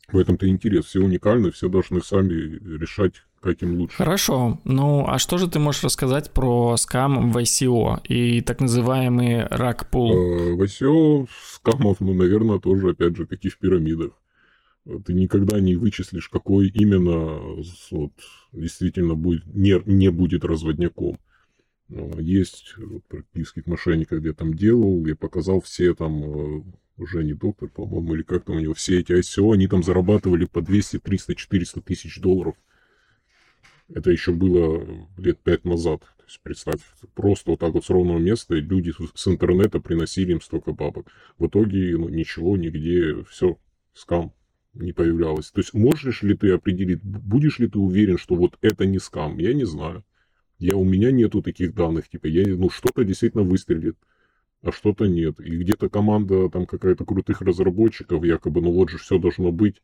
В 0.08 0.18
этом-то 0.18 0.48
интерес. 0.48 0.86
Все 0.86 0.98
уникальны, 0.98 1.52
все 1.52 1.68
должны 1.68 2.00
сами 2.00 2.34
решать, 2.34 3.22
как 3.46 3.62
им 3.62 3.78
лучше. 3.78 3.96
Хорошо. 3.96 4.60
Ну, 4.64 5.04
а 5.06 5.18
что 5.18 5.38
же 5.38 5.48
ты 5.48 5.58
можешь 5.60 5.84
рассказать 5.84 6.32
про 6.32 6.76
скам 6.76 7.30
в 7.30 7.38
ICO 7.38 8.04
и 8.08 8.40
так 8.40 8.60
называемый 8.60 9.46
рак-пул? 9.46 10.10
Э, 10.12 10.52
в 10.54 10.62
ICO 10.62 11.28
скамов, 11.52 12.00
ну, 12.00 12.12
наверное, 12.12 12.58
тоже, 12.58 12.90
опять 12.90 13.16
же, 13.16 13.26
такие 13.26 13.52
в 13.52 13.58
пирамидах. 13.58 14.10
Ты 15.04 15.14
никогда 15.14 15.60
не 15.60 15.76
вычислишь, 15.76 16.28
какой 16.28 16.68
именно 16.68 17.38
вот, 17.90 18.12
действительно 18.52 19.14
будет, 19.14 19.46
не, 19.46 19.80
не 19.86 20.10
будет 20.10 20.44
разводняком. 20.44 21.18
Есть 22.18 22.74
вот, 22.78 23.04
практических 23.04 23.66
мошенников, 23.66 24.18
где 24.18 24.28
я 24.28 24.34
там 24.34 24.54
делал, 24.54 25.06
я 25.06 25.14
показал 25.14 25.60
все 25.60 25.94
там 25.94 26.22
э, 26.24 26.62
уже 26.98 27.22
не 27.22 27.34
доктор, 27.34 27.68
по-моему, 27.68 28.14
или 28.14 28.22
как 28.22 28.44
там 28.44 28.56
у 28.56 28.60
него, 28.60 28.74
все 28.74 28.98
эти 28.98 29.12
ICO, 29.12 29.54
они 29.54 29.68
там 29.68 29.84
зарабатывали 29.84 30.46
по 30.46 30.60
200, 30.60 30.98
300, 30.98 31.36
400 31.36 31.80
тысяч 31.82 32.20
долларов. 32.20 32.56
Это 33.88 34.10
еще 34.10 34.32
было 34.32 34.84
лет 35.16 35.38
пять 35.38 35.64
назад. 35.64 36.00
То 36.00 36.24
есть, 36.26 36.40
представь, 36.42 36.80
просто 37.14 37.52
вот 37.52 37.60
так 37.60 37.72
вот 37.74 37.84
с 37.84 37.90
ровного 37.90 38.18
места 38.18 38.54
люди 38.54 38.92
с 39.14 39.28
интернета 39.28 39.80
приносили 39.80 40.32
им 40.32 40.40
столько 40.40 40.72
бабок. 40.72 41.06
В 41.38 41.46
итоге 41.46 41.96
ну, 41.96 42.08
ничего, 42.08 42.56
нигде, 42.56 43.22
все, 43.30 43.58
скам 43.94 44.32
не 44.74 44.92
появлялось. 44.92 45.50
То 45.50 45.60
есть, 45.60 45.72
можешь 45.72 46.22
ли 46.22 46.36
ты 46.36 46.50
определить, 46.50 47.02
будешь 47.02 47.58
ли 47.58 47.68
ты 47.68 47.78
уверен, 47.78 48.18
что 48.18 48.34
вот 48.34 48.58
это 48.60 48.84
не 48.86 48.98
скам? 48.98 49.38
Я 49.38 49.54
не 49.54 49.64
знаю. 49.64 50.04
Я, 50.58 50.76
у 50.76 50.84
меня 50.84 51.10
нету 51.10 51.42
таких 51.42 51.74
данных, 51.74 52.08
типа, 52.08 52.26
я, 52.26 52.44
ну, 52.56 52.70
что-то 52.70 53.04
действительно 53.04 53.44
выстрелит 53.44 53.96
а 54.62 54.72
что-то 54.72 55.06
нет. 55.06 55.38
И 55.40 55.56
где-то 55.56 55.88
команда 55.88 56.48
там 56.48 56.66
какая-то 56.66 57.04
крутых 57.04 57.40
разработчиков, 57.40 58.24
якобы, 58.24 58.60
ну 58.60 58.72
вот 58.72 58.90
же 58.90 58.98
все 58.98 59.18
должно 59.18 59.52
быть. 59.52 59.82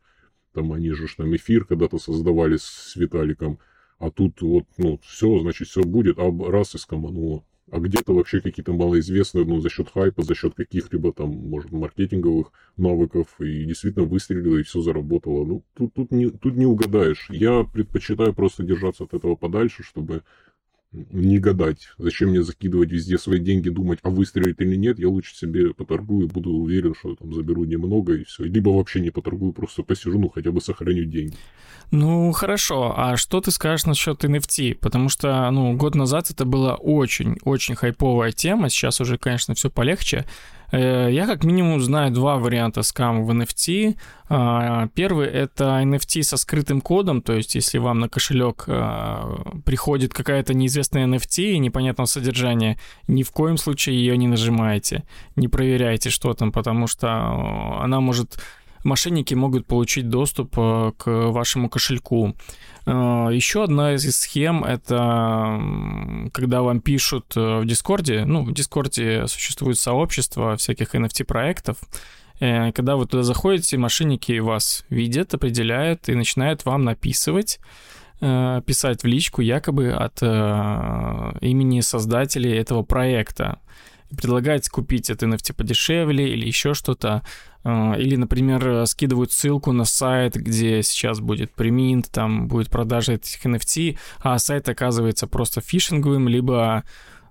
Там 0.52 0.72
они 0.72 0.90
же 0.90 1.06
там 1.16 1.34
эфир 1.34 1.64
когда-то 1.64 1.98
создавали 1.98 2.56
с 2.56 2.94
Виталиком. 2.96 3.58
А 4.02 4.10
тут 4.10 4.42
вот, 4.42 4.64
ну, 4.78 4.98
все, 5.04 5.38
значит, 5.38 5.68
все 5.68 5.84
будет, 5.84 6.18
а 6.18 6.28
раз 6.50 6.74
и 6.74 6.78
скомануло. 6.78 7.44
А 7.70 7.78
где-то 7.78 8.12
вообще 8.12 8.40
какие-то 8.40 8.72
малоизвестные, 8.72 9.44
ну, 9.44 9.60
за 9.60 9.70
счет 9.70 9.90
хайпа, 9.94 10.24
за 10.24 10.34
счет 10.34 10.54
каких-либо 10.56 11.12
там, 11.12 11.30
может, 11.30 11.70
маркетинговых 11.70 12.50
навыков, 12.76 13.28
и 13.38 13.64
действительно 13.64 14.04
выстрелило, 14.04 14.56
и 14.56 14.64
все 14.64 14.80
заработало. 14.80 15.44
Ну, 15.44 15.64
тут, 15.74 15.94
тут, 15.94 16.10
не, 16.10 16.30
тут 16.30 16.56
не 16.56 16.66
угадаешь. 16.66 17.28
Я 17.30 17.62
предпочитаю 17.62 18.34
просто 18.34 18.64
держаться 18.64 19.04
от 19.04 19.14
этого 19.14 19.36
подальше, 19.36 19.84
чтобы 19.84 20.24
не 20.92 21.38
гадать. 21.38 21.88
Зачем 21.98 22.30
мне 22.30 22.42
закидывать 22.42 22.90
везде 22.90 23.18
свои 23.18 23.38
деньги, 23.38 23.68
думать, 23.68 23.98
а 24.02 24.10
выстрелит 24.10 24.60
или 24.60 24.76
нет, 24.76 24.98
я 24.98 25.08
лучше 25.08 25.34
себе 25.34 25.72
поторгую, 25.72 26.28
буду 26.28 26.50
уверен, 26.50 26.94
что 26.94 27.14
там 27.14 27.32
заберу 27.34 27.64
немного 27.64 28.14
и 28.14 28.24
все. 28.24 28.44
Либо 28.44 28.70
вообще 28.70 29.00
не 29.00 29.10
поторгую, 29.10 29.52
просто 29.52 29.82
посижу, 29.82 30.18
ну 30.18 30.28
хотя 30.28 30.52
бы 30.52 30.60
сохраню 30.60 31.04
деньги. 31.04 31.34
Ну, 31.90 32.32
хорошо. 32.32 32.94
А 32.96 33.16
что 33.16 33.40
ты 33.40 33.50
скажешь 33.50 33.86
насчет 33.86 34.24
NFT? 34.24 34.76
Потому 34.76 35.08
что, 35.08 35.50
ну, 35.50 35.76
год 35.76 35.94
назад 35.94 36.30
это 36.30 36.44
была 36.44 36.74
очень-очень 36.74 37.74
хайповая 37.74 38.32
тема, 38.32 38.70
сейчас 38.70 39.00
уже, 39.00 39.18
конечно, 39.18 39.54
все 39.54 39.70
полегче. 39.70 40.24
Э, 40.72 41.08
я 41.10 41.26
как 41.26 41.44
минимум 41.44 41.80
знаю 41.80 42.10
два 42.10 42.36
варианта 42.38 42.82
скам 42.82 43.24
в 43.24 43.30
NFT. 43.30 43.96
А, 44.28 44.88
первый— 44.94 45.26
это 45.28 45.82
NFT 45.82 46.22
со 46.22 46.38
скрытым 46.38 46.80
кодом, 46.80 47.20
то 47.20 47.34
есть 47.34 47.54
если 47.54 47.76
вам 47.76 48.00
на 48.00 48.08
кошелек 48.08 48.64
а, 48.66 49.60
приходит 49.66 50.14
какая-то 50.14 50.54
неизвестная 50.54 51.06
NFT 51.06 51.52
и 51.52 51.58
непонятного 51.58 52.06
содержания, 52.06 52.78
ни 53.06 53.22
в 53.22 53.30
коем 53.30 53.58
случае 53.58 53.96
ее 53.96 54.16
не 54.16 54.26
нажимайте, 54.26 55.04
не 55.36 55.48
проверяйте, 55.48 56.08
что 56.08 56.32
там, 56.32 56.50
потому 56.50 56.86
что 56.86 57.10
она 57.82 58.00
может 58.00 58.38
мошенники 58.84 59.34
могут 59.34 59.66
получить 59.66 60.08
доступ 60.08 60.54
э, 60.56 60.92
к 60.96 61.06
вашему 61.06 61.68
кошельку. 61.68 62.34
Э, 62.86 63.28
Еще 63.32 63.64
одна 63.64 63.94
из 63.94 64.10
схем— 64.18 64.64
это 64.64 65.60
когда 66.32 66.62
вам 66.62 66.80
пишут 66.80 67.32
э, 67.36 67.60
в 67.60 67.66
Дискорде, 67.66 68.24
ну, 68.24 68.44
в 68.44 68.52
Дискорде 68.52 69.26
существует 69.26 69.78
сообщество 69.78 70.56
всяких 70.56 70.94
NFT-проектов, 70.94 71.78
когда 72.40 72.96
вы 72.96 73.06
туда 73.06 73.22
заходите, 73.22 73.78
мошенники 73.78 74.36
вас 74.40 74.84
видят, 74.88 75.32
определяют 75.32 76.08
и 76.08 76.14
начинают 76.16 76.64
вам 76.64 76.82
написывать, 76.82 77.60
писать 78.18 79.04
в 79.04 79.06
личку 79.06 79.42
якобы 79.42 79.92
от 79.92 80.20
имени 80.20 81.80
создателей 81.82 82.56
этого 82.56 82.82
проекта 82.82 83.60
предлагать 84.16 84.68
купить 84.68 85.10
это 85.10 85.26
NFT 85.26 85.54
подешевле 85.54 86.32
или 86.32 86.46
еще 86.46 86.74
что-то. 86.74 87.22
А, 87.64 87.94
или, 87.94 88.16
например, 88.16 88.86
скидывают 88.86 89.32
ссылку 89.32 89.72
на 89.72 89.84
сайт, 89.84 90.34
где 90.34 90.82
сейчас 90.82 91.20
будет 91.20 91.52
преминт, 91.52 92.10
там 92.10 92.48
будет 92.48 92.70
продажа 92.70 93.12
этих 93.12 93.44
NFT, 93.44 93.98
а 94.20 94.38
сайт 94.38 94.68
оказывается 94.68 95.26
просто 95.26 95.60
фишинговым, 95.60 96.28
либо 96.28 96.84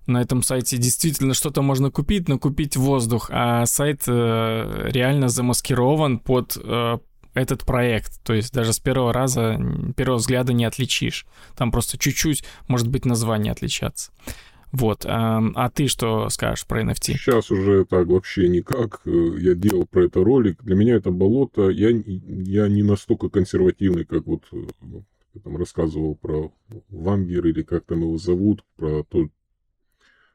на 0.08 0.22
этом 0.22 0.44
сайте 0.44 0.78
действительно 0.78 1.34
что-то 1.34 1.62
можно 1.62 1.92
купить, 1.92 2.28
но 2.28 2.40
купить 2.40 2.76
воздух, 2.76 3.30
а 3.32 3.66
сайт 3.66 4.04
э, 4.08 4.90
реально 4.92 5.30
замаскирован 5.30 6.20
под 6.20 6.58
э, 6.62 6.98
этот 7.34 7.66
проект. 7.66 8.22
То 8.24 8.34
есть 8.34 8.54
даже 8.54 8.74
с 8.74 8.80
первого 8.80 9.14
раза, 9.14 9.60
первого 9.96 10.18
взгляда 10.18 10.54
не 10.54 10.66
отличишь. 10.66 11.26
Там 11.56 11.72
просто 11.72 11.98
чуть-чуть, 11.98 12.44
может 12.68 12.88
быть, 12.88 13.06
название 13.06 13.52
отличаться. 13.52 14.12
Вот. 14.72 15.06
А, 15.06 15.42
а 15.56 15.70
ты 15.70 15.88
что 15.88 16.30
скажешь 16.30 16.66
про 16.66 16.82
NFT? 16.84 17.14
Сейчас 17.14 17.52
уже 17.52 17.86
так 17.86 18.08
вообще 18.08 18.48
никак. 18.48 19.02
Э, 19.06 19.12
я 19.38 19.54
делал 19.54 19.86
про 19.86 20.06
это 20.06 20.24
ролик. 20.24 20.64
Для 20.64 20.76
меня 20.76 20.96
это 20.96 21.12
болото. 21.12 21.70
Я, 21.70 21.90
я 21.90 22.68
не 22.68 22.84
настолько 22.84 23.30
консервативный, 23.30 24.06
как 24.06 24.26
вот 24.26 24.44
э, 24.54 24.58
я 25.34 25.42
там 25.42 25.58
рассказывал 25.58 26.16
про 26.16 26.52
Вангер 26.90 27.46
или 27.48 27.64
как 27.64 27.86
там 27.86 28.02
его 28.02 28.18
зовут, 28.18 28.64
про 28.76 29.04
тот 29.04 29.30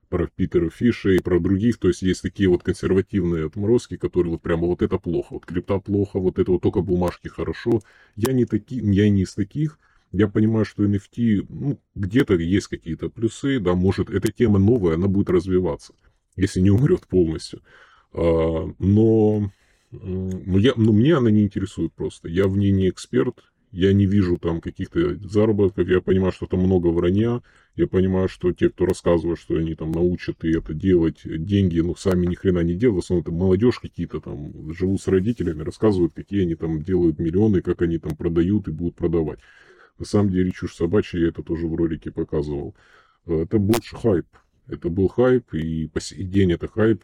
про 0.09 0.29
Питера 0.29 0.71
Фиша 0.71 1.11
и 1.11 1.19
про 1.19 1.41
других, 1.41 1.79
то 1.79 1.89
есть 1.89 2.03
есть 2.03 2.23
такие 2.23 2.49
вот 2.49 2.63
консервативные 2.63 3.47
отморозки, 3.47 3.97
которые 3.97 4.33
вот 4.33 4.43
прямо 4.43 4.67
вот 4.67 4.83
это 4.83 4.99
плохо, 4.99 5.35
вот 5.35 5.47
крипта 5.47 5.81
плохо, 5.81 6.21
вот 6.21 6.39
это 6.39 6.53
вот 6.53 6.63
только 6.63 6.81
бумажки 6.81 7.29
хорошо. 7.29 7.81
Я 8.15 8.33
не 8.33 8.45
таки, 8.45 8.77
я 8.77 9.09
не 9.09 9.23
из 9.23 9.35
таких, 9.35 9.79
я 10.13 10.29
понимаю, 10.29 10.65
что 10.65 10.85
NFT, 10.85 11.47
ну, 11.49 11.79
где-то 11.95 12.35
есть 12.35 12.69
какие-то 12.69 13.09
плюсы, 13.09 13.61
да, 13.61 13.75
может, 13.75 14.11
эта 14.11 14.33
тема 14.33 14.59
новая, 14.59 14.95
она 14.95 15.09
будет 15.09 15.31
развиваться, 15.31 15.95
если 16.37 16.61
не 16.61 16.71
умрет 16.71 17.07
полностью. 17.07 17.63
А, 18.13 18.73
но, 18.79 19.51
но, 19.91 20.59
я, 20.59 20.73
но 20.77 20.93
меня 20.93 21.19
она 21.19 21.31
не 21.31 21.43
интересует 21.43 21.93
просто. 21.93 22.29
Я 22.29 22.47
в 22.49 22.57
ней 22.57 22.71
не 22.71 22.89
эксперт, 22.89 23.43
я 23.73 23.93
не 23.93 24.07
вижу 24.07 24.39
там 24.39 24.61
каких-то 24.61 25.17
заработков, 25.29 25.87
я 25.89 26.01
понимаю, 26.01 26.33
что 26.33 26.47
там 26.47 26.61
много 26.61 26.87
вранья, 26.89 27.43
я 27.75 27.87
понимаю, 27.87 28.29
что 28.29 28.53
те, 28.53 28.71
кто 28.71 28.87
рассказывает, 28.87 29.39
что 29.39 29.57
они 29.57 29.75
там 29.75 29.93
научат 29.93 30.45
и 30.45 30.57
это 30.57 30.73
делать, 30.73 31.21
деньги, 31.25 31.81
ну, 31.81 31.95
сами 31.95 32.27
ни 32.27 32.35
хрена 32.35 32.61
не 32.61 32.75
делают, 32.75 33.03
в 33.03 33.05
основном 33.05 33.23
это 33.23 33.33
молодежь 33.33 33.81
какие-то 33.81 34.21
там, 34.21 34.73
живут 34.73 35.03
с 35.03 35.09
родителями, 35.09 35.63
рассказывают, 35.63 36.15
какие 36.15 36.43
они 36.43 36.55
там 36.55 36.83
делают 36.83 37.19
миллионы, 37.19 37.61
как 37.61 37.83
они 37.83 37.99
там 37.99 38.17
продают 38.17 38.69
и 38.69 38.73
будут 38.73 38.95
продавать. 38.95 39.41
На 39.99 40.05
самом 40.05 40.31
деле 40.31 40.51
чушь 40.51 40.75
собачья, 40.75 41.19
я 41.19 41.29
это 41.29 41.43
тоже 41.43 41.67
в 41.67 41.75
ролике 41.75 42.11
показывал. 42.11 42.75
Э, 43.27 43.43
это 43.43 43.59
больше 43.59 43.97
хайп. 43.97 44.27
Это 44.69 44.89
был 44.89 45.09
хайп, 45.09 45.55
и 45.55 45.87
по 45.89 46.01
сей 46.01 46.25
день 46.25 46.53
это 46.53 46.69
хайп. 46.69 47.03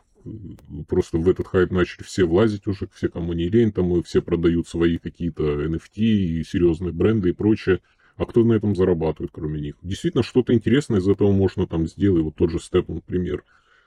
Просто 0.88 1.18
в 1.18 1.28
этот 1.28 1.49
хайп 1.49 1.70
начали 1.72 2.05
все 2.05 2.24
влазить 2.24 2.66
уже, 2.66 2.88
все, 2.95 3.09
кому 3.09 3.32
не 3.32 3.49
лень, 3.49 3.72
там 3.72 3.97
и 3.97 4.03
все 4.03 4.22
продают 4.22 4.68
свои 4.68 4.99
какие-то 4.99 5.64
NFT 5.64 5.97
и 5.97 6.45
серьезные 6.45 6.93
бренды 6.93 7.30
и 7.30 7.32
прочее. 7.32 7.80
А 8.16 8.26
кто 8.26 8.45
на 8.45 8.53
этом 8.53 8.76
зарабатывает, 8.76 9.30
кроме 9.32 9.61
них? 9.61 9.76
Действительно, 9.82 10.22
что-то 10.22 10.53
интересное 10.53 11.01
из 11.01 11.09
этого 11.09 11.32
можно 11.32 11.66
там 11.66 11.86
сделать. 11.86 12.22
Вот 12.22 12.36
тот 12.36 12.51
же 12.51 12.61
Степ, 12.61 12.88
например. 12.88 13.43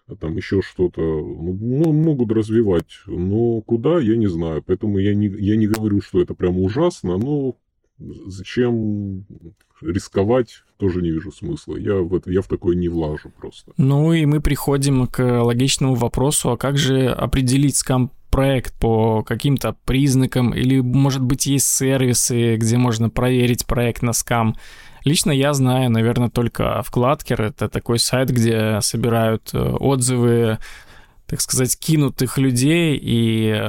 А 0.07 0.15
там 0.15 0.35
еще 0.35 0.61
что-то 0.61 1.01
ну, 1.01 1.93
могут 1.93 2.31
развивать. 2.31 3.01
Но 3.07 3.61
куда, 3.61 3.99
я 3.99 4.15
не 4.15 4.27
знаю. 4.27 4.63
Поэтому 4.65 4.97
я 4.97 5.15
не, 5.15 5.27
я 5.27 5.55
не 5.55 5.67
говорю, 5.67 6.01
что 6.01 6.21
это 6.21 6.33
прямо 6.33 6.59
ужасно, 6.59 7.17
но 7.17 7.55
зачем 7.99 9.25
рисковать, 9.81 10.63
тоже 10.77 11.01
не 11.01 11.11
вижу 11.11 11.31
смысла. 11.31 11.77
Я 11.77 11.95
в, 11.95 12.13
это, 12.15 12.31
я 12.31 12.41
в 12.41 12.47
такое 12.47 12.75
не 12.75 12.87
влажу 12.87 13.29
просто. 13.29 13.73
Ну 13.77 14.13
и 14.13 14.25
мы 14.25 14.41
приходим 14.41 15.07
к 15.07 15.21
логичному 15.21 15.95
вопросу, 15.95 16.51
а 16.51 16.57
как 16.57 16.77
же 16.77 17.09
определить 17.09 17.75
скам 17.75 18.11
проект 18.29 18.73
по 18.79 19.23
каким-то 19.23 19.77
признакам, 19.85 20.53
или, 20.53 20.81
может 20.81 21.21
быть, 21.21 21.45
есть 21.45 21.67
сервисы, 21.67 22.57
где 22.57 22.77
можно 22.77 23.09
проверить 23.09 23.65
проект 23.65 24.01
на 24.01 24.11
скам. 24.11 24.57
Лично 25.05 25.31
я 25.31 25.53
знаю, 25.53 25.89
наверное, 25.89 26.29
только 26.29 26.81
вкладкер. 26.83 27.41
Это 27.41 27.69
такой 27.69 27.99
сайт, 27.99 28.31
где 28.31 28.79
собирают 28.81 29.51
э, 29.53 29.59
отзывы 29.59 30.57
так 31.28 31.41
сказать, 31.41 31.78
кинутых 31.78 32.38
людей, 32.38 32.99
и 33.01 33.49
э, 33.49 33.59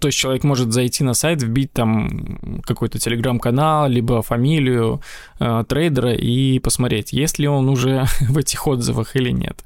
то 0.00 0.06
есть 0.06 0.16
человек 0.16 0.44
может 0.44 0.72
зайти 0.72 1.02
на 1.02 1.14
сайт, 1.14 1.42
вбить 1.42 1.72
там 1.72 2.62
какой-то 2.62 2.98
телеграм-канал, 2.98 3.88
либо 3.88 4.22
фамилию 4.22 5.00
э, 5.40 5.64
трейдера 5.68 6.14
и 6.14 6.58
посмотреть, 6.60 7.12
есть 7.12 7.38
ли 7.38 7.48
он 7.48 7.68
уже 7.68 8.04
в 8.20 8.38
этих 8.38 8.66
отзывах 8.66 9.16
или 9.16 9.30
нет. 9.30 9.64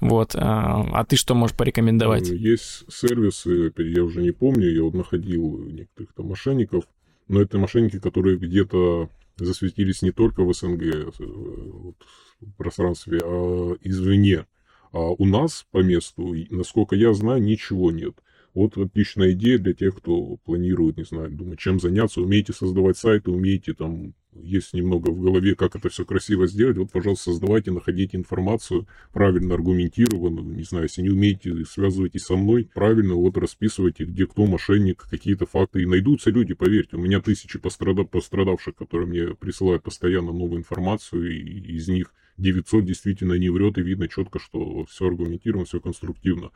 Вот. 0.00 0.34
А, 0.34 0.84
а 0.92 1.04
ты 1.04 1.14
что 1.14 1.36
можешь 1.36 1.56
порекомендовать? 1.56 2.28
Э, 2.28 2.34
есть 2.34 2.84
сервисы, 2.92 3.72
я 3.76 4.02
уже 4.02 4.22
не 4.22 4.32
помню, 4.32 4.68
я 4.68 4.82
вот 4.82 4.94
находил 4.94 5.58
некоторых 5.58 6.12
там 6.14 6.26
мошенников, 6.26 6.84
но 7.28 7.40
это 7.40 7.58
мошенники, 7.58 8.00
которые 8.00 8.36
где-то 8.36 9.08
засветились 9.36 10.02
не 10.02 10.10
только 10.10 10.42
в 10.42 10.52
СНГ 10.52 10.82
э, 10.82 11.10
вот, 11.20 11.94
в 12.40 12.52
пространстве, 12.56 13.20
а 13.22 13.76
извне. 13.82 14.46
А 14.92 15.10
у 15.10 15.24
нас 15.24 15.66
по 15.70 15.78
месту, 15.82 16.34
насколько 16.50 16.94
я 16.94 17.14
знаю, 17.14 17.42
ничего 17.42 17.90
нет. 17.90 18.14
Вот 18.54 18.76
отличная 18.76 19.32
идея 19.32 19.58
для 19.58 19.72
тех, 19.72 19.96
кто 19.96 20.36
планирует, 20.44 20.98
не 20.98 21.04
знаю, 21.04 21.30
думать, 21.30 21.58
чем 21.58 21.80
заняться, 21.80 22.20
умеете 22.20 22.52
создавать 22.52 22.98
сайты, 22.98 23.30
умеете 23.30 23.72
там, 23.72 24.14
есть 24.34 24.72
немного 24.72 25.10
в 25.10 25.20
голове, 25.20 25.54
как 25.54 25.76
это 25.76 25.88
все 25.88 26.04
красиво 26.04 26.46
сделать, 26.46 26.76
вот, 26.76 26.90
пожалуйста, 26.90 27.30
создавайте, 27.30 27.70
находите 27.70 28.16
информацию, 28.16 28.86
правильно 29.12 29.54
аргументированную, 29.54 30.56
не 30.56 30.62
знаю, 30.62 30.84
если 30.84 31.02
не 31.02 31.10
умеете, 31.10 31.64
связывайтесь 31.64 32.24
со 32.24 32.36
мной, 32.36 32.68
правильно 32.74 33.14
вот 33.14 33.36
расписывайте, 33.36 34.04
где 34.04 34.26
кто 34.26 34.46
мошенник, 34.46 35.02
какие-то 35.08 35.46
факты, 35.46 35.82
и 35.82 35.86
найдутся 35.86 36.30
люди, 36.30 36.54
поверьте, 36.54 36.96
у 36.96 37.00
меня 37.00 37.20
тысячи 37.20 37.58
пострадав, 37.58 38.08
пострадавших, 38.10 38.74
которые 38.74 39.08
мне 39.08 39.34
присылают 39.34 39.82
постоянно 39.82 40.32
новую 40.32 40.60
информацию, 40.60 41.30
и 41.30 41.76
из 41.76 41.88
них 41.88 42.14
900 42.38 42.84
действительно 42.84 43.34
не 43.34 43.50
врет, 43.50 43.78
и 43.78 43.82
видно 43.82 44.08
четко, 44.08 44.38
что 44.38 44.84
все 44.86 45.06
аргументировано, 45.06 45.66
все 45.66 45.80
конструктивно. 45.80 46.50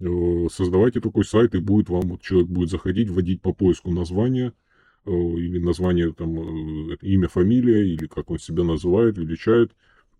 Э, 0.00 0.46
создавайте 0.50 1.00
такой 1.00 1.24
сайт, 1.24 1.54
и 1.54 1.58
будет 1.58 1.88
вам, 1.88 2.02
вот 2.02 2.22
человек 2.22 2.48
будет 2.48 2.70
заходить, 2.70 3.08
вводить 3.10 3.42
по 3.42 3.52
поиску 3.52 3.90
название, 3.90 4.52
или 5.06 5.58
название, 5.58 6.12
там, 6.12 6.92
э, 6.92 6.96
имя, 7.02 7.28
фамилия, 7.28 7.86
или 7.86 8.06
как 8.06 8.30
он 8.30 8.38
себя 8.38 8.64
называет, 8.64 9.18
величает, 9.18 9.72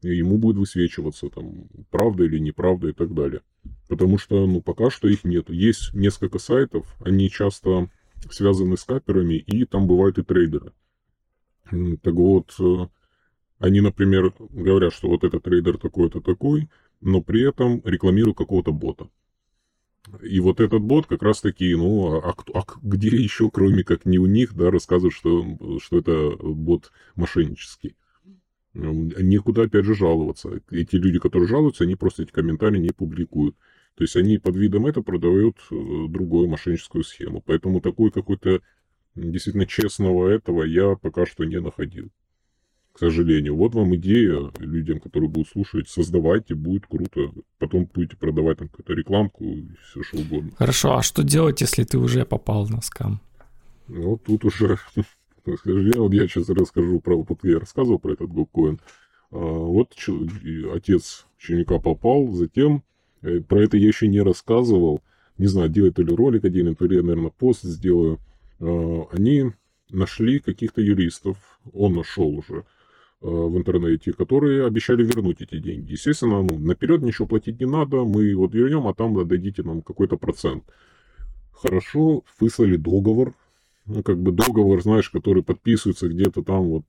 и 0.02 0.16
ему 0.16 0.38
будет 0.38 0.56
высвечиваться, 0.56 1.28
там, 1.28 1.68
правда 1.90 2.24
или 2.24 2.38
неправда 2.38 2.88
и 2.88 2.92
так 2.92 3.12
далее. 3.14 3.42
Потому 3.88 4.18
что, 4.18 4.46
ну, 4.46 4.62
пока 4.62 4.90
что 4.90 5.08
их 5.08 5.24
нет. 5.24 5.50
Есть 5.50 5.92
несколько 5.94 6.38
сайтов, 6.38 6.86
они 7.00 7.30
часто 7.30 7.90
связаны 8.30 8.76
с 8.76 8.84
каперами, 8.84 9.34
и 9.34 9.64
там 9.64 9.86
бывают 9.86 10.18
и 10.18 10.22
трейдеры. 10.22 10.72
Так 12.02 12.14
вот, 12.14 12.56
они, 13.58 13.80
например, 13.80 14.32
говорят, 14.38 14.94
что 14.94 15.08
вот 15.08 15.22
этот 15.24 15.42
трейдер 15.44 15.76
такой-то 15.78 16.20
такой, 16.20 16.68
но 17.00 17.20
при 17.20 17.46
этом 17.46 17.82
рекламируют 17.84 18.36
какого-то 18.38 18.72
бота. 18.72 19.08
И 20.22 20.40
вот 20.40 20.60
этот 20.60 20.82
бот 20.82 21.06
как 21.06 21.22
раз 21.22 21.40
таки, 21.40 21.74
ну, 21.74 22.16
а, 22.16 22.30
а, 22.30 22.58
а 22.58 22.64
где 22.82 23.08
еще, 23.08 23.50
кроме 23.50 23.84
как 23.84 24.06
не 24.06 24.18
у 24.18 24.26
них, 24.26 24.54
да, 24.54 24.70
рассказывают, 24.70 25.14
что, 25.14 25.78
что 25.82 25.98
это 25.98 26.36
бот 26.40 26.90
мошеннический. 27.16 27.96
Некуда, 28.72 29.62
опять 29.64 29.84
же, 29.84 29.94
жаловаться. 29.94 30.60
Эти 30.70 30.96
люди, 30.96 31.18
которые 31.18 31.48
жалуются, 31.48 31.84
они 31.84 31.96
просто 31.96 32.22
эти 32.22 32.30
комментарии 32.30 32.78
не 32.78 32.90
публикуют. 32.90 33.56
То 33.96 34.04
есть 34.04 34.16
они 34.16 34.38
под 34.38 34.56
видом 34.56 34.86
это 34.86 35.02
продают 35.02 35.56
э, 35.70 35.74
другую 36.08 36.48
мошенническую 36.48 37.04
схему. 37.04 37.42
Поэтому 37.44 37.80
такой 37.80 38.10
какой-то 38.10 38.62
действительно 39.14 39.66
честного 39.66 40.28
этого 40.28 40.62
я 40.62 40.94
пока 40.94 41.26
что 41.26 41.44
не 41.44 41.60
находил 41.60 42.10
сожалению. 43.00 43.56
Вот 43.56 43.74
вам 43.74 43.94
идея 43.96 44.50
людям, 44.58 45.00
которые 45.00 45.28
будут 45.28 45.48
слушать, 45.48 45.88
создавайте, 45.88 46.54
будет 46.54 46.86
круто. 46.86 47.32
Потом 47.58 47.88
будете 47.92 48.16
продавать 48.16 48.58
там 48.58 48.68
какую-то 48.68 48.92
рекламку 48.92 49.44
и 49.44 49.68
все 49.82 50.02
что 50.02 50.18
угодно. 50.18 50.50
Хорошо, 50.56 50.96
а 50.96 51.02
что 51.02 51.22
делать, 51.22 51.60
если 51.62 51.84
ты 51.84 51.98
уже 51.98 52.24
попал 52.24 52.68
на 52.68 52.82
скам? 52.82 53.20
Ну, 53.88 54.18
тут 54.18 54.44
уже, 54.44 54.76
к 55.44 55.58
сожалению, 55.64 56.02
вот 56.02 56.12
я 56.12 56.28
сейчас 56.28 56.48
расскажу 56.50 57.00
про, 57.00 57.16
вот 57.16 57.38
я 57.42 57.58
рассказывал 57.58 57.98
про 57.98 58.12
этот 58.12 58.30
GoCoin. 58.30 58.78
А, 59.32 59.36
вот 59.36 59.94
отец 60.74 61.26
ученика 61.38 61.78
попал, 61.78 62.28
затем, 62.32 62.82
э, 63.22 63.40
про 63.40 63.62
это 63.62 63.76
я 63.78 63.88
еще 63.88 64.08
не 64.08 64.20
рассказывал, 64.20 65.02
не 65.38 65.46
знаю, 65.46 65.70
делать 65.70 65.94
то 65.94 66.02
ли 66.02 66.14
ролик 66.14 66.44
отдельный, 66.44 66.74
то 66.74 66.84
ли 66.84 66.96
я, 66.96 67.02
наверное, 67.02 67.30
пост 67.30 67.62
сделаю. 67.62 68.18
А, 68.60 69.06
они 69.12 69.52
нашли 69.88 70.38
каких-то 70.38 70.82
юристов, 70.82 71.36
он 71.72 71.94
нашел 71.94 72.28
уже, 72.28 72.64
в 73.20 73.56
интернете, 73.56 74.12
которые 74.12 74.66
обещали 74.66 75.04
вернуть 75.04 75.42
эти 75.42 75.58
деньги. 75.58 75.92
Естественно, 75.92 76.42
ну, 76.42 76.58
наперед 76.58 77.02
ничего 77.02 77.28
платить 77.28 77.60
не 77.60 77.66
надо, 77.66 78.04
мы 78.04 78.34
вот 78.34 78.54
вернем, 78.54 78.86
а 78.86 78.94
там 78.94 79.26
дадите 79.26 79.62
нам 79.62 79.82
какой-то 79.82 80.16
процент. 80.16 80.64
Хорошо, 81.52 82.24
выслали 82.38 82.76
договор, 82.76 83.34
ну, 83.84 84.02
как 84.02 84.18
бы 84.18 84.32
договор, 84.32 84.82
знаешь, 84.82 85.10
который 85.10 85.42
подписывается 85.42 86.08
где-то 86.08 86.42
там 86.42 86.64
вот, 86.64 86.84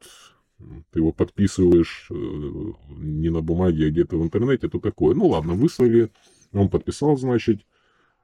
ты 0.91 0.99
его 0.99 1.11
подписываешь 1.11 2.07
э, 2.09 2.13
не 2.13 3.29
на 3.29 3.41
бумаге, 3.41 3.87
а 3.87 3.89
где-то 3.89 4.17
в 4.17 4.23
интернете, 4.23 4.69
то 4.69 4.79
такое. 4.79 5.15
Ну 5.15 5.27
ладно, 5.27 5.53
выслали, 5.53 6.11
он 6.53 6.69
подписал, 6.69 7.17
значит, 7.17 7.61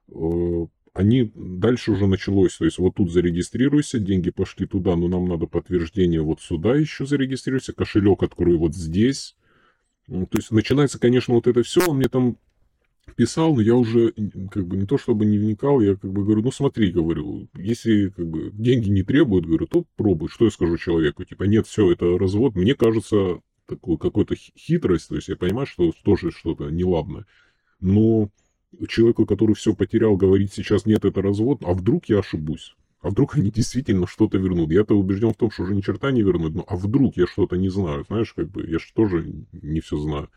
э, 0.09 0.65
они 0.97 1.31
дальше 1.35 1.91
уже 1.91 2.07
началось, 2.07 2.57
то 2.57 2.65
есть 2.65 2.79
вот 2.79 2.95
тут 2.95 3.11
зарегистрируйся, 3.11 3.99
деньги 3.99 4.31
пошли 4.31 4.65
туда, 4.65 4.95
но 4.95 5.07
нам 5.07 5.27
надо 5.27 5.45
подтверждение 5.45 6.21
вот 6.21 6.41
сюда 6.41 6.75
еще 6.75 7.05
зарегистрируйся, 7.05 7.71
кошелек 7.71 8.23
открой 8.23 8.57
вот 8.57 8.75
здесь. 8.75 9.37
Ну, 10.07 10.25
то 10.25 10.39
есть 10.39 10.49
начинается, 10.49 10.99
конечно, 10.99 11.35
вот 11.35 11.45
это 11.45 11.61
все, 11.61 11.85
он 11.87 11.97
мне 11.97 12.07
там 12.07 12.37
писал, 13.15 13.55
но 13.55 13.61
я 13.61 13.75
уже 13.75 14.11
как 14.49 14.65
бы 14.65 14.75
не 14.75 14.87
то 14.87 14.97
чтобы 14.97 15.25
не 15.25 15.37
вникал, 15.37 15.81
я 15.81 15.95
как 15.95 16.11
бы 16.11 16.23
говорю, 16.23 16.41
ну 16.41 16.51
смотри, 16.51 16.91
говорю, 16.91 17.47
если 17.53 18.09
как 18.09 18.27
бы 18.27 18.49
деньги 18.51 18.89
не 18.89 19.03
требуют, 19.03 19.45
говорю, 19.45 19.67
то 19.67 19.85
пробуй, 19.97 20.29
что 20.29 20.45
я 20.45 20.51
скажу 20.51 20.77
человеку, 20.77 21.23
типа 21.23 21.43
нет, 21.43 21.67
все, 21.67 21.91
это 21.91 22.17
развод, 22.17 22.55
мне 22.55 22.73
кажется, 22.73 23.39
такой 23.67 23.99
какой-то 23.99 24.35
хитрость, 24.35 25.09
то 25.09 25.15
есть 25.15 25.27
я 25.27 25.35
понимаю, 25.35 25.67
что 25.67 25.93
тоже 26.03 26.31
что-то 26.31 26.69
неладно, 26.71 27.27
но 27.79 28.31
человеку, 28.87 29.25
который 29.25 29.55
все 29.55 29.73
потерял, 29.73 30.15
говорить 30.15 30.53
сейчас 30.53 30.85
нет, 30.85 31.05
это 31.05 31.21
развод, 31.21 31.63
а 31.63 31.73
вдруг 31.73 32.05
я 32.05 32.19
ошибусь? 32.19 32.75
А 33.01 33.09
вдруг 33.09 33.35
они 33.35 33.51
действительно 33.51 34.07
что-то 34.07 34.37
вернут? 34.37 34.71
Я-то 34.71 34.97
убежден 34.97 35.31
в 35.31 35.37
том, 35.37 35.51
что 35.51 35.63
уже 35.63 35.75
ни 35.75 35.81
черта 35.81 36.11
не 36.11 36.21
вернут, 36.21 36.55
но 36.55 36.65
а 36.67 36.75
вдруг 36.75 37.15
я 37.17 37.27
что-то 37.27 37.55
не 37.55 37.69
знаю, 37.69 38.05
знаешь, 38.07 38.33
как 38.33 38.49
бы 38.49 38.67
я 38.67 38.79
же 38.79 38.85
тоже 38.93 39.25
не 39.51 39.79
все 39.79 39.97
знаю. 39.97 40.29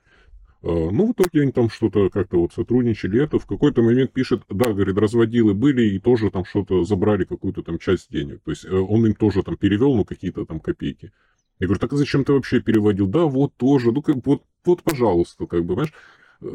А, 0.62 0.90
ну, 0.90 1.06
в 1.06 1.12
итоге 1.12 1.42
они 1.42 1.52
там 1.52 1.70
что-то 1.70 2.10
как-то 2.10 2.38
вот 2.38 2.52
сотрудничали. 2.52 3.22
Это 3.22 3.38
в 3.38 3.46
какой-то 3.46 3.82
момент 3.82 4.12
пишет, 4.12 4.42
да, 4.48 4.72
говорит, 4.72 4.96
разводилы 4.98 5.54
были 5.54 5.94
и 5.94 5.98
тоже 5.98 6.30
там 6.30 6.44
что-то 6.44 6.84
забрали, 6.84 7.24
какую-то 7.24 7.62
там 7.62 7.78
часть 7.78 8.10
денег. 8.10 8.42
То 8.44 8.50
есть 8.50 8.66
э, 8.66 8.70
он 8.70 9.06
им 9.06 9.14
тоже 9.14 9.42
там 9.42 9.56
перевел, 9.56 9.94
ну, 9.94 10.04
какие-то 10.04 10.44
там 10.44 10.60
копейки. 10.60 11.12
Я 11.58 11.66
говорю, 11.66 11.80
так 11.80 11.92
зачем 11.92 12.24
ты 12.24 12.32
вообще 12.32 12.60
переводил? 12.60 13.06
Да, 13.06 13.24
вот 13.24 13.54
тоже, 13.56 13.92
ну, 13.92 14.02
как, 14.02 14.16
вот, 14.26 14.42
вот, 14.64 14.82
пожалуйста, 14.82 15.46
как 15.46 15.62
бы, 15.62 15.74
понимаешь? 15.74 15.92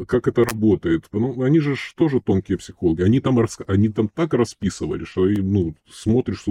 Как 0.06 0.26
это 0.26 0.44
работает. 0.44 1.06
Ну, 1.12 1.42
они 1.42 1.60
же 1.60 1.74
тоже 1.96 2.20
тонкие 2.20 2.58
психологи. 2.58 3.02
Они 3.02 3.20
там, 3.20 3.38
они 3.66 3.88
там 3.88 4.08
так 4.08 4.34
расписывали, 4.34 5.04
что 5.04 5.26
ну, 5.26 5.74
смотришь, 5.88 6.44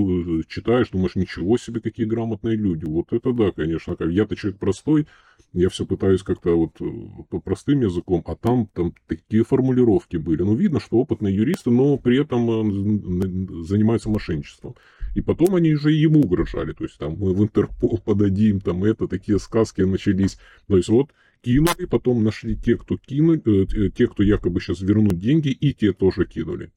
читаешь, 0.47 0.89
думаешь, 0.89 1.15
ничего 1.15 1.57
себе, 1.57 1.81
какие 1.81 2.05
грамотные 2.05 2.55
люди. 2.55 2.85
Вот 2.85 3.11
это 3.11 3.33
да, 3.33 3.51
конечно. 3.51 3.95
Как 3.95 4.09
я-то 4.09 4.35
человек 4.35 4.59
простой, 4.59 5.07
я 5.53 5.69
все 5.69 5.85
пытаюсь 5.85 6.23
как-то 6.23 6.57
вот 6.57 6.79
э, 6.81 6.85
по 7.29 7.39
простым 7.39 7.81
языком, 7.81 8.23
а 8.25 8.35
там, 8.35 8.67
там 8.73 8.93
такие 9.07 9.43
формулировки 9.43 10.17
были. 10.17 10.41
Ну, 10.41 10.55
видно, 10.55 10.79
что 10.79 10.97
опытные 10.97 11.35
юристы, 11.35 11.71
но 11.71 11.97
при 11.97 12.21
этом 12.21 12.49
э, 12.49 13.63
занимаются 13.63 14.09
мошенничеством. 14.09 14.75
И 15.13 15.21
потом 15.21 15.55
они 15.55 15.73
уже 15.73 15.91
ему 15.91 16.21
угрожали. 16.21 16.73
То 16.73 16.83
есть 16.83 16.97
там 16.97 17.15
мы 17.17 17.33
в 17.33 17.41
Интерпол 17.41 17.99
подадим, 17.99 18.59
там 18.59 18.83
это, 18.83 19.07
такие 19.07 19.39
сказки 19.39 19.81
начались. 19.81 20.37
То 20.67 20.77
есть 20.77 20.89
вот 20.89 21.11
кинули, 21.41 21.85
потом 21.85 22.23
нашли 22.23 22.55
те, 22.55 22.77
кто 22.77 22.97
кинули, 22.97 23.41
э, 23.45 23.91
те, 23.91 24.07
кто 24.07 24.23
якобы 24.23 24.59
сейчас 24.59 24.81
вернут 24.81 25.17
деньги, 25.17 25.49
и 25.49 25.73
те 25.73 25.93
тоже 25.93 26.25
кинули. 26.25 26.71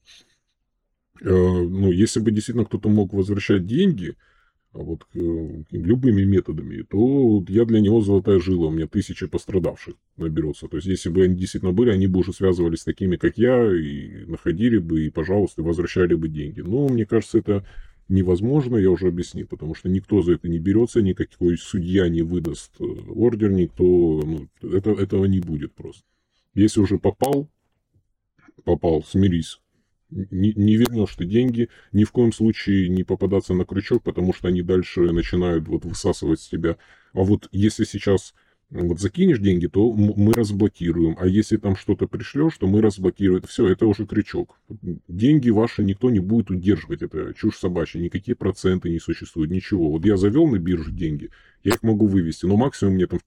Э, 1.21 1.29
ну, 1.29 1.91
если 1.91 2.19
бы 2.19 2.31
действительно 2.31 2.65
кто-то 2.65 2.89
мог 2.89 3.13
возвращать 3.13 3.65
деньги, 3.65 4.15
а 4.71 4.79
вот 4.79 5.01
э, 5.15 5.63
любыми 5.71 6.23
методами, 6.23 6.83
то 6.83 7.43
я 7.47 7.65
для 7.65 7.81
него 7.81 8.01
золотая 8.01 8.39
жила, 8.39 8.67
у 8.67 8.71
меня 8.71 8.87
тысячи 8.87 9.25
пострадавших 9.25 9.95
наберется. 10.15 10.67
То 10.67 10.77
есть, 10.77 10.87
если 10.87 11.09
бы 11.09 11.23
они 11.23 11.35
действительно 11.35 11.71
были, 11.71 11.89
они 11.89 12.05
бы 12.05 12.19
уже 12.19 12.33
связывались 12.33 12.81
с 12.81 12.85
такими, 12.85 13.15
как 13.15 13.37
я, 13.37 13.75
и 13.75 14.25
находили 14.25 14.77
бы, 14.77 15.05
и, 15.05 15.09
пожалуйста, 15.09 15.63
возвращали 15.63 16.13
бы 16.13 16.29
деньги. 16.29 16.61
Но, 16.61 16.87
мне 16.87 17.05
кажется, 17.05 17.39
это 17.39 17.65
невозможно, 18.09 18.75
я 18.75 18.89
уже 18.89 19.07
объяснил, 19.07 19.47
потому 19.47 19.75
что 19.75 19.87
никто 19.87 20.21
за 20.21 20.33
это 20.33 20.49
не 20.49 20.59
берется, 20.59 21.01
никакой 21.01 21.57
судья 21.57 22.09
не 22.09 22.23
выдаст 22.23 22.73
э, 22.79 22.83
ордер, 22.83 23.51
никто, 23.51 23.83
ну, 23.83 24.49
это, 24.61 24.91
этого 24.91 25.25
не 25.25 25.39
будет 25.39 25.73
просто. 25.73 26.03
Если 26.55 26.81
уже 26.81 26.97
попал, 26.97 27.49
попал, 28.63 29.03
смирись. 29.03 29.61
Не, 30.09 30.53
не 30.53 30.75
вернешь 30.75 31.15
ты 31.15 31.25
деньги, 31.25 31.69
ни 31.91 32.03
в 32.03 32.11
коем 32.11 32.33
случае 32.33 32.89
не 32.89 33.03
попадаться 33.03 33.53
на 33.53 33.63
крючок, 33.63 34.03
потому 34.03 34.33
что 34.33 34.47
они 34.47 34.63
дальше 34.63 35.01
начинают 35.11 35.67
вот 35.67 35.85
высасывать 35.85 36.41
с 36.41 36.49
тебя. 36.49 36.77
А 37.13 37.21
вот 37.21 37.47
если 37.51 37.83
сейчас 37.83 38.33
вот 38.71 38.99
закинешь 38.99 39.39
деньги, 39.39 39.65
то 39.67 39.91
мы 39.91 40.31
разблокируем. 40.33 41.15
А 41.19 41.25
если 41.27 41.57
там 41.57 41.75
что-то 41.75 42.07
пришлешь, 42.07 42.57
то 42.57 42.67
мы 42.67 42.81
разблокируем. 42.81 43.41
Все, 43.43 43.67
это 43.67 43.87
уже 43.87 44.05
крючок. 44.05 44.59
Деньги 45.07 45.49
ваши 45.49 45.83
никто 45.83 46.11
не 46.11 46.19
будет 46.19 46.51
удерживать. 46.51 47.01
Это 47.01 47.33
чушь 47.33 47.57
собачья. 47.57 47.99
Никакие 47.99 48.35
проценты 48.35 48.89
не 48.89 48.99
существуют. 48.99 49.49
Ничего. 49.49 49.89
Вот 49.89 50.05
я 50.05 50.17
завел 50.17 50.47
на 50.47 50.59
биржу 50.59 50.91
деньги, 50.91 51.31
я 51.63 51.73
их 51.73 51.81
могу 51.81 52.05
вывести. 52.05 52.45
Но 52.45 52.57
максимум 52.57 52.93
мне 52.93 53.07
там, 53.07 53.19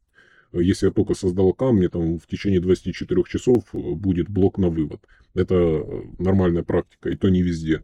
если 0.52 0.86
я 0.86 0.92
только 0.92 1.14
создал 1.14 1.48
аккаунт, 1.48 1.78
мне 1.78 1.88
там 1.88 2.18
в 2.18 2.26
течение 2.28 2.60
24 2.60 3.24
часов 3.28 3.64
будет 3.72 4.28
блок 4.28 4.58
на 4.58 4.68
вывод. 4.68 5.00
Это 5.34 5.84
нормальная 6.20 6.62
практика. 6.62 7.10
И 7.10 7.16
то 7.16 7.28
не 7.30 7.42
везде. 7.42 7.82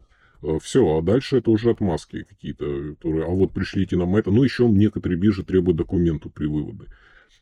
Все, 0.63 0.99
а 0.99 1.03
дальше 1.03 1.39
это 1.39 1.51
уже 1.51 1.71
отмазки 1.71 2.23
какие-то, 2.23 2.95
которые, 2.95 3.25
а 3.25 3.31
вот 3.31 3.53
пришлите 3.53 3.97
нам 3.97 4.15
это. 4.15 4.31
Ну, 4.31 4.45
еще 4.45 4.69
некоторые 4.69 5.19
биржи 5.19 5.43
требуют 5.43 5.79
документу 5.79 6.31
при 6.31 6.47
выводе. 6.47 6.85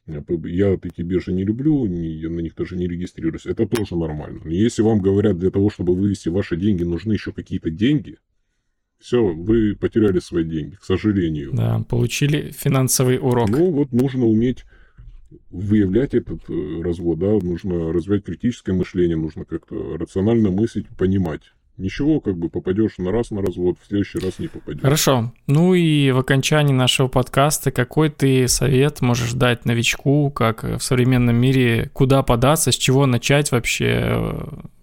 Я 0.07 0.77
такие 0.77 1.05
биржи 1.05 1.33
не 1.33 1.45
люблю, 1.45 1.85
я 1.87 2.31
на 2.31 2.41
них 2.41 2.55
даже 2.55 2.77
не 2.77 2.87
регистрируюсь. 2.87 3.47
Это 3.47 3.67
тоже 3.67 3.97
нормально. 3.97 4.41
Но 4.45 4.51
если 4.51 4.83
вам 4.83 5.01
говорят, 5.01 5.39
для 5.39 5.51
того, 5.51 5.69
чтобы 5.69 5.95
вывести 5.95 6.29
ваши 6.29 6.57
деньги, 6.57 6.85
нужны 6.85 7.15
еще 7.15 7.33
какие-то 7.33 7.71
деньги, 7.71 8.19
все, 8.99 9.25
вы 9.25 9.75
потеряли 9.75 10.21
свои 10.21 10.45
деньги, 10.45 10.77
к 10.77 10.85
сожалению. 10.85 11.53
Да, 11.53 11.85
получили 11.89 12.53
финансовый 12.53 13.19
урок. 13.19 13.51
Ну, 13.51 13.71
вот 13.71 13.93
нужно 13.93 14.27
уметь 14.27 14.65
выявлять 15.51 16.15
этот 16.15 16.49
э, 16.49 16.83
развод, 16.83 17.19
да, 17.19 17.33
нужно 17.33 17.93
развивать 17.93 18.25
критическое 18.25 18.73
мышление, 18.73 19.17
нужно 19.17 19.45
как-то 19.45 19.97
рационально 19.97 20.51
мыслить, 20.51 20.87
понимать, 20.97 21.53
Ничего, 21.79 22.21
как 22.21 22.37
бы 22.39 22.49
попадешь 22.49 22.97
на 22.99 23.13
раз 23.13 23.31
на 23.31 23.43
развод, 23.43 23.77
в 23.81 23.87
следующий 23.87 24.19
раз 24.19 24.39
не 24.39 24.49
попадешь. 24.49 24.81
Хорошо. 24.81 25.33
Ну 25.47 25.75
и 25.75 26.11
в 26.11 26.19
окончании 26.19 26.73
нашего 26.73 27.09
подкаста 27.09 27.71
какой 27.71 28.09
ты 28.09 28.49
совет 28.49 29.03
можешь 29.03 29.35
дать 29.35 29.67
новичку, 29.67 30.31
как 30.31 30.65
в 30.65 30.81
современном 30.81 31.37
мире, 31.37 31.91
куда 31.93 32.23
податься, 32.23 32.73
с 32.73 32.77
чего 32.77 33.05
начать 33.05 33.53
вообще, 33.53 34.39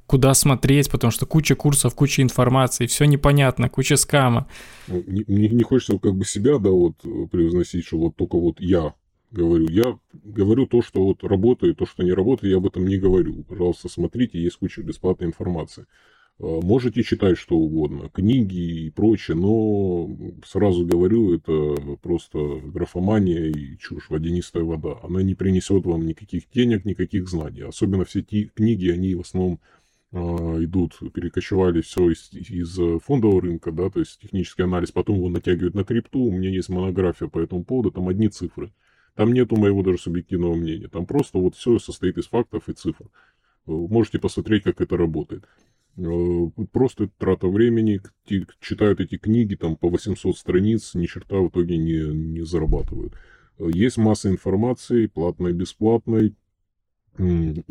куда 0.06 0.36
смотреть, 0.36 0.92
потому 0.92 1.10
что 1.10 1.26
куча 1.26 1.56
курсов, 1.56 1.96
куча 1.96 2.22
информации, 2.22 2.86
все 2.86 3.06
непонятно, 3.06 3.70
куча 3.70 3.96
скама. 3.98 4.48
Ну, 4.88 5.04
не, 5.08 5.50
не 5.50 5.64
хочется 5.64 5.98
как 5.98 6.14
бы 6.14 6.26
себя, 6.26 6.60
да, 6.60 6.70
вот 6.70 6.98
превозносить, 7.32 7.86
что 7.86 7.98
вот 7.98 8.16
только 8.16 8.38
вот 8.38 8.60
я 8.60 8.94
говорю. 9.32 9.68
Я 9.70 9.98
говорю 10.12 10.68
то, 10.68 10.82
что 10.82 11.04
вот 11.04 11.24
работает, 11.24 11.78
то, 11.78 11.86
что 11.86 12.04
не 12.04 12.14
работает, 12.14 12.52
я 12.52 12.58
об 12.58 12.68
этом 12.68 12.86
не 12.86 12.98
говорю. 12.98 13.44
Пожалуйста, 13.44 13.90
смотрите, 13.90 14.40
есть 14.40 14.58
куча 14.58 14.84
бесплатной 14.84 15.28
информации. 15.28 15.86
Э, 16.40 16.60
можете 16.64 17.04
читать 17.04 17.38
что 17.38 17.56
угодно, 17.56 18.10
книги 18.10 18.86
и 18.86 18.90
прочее, 18.90 19.38
но 19.38 20.10
сразу 20.46 20.86
говорю, 20.86 21.36
это 21.36 21.98
просто 22.02 22.40
графомания 22.66 23.52
и 23.52 23.78
чушь, 23.78 24.10
водянистая 24.10 24.64
вода. 24.64 24.98
Она 25.04 25.22
не 25.22 25.36
принесет 25.36 25.86
вам 25.86 26.08
никаких 26.08 26.50
денег, 26.52 26.86
никаких 26.86 27.30
знаний. 27.30 27.62
Особенно 27.62 28.04
все 28.06 28.22
эти 28.22 28.46
книги, 28.56 28.90
они 28.90 29.14
в 29.16 29.22
основном 29.22 29.60
э, 30.12 30.18
идут, 30.64 31.00
перекочевали 31.14 31.82
все 31.82 32.10
из, 32.10 32.34
из 32.34 32.80
фондового 33.04 33.42
рынка, 33.42 33.72
да, 33.72 33.90
то 33.90 34.00
есть 34.00 34.20
технический 34.20 34.64
анализ, 34.64 34.92
потом 34.92 35.18
его 35.18 35.30
натягивают 35.30 35.76
на 35.76 35.84
крипту, 35.84 36.20
у 36.20 36.32
меня 36.32 36.50
есть 36.50 36.70
монография 36.70 37.28
по 37.28 37.40
этому 37.40 37.64
поводу, 37.64 37.92
там 37.92 38.10
одни 38.10 38.28
цифры. 38.30 38.74
Там 39.16 39.32
нету 39.32 39.56
моего 39.58 39.84
даже 39.84 40.00
субъективного 40.00 40.56
мнения, 40.56 40.88
там 40.88 41.06
просто 41.06 41.38
вот 41.38 41.56
все 41.56 41.78
состоит 41.78 42.18
из 42.18 42.26
фактов 42.26 42.68
и 42.70 42.74
цифр. 42.74 43.06
Можете 43.68 44.18
посмотреть, 44.20 44.64
как 44.64 44.82
это 44.82 44.98
работает. 44.98 45.46
Э, 45.96 46.48
просто 46.72 47.10
трата 47.18 47.48
времени, 47.48 48.02
читают 48.60 49.00
эти 49.00 49.18
книги 49.18 49.56
там 49.56 49.76
по 49.76 49.90
800 49.90 50.38
страниц, 50.38 50.96
ни 50.96 51.06
черта 51.06 51.38
в 51.38 51.50
итоге 51.50 51.78
не, 51.78 52.14
не 52.14 52.46
зарабатывают. 52.46 53.14
Э, 53.60 53.70
Есть 53.74 53.98
масса 53.98 54.30
информации, 54.30 55.08
платной, 55.08 55.54
бесплатной. 55.54 56.36
Вы, 57.16 57.64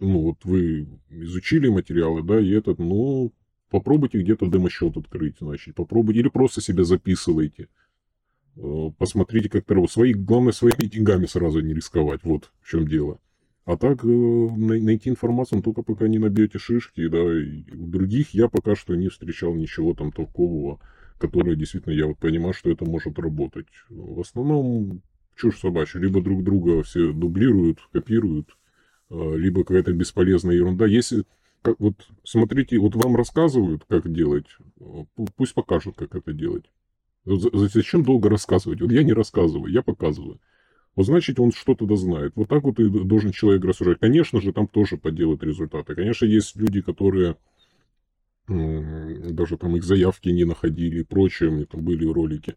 ну, 0.00 0.20
вот 0.20 0.44
вы 0.44 0.86
изучили 1.08 1.68
материалы, 1.68 2.22
да, 2.22 2.38
и 2.38 2.50
этот, 2.50 2.78
ну, 2.78 3.32
попробуйте 3.70 4.20
где-то 4.20 4.46
демо-счет 4.46 4.98
открыть, 4.98 5.36
значит, 5.40 5.74
попробуйте, 5.74 6.20
или 6.20 6.28
просто 6.28 6.60
себя 6.60 6.84
записывайте. 6.84 7.68
Э, 8.56 8.90
посмотрите, 8.98 9.48
как 9.48 9.64
то 9.64 9.86
свои, 9.86 10.12
главное, 10.12 10.52
своими 10.52 10.86
деньгами 10.86 11.24
сразу 11.24 11.60
не 11.60 11.72
рисковать, 11.72 12.20
вот 12.24 12.52
в 12.60 12.68
чем 12.68 12.86
дело. 12.86 13.18
А 13.70 13.76
так, 13.76 14.04
э, 14.04 14.08
найти 14.08 15.10
информацию, 15.10 15.62
только 15.62 15.82
пока 15.82 16.08
не 16.08 16.18
набьете 16.18 16.58
шишки, 16.58 17.06
да, 17.06 17.18
и 17.18 17.62
у 17.72 17.86
других 17.86 18.34
я 18.34 18.48
пока 18.48 18.74
что 18.74 18.96
не 18.96 19.08
встречал 19.08 19.54
ничего 19.54 19.94
там 19.94 20.10
толкового, 20.10 20.80
которое 21.18 21.54
действительно 21.54 21.92
я 21.92 22.06
вот 22.08 22.18
понимаю, 22.18 22.52
что 22.52 22.68
это 22.68 22.84
может 22.84 23.16
работать. 23.20 23.68
В 23.88 24.18
основном 24.22 25.02
чушь 25.36 25.60
собачья. 25.60 26.00
Либо 26.00 26.20
друг 26.20 26.42
друга 26.42 26.82
все 26.82 27.12
дублируют, 27.12 27.78
копируют, 27.92 28.48
а, 29.08 29.36
либо 29.36 29.62
какая-то 29.62 29.92
бесполезная 29.92 30.56
ерунда. 30.56 30.86
Если 30.86 31.22
как, 31.62 31.78
вот 31.78 31.94
смотрите, 32.24 32.76
вот 32.78 32.96
вам 32.96 33.14
рассказывают, 33.14 33.84
как 33.86 34.12
делать, 34.12 34.46
пусть 35.36 35.54
покажут, 35.54 35.94
как 35.94 36.16
это 36.16 36.32
делать. 36.32 36.64
Зачем 37.24 38.02
долго 38.02 38.30
рассказывать? 38.30 38.80
Вот 38.80 38.90
я 38.90 39.04
не 39.04 39.12
рассказываю, 39.12 39.72
я 39.72 39.82
показываю. 39.82 40.40
Вот 41.00 41.06
значит, 41.06 41.40
он 41.40 41.50
что-то 41.50 41.86
да 41.86 41.96
знает. 41.96 42.32
Вот 42.34 42.50
так 42.50 42.62
вот 42.62 42.78
и 42.78 42.86
должен 42.86 43.32
человек 43.32 43.64
рассуждать. 43.64 44.00
Конечно 44.00 44.38
же, 44.38 44.52
там 44.52 44.66
тоже 44.68 44.98
подделать 44.98 45.42
результаты. 45.42 45.94
Конечно, 45.94 46.26
есть 46.26 46.56
люди, 46.56 46.82
которые 46.82 47.38
даже 48.46 49.56
там 49.56 49.76
их 49.76 49.82
заявки 49.82 50.28
не 50.28 50.44
находили 50.44 51.00
и 51.00 51.04
прочее, 51.04 51.50
меня 51.50 51.64
там 51.64 51.82
были 51.82 52.04
ролики. 52.04 52.50
Э, 52.50 52.54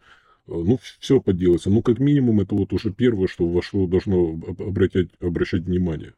ну, 0.47 0.77
все 0.99 1.21
подделается. 1.21 1.69
Ну, 1.69 1.81
как 1.81 1.99
минимум, 1.99 2.41
это 2.41 2.53
вот 2.53 2.73
уже 2.73 2.91
первое, 2.91 3.27
что 3.27 3.47
во 3.47 3.61
что 3.61 3.87
должно 3.87 4.37
обращать, 4.59 5.07
обращать 5.21 5.61
внимание. 5.61 6.13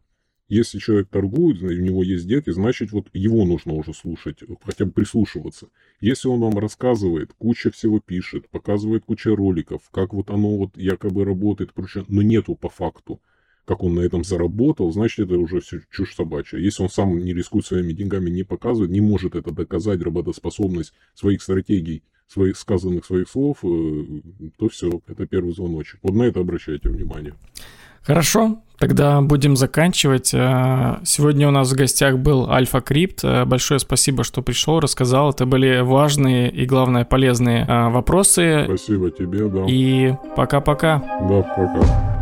Если 0.47 0.77
человек 0.77 1.09
торгует, 1.09 1.61
у 1.63 1.71
него 1.71 2.03
есть 2.03 2.27
дети, 2.27 2.51
значит, 2.51 2.91
вот 2.91 3.07
его 3.13 3.45
нужно 3.45 3.73
уже 3.73 3.93
слушать, 3.93 4.39
хотя 4.63 4.85
бы 4.85 4.91
прислушиваться. 4.91 5.69
Если 6.01 6.27
он 6.27 6.39
вам 6.39 6.59
рассказывает, 6.59 7.31
куча 7.37 7.71
всего 7.71 7.99
пишет, 7.99 8.47
показывает 8.49 9.05
куча 9.05 9.35
роликов, 9.35 9.81
как 9.91 10.13
вот 10.13 10.29
оно 10.29 10.55
вот 10.55 10.77
якобы 10.77 11.25
работает, 11.25 11.71
но 12.09 12.21
нету 12.21 12.53
по 12.53 12.69
факту, 12.69 13.19
как 13.65 13.81
он 13.81 13.95
на 13.95 14.01
этом 14.01 14.23
заработал, 14.23 14.91
значит, 14.91 15.25
это 15.25 15.39
уже 15.39 15.61
все 15.61 15.81
чушь 15.89 16.13
собачья. 16.13 16.59
Если 16.59 16.83
он 16.83 16.89
сам 16.89 17.17
не 17.17 17.33
рискует 17.33 17.65
своими 17.65 17.93
деньгами, 17.93 18.29
не 18.29 18.43
показывает, 18.43 18.91
не 18.91 19.01
может 19.01 19.35
это 19.35 19.51
доказать, 19.51 20.01
работоспособность 20.01 20.93
своих 21.15 21.41
стратегий, 21.41 22.03
своих 22.27 22.57
сказанных 22.57 23.05
своих 23.05 23.29
слов, 23.29 23.59
э, 23.63 24.21
то 24.57 24.69
все, 24.69 25.01
это 25.07 25.25
первый 25.25 25.53
звоночек. 25.53 25.99
Вот 26.03 26.13
на 26.13 26.23
это 26.23 26.39
обращайте 26.41 26.89
внимание. 26.89 27.35
Хорошо, 28.05 28.57
тогда 28.77 29.21
будем 29.21 29.55
заканчивать. 29.55 30.31
Э, 30.33 30.97
сегодня 31.03 31.47
у 31.47 31.51
нас 31.51 31.71
в 31.71 31.75
гостях 31.75 32.17
был 32.17 32.49
Альфа 32.49 32.81
Крипт. 32.81 33.23
Э, 33.23 33.45
большое 33.45 33.79
спасибо, 33.79 34.23
что 34.23 34.41
пришел, 34.41 34.79
рассказал. 34.79 35.31
Это 35.31 35.45
были 35.45 35.79
важные 35.81 36.51
и, 36.51 36.65
главное, 36.65 37.05
полезные 37.05 37.65
вопросы. 37.65 38.63
Спасибо 38.65 39.09
тебе, 39.11 39.47
да. 39.47 39.65
И 39.67 40.13
пока-пока. 40.35 40.99
Да, 41.27 41.41
пока. 41.41 42.14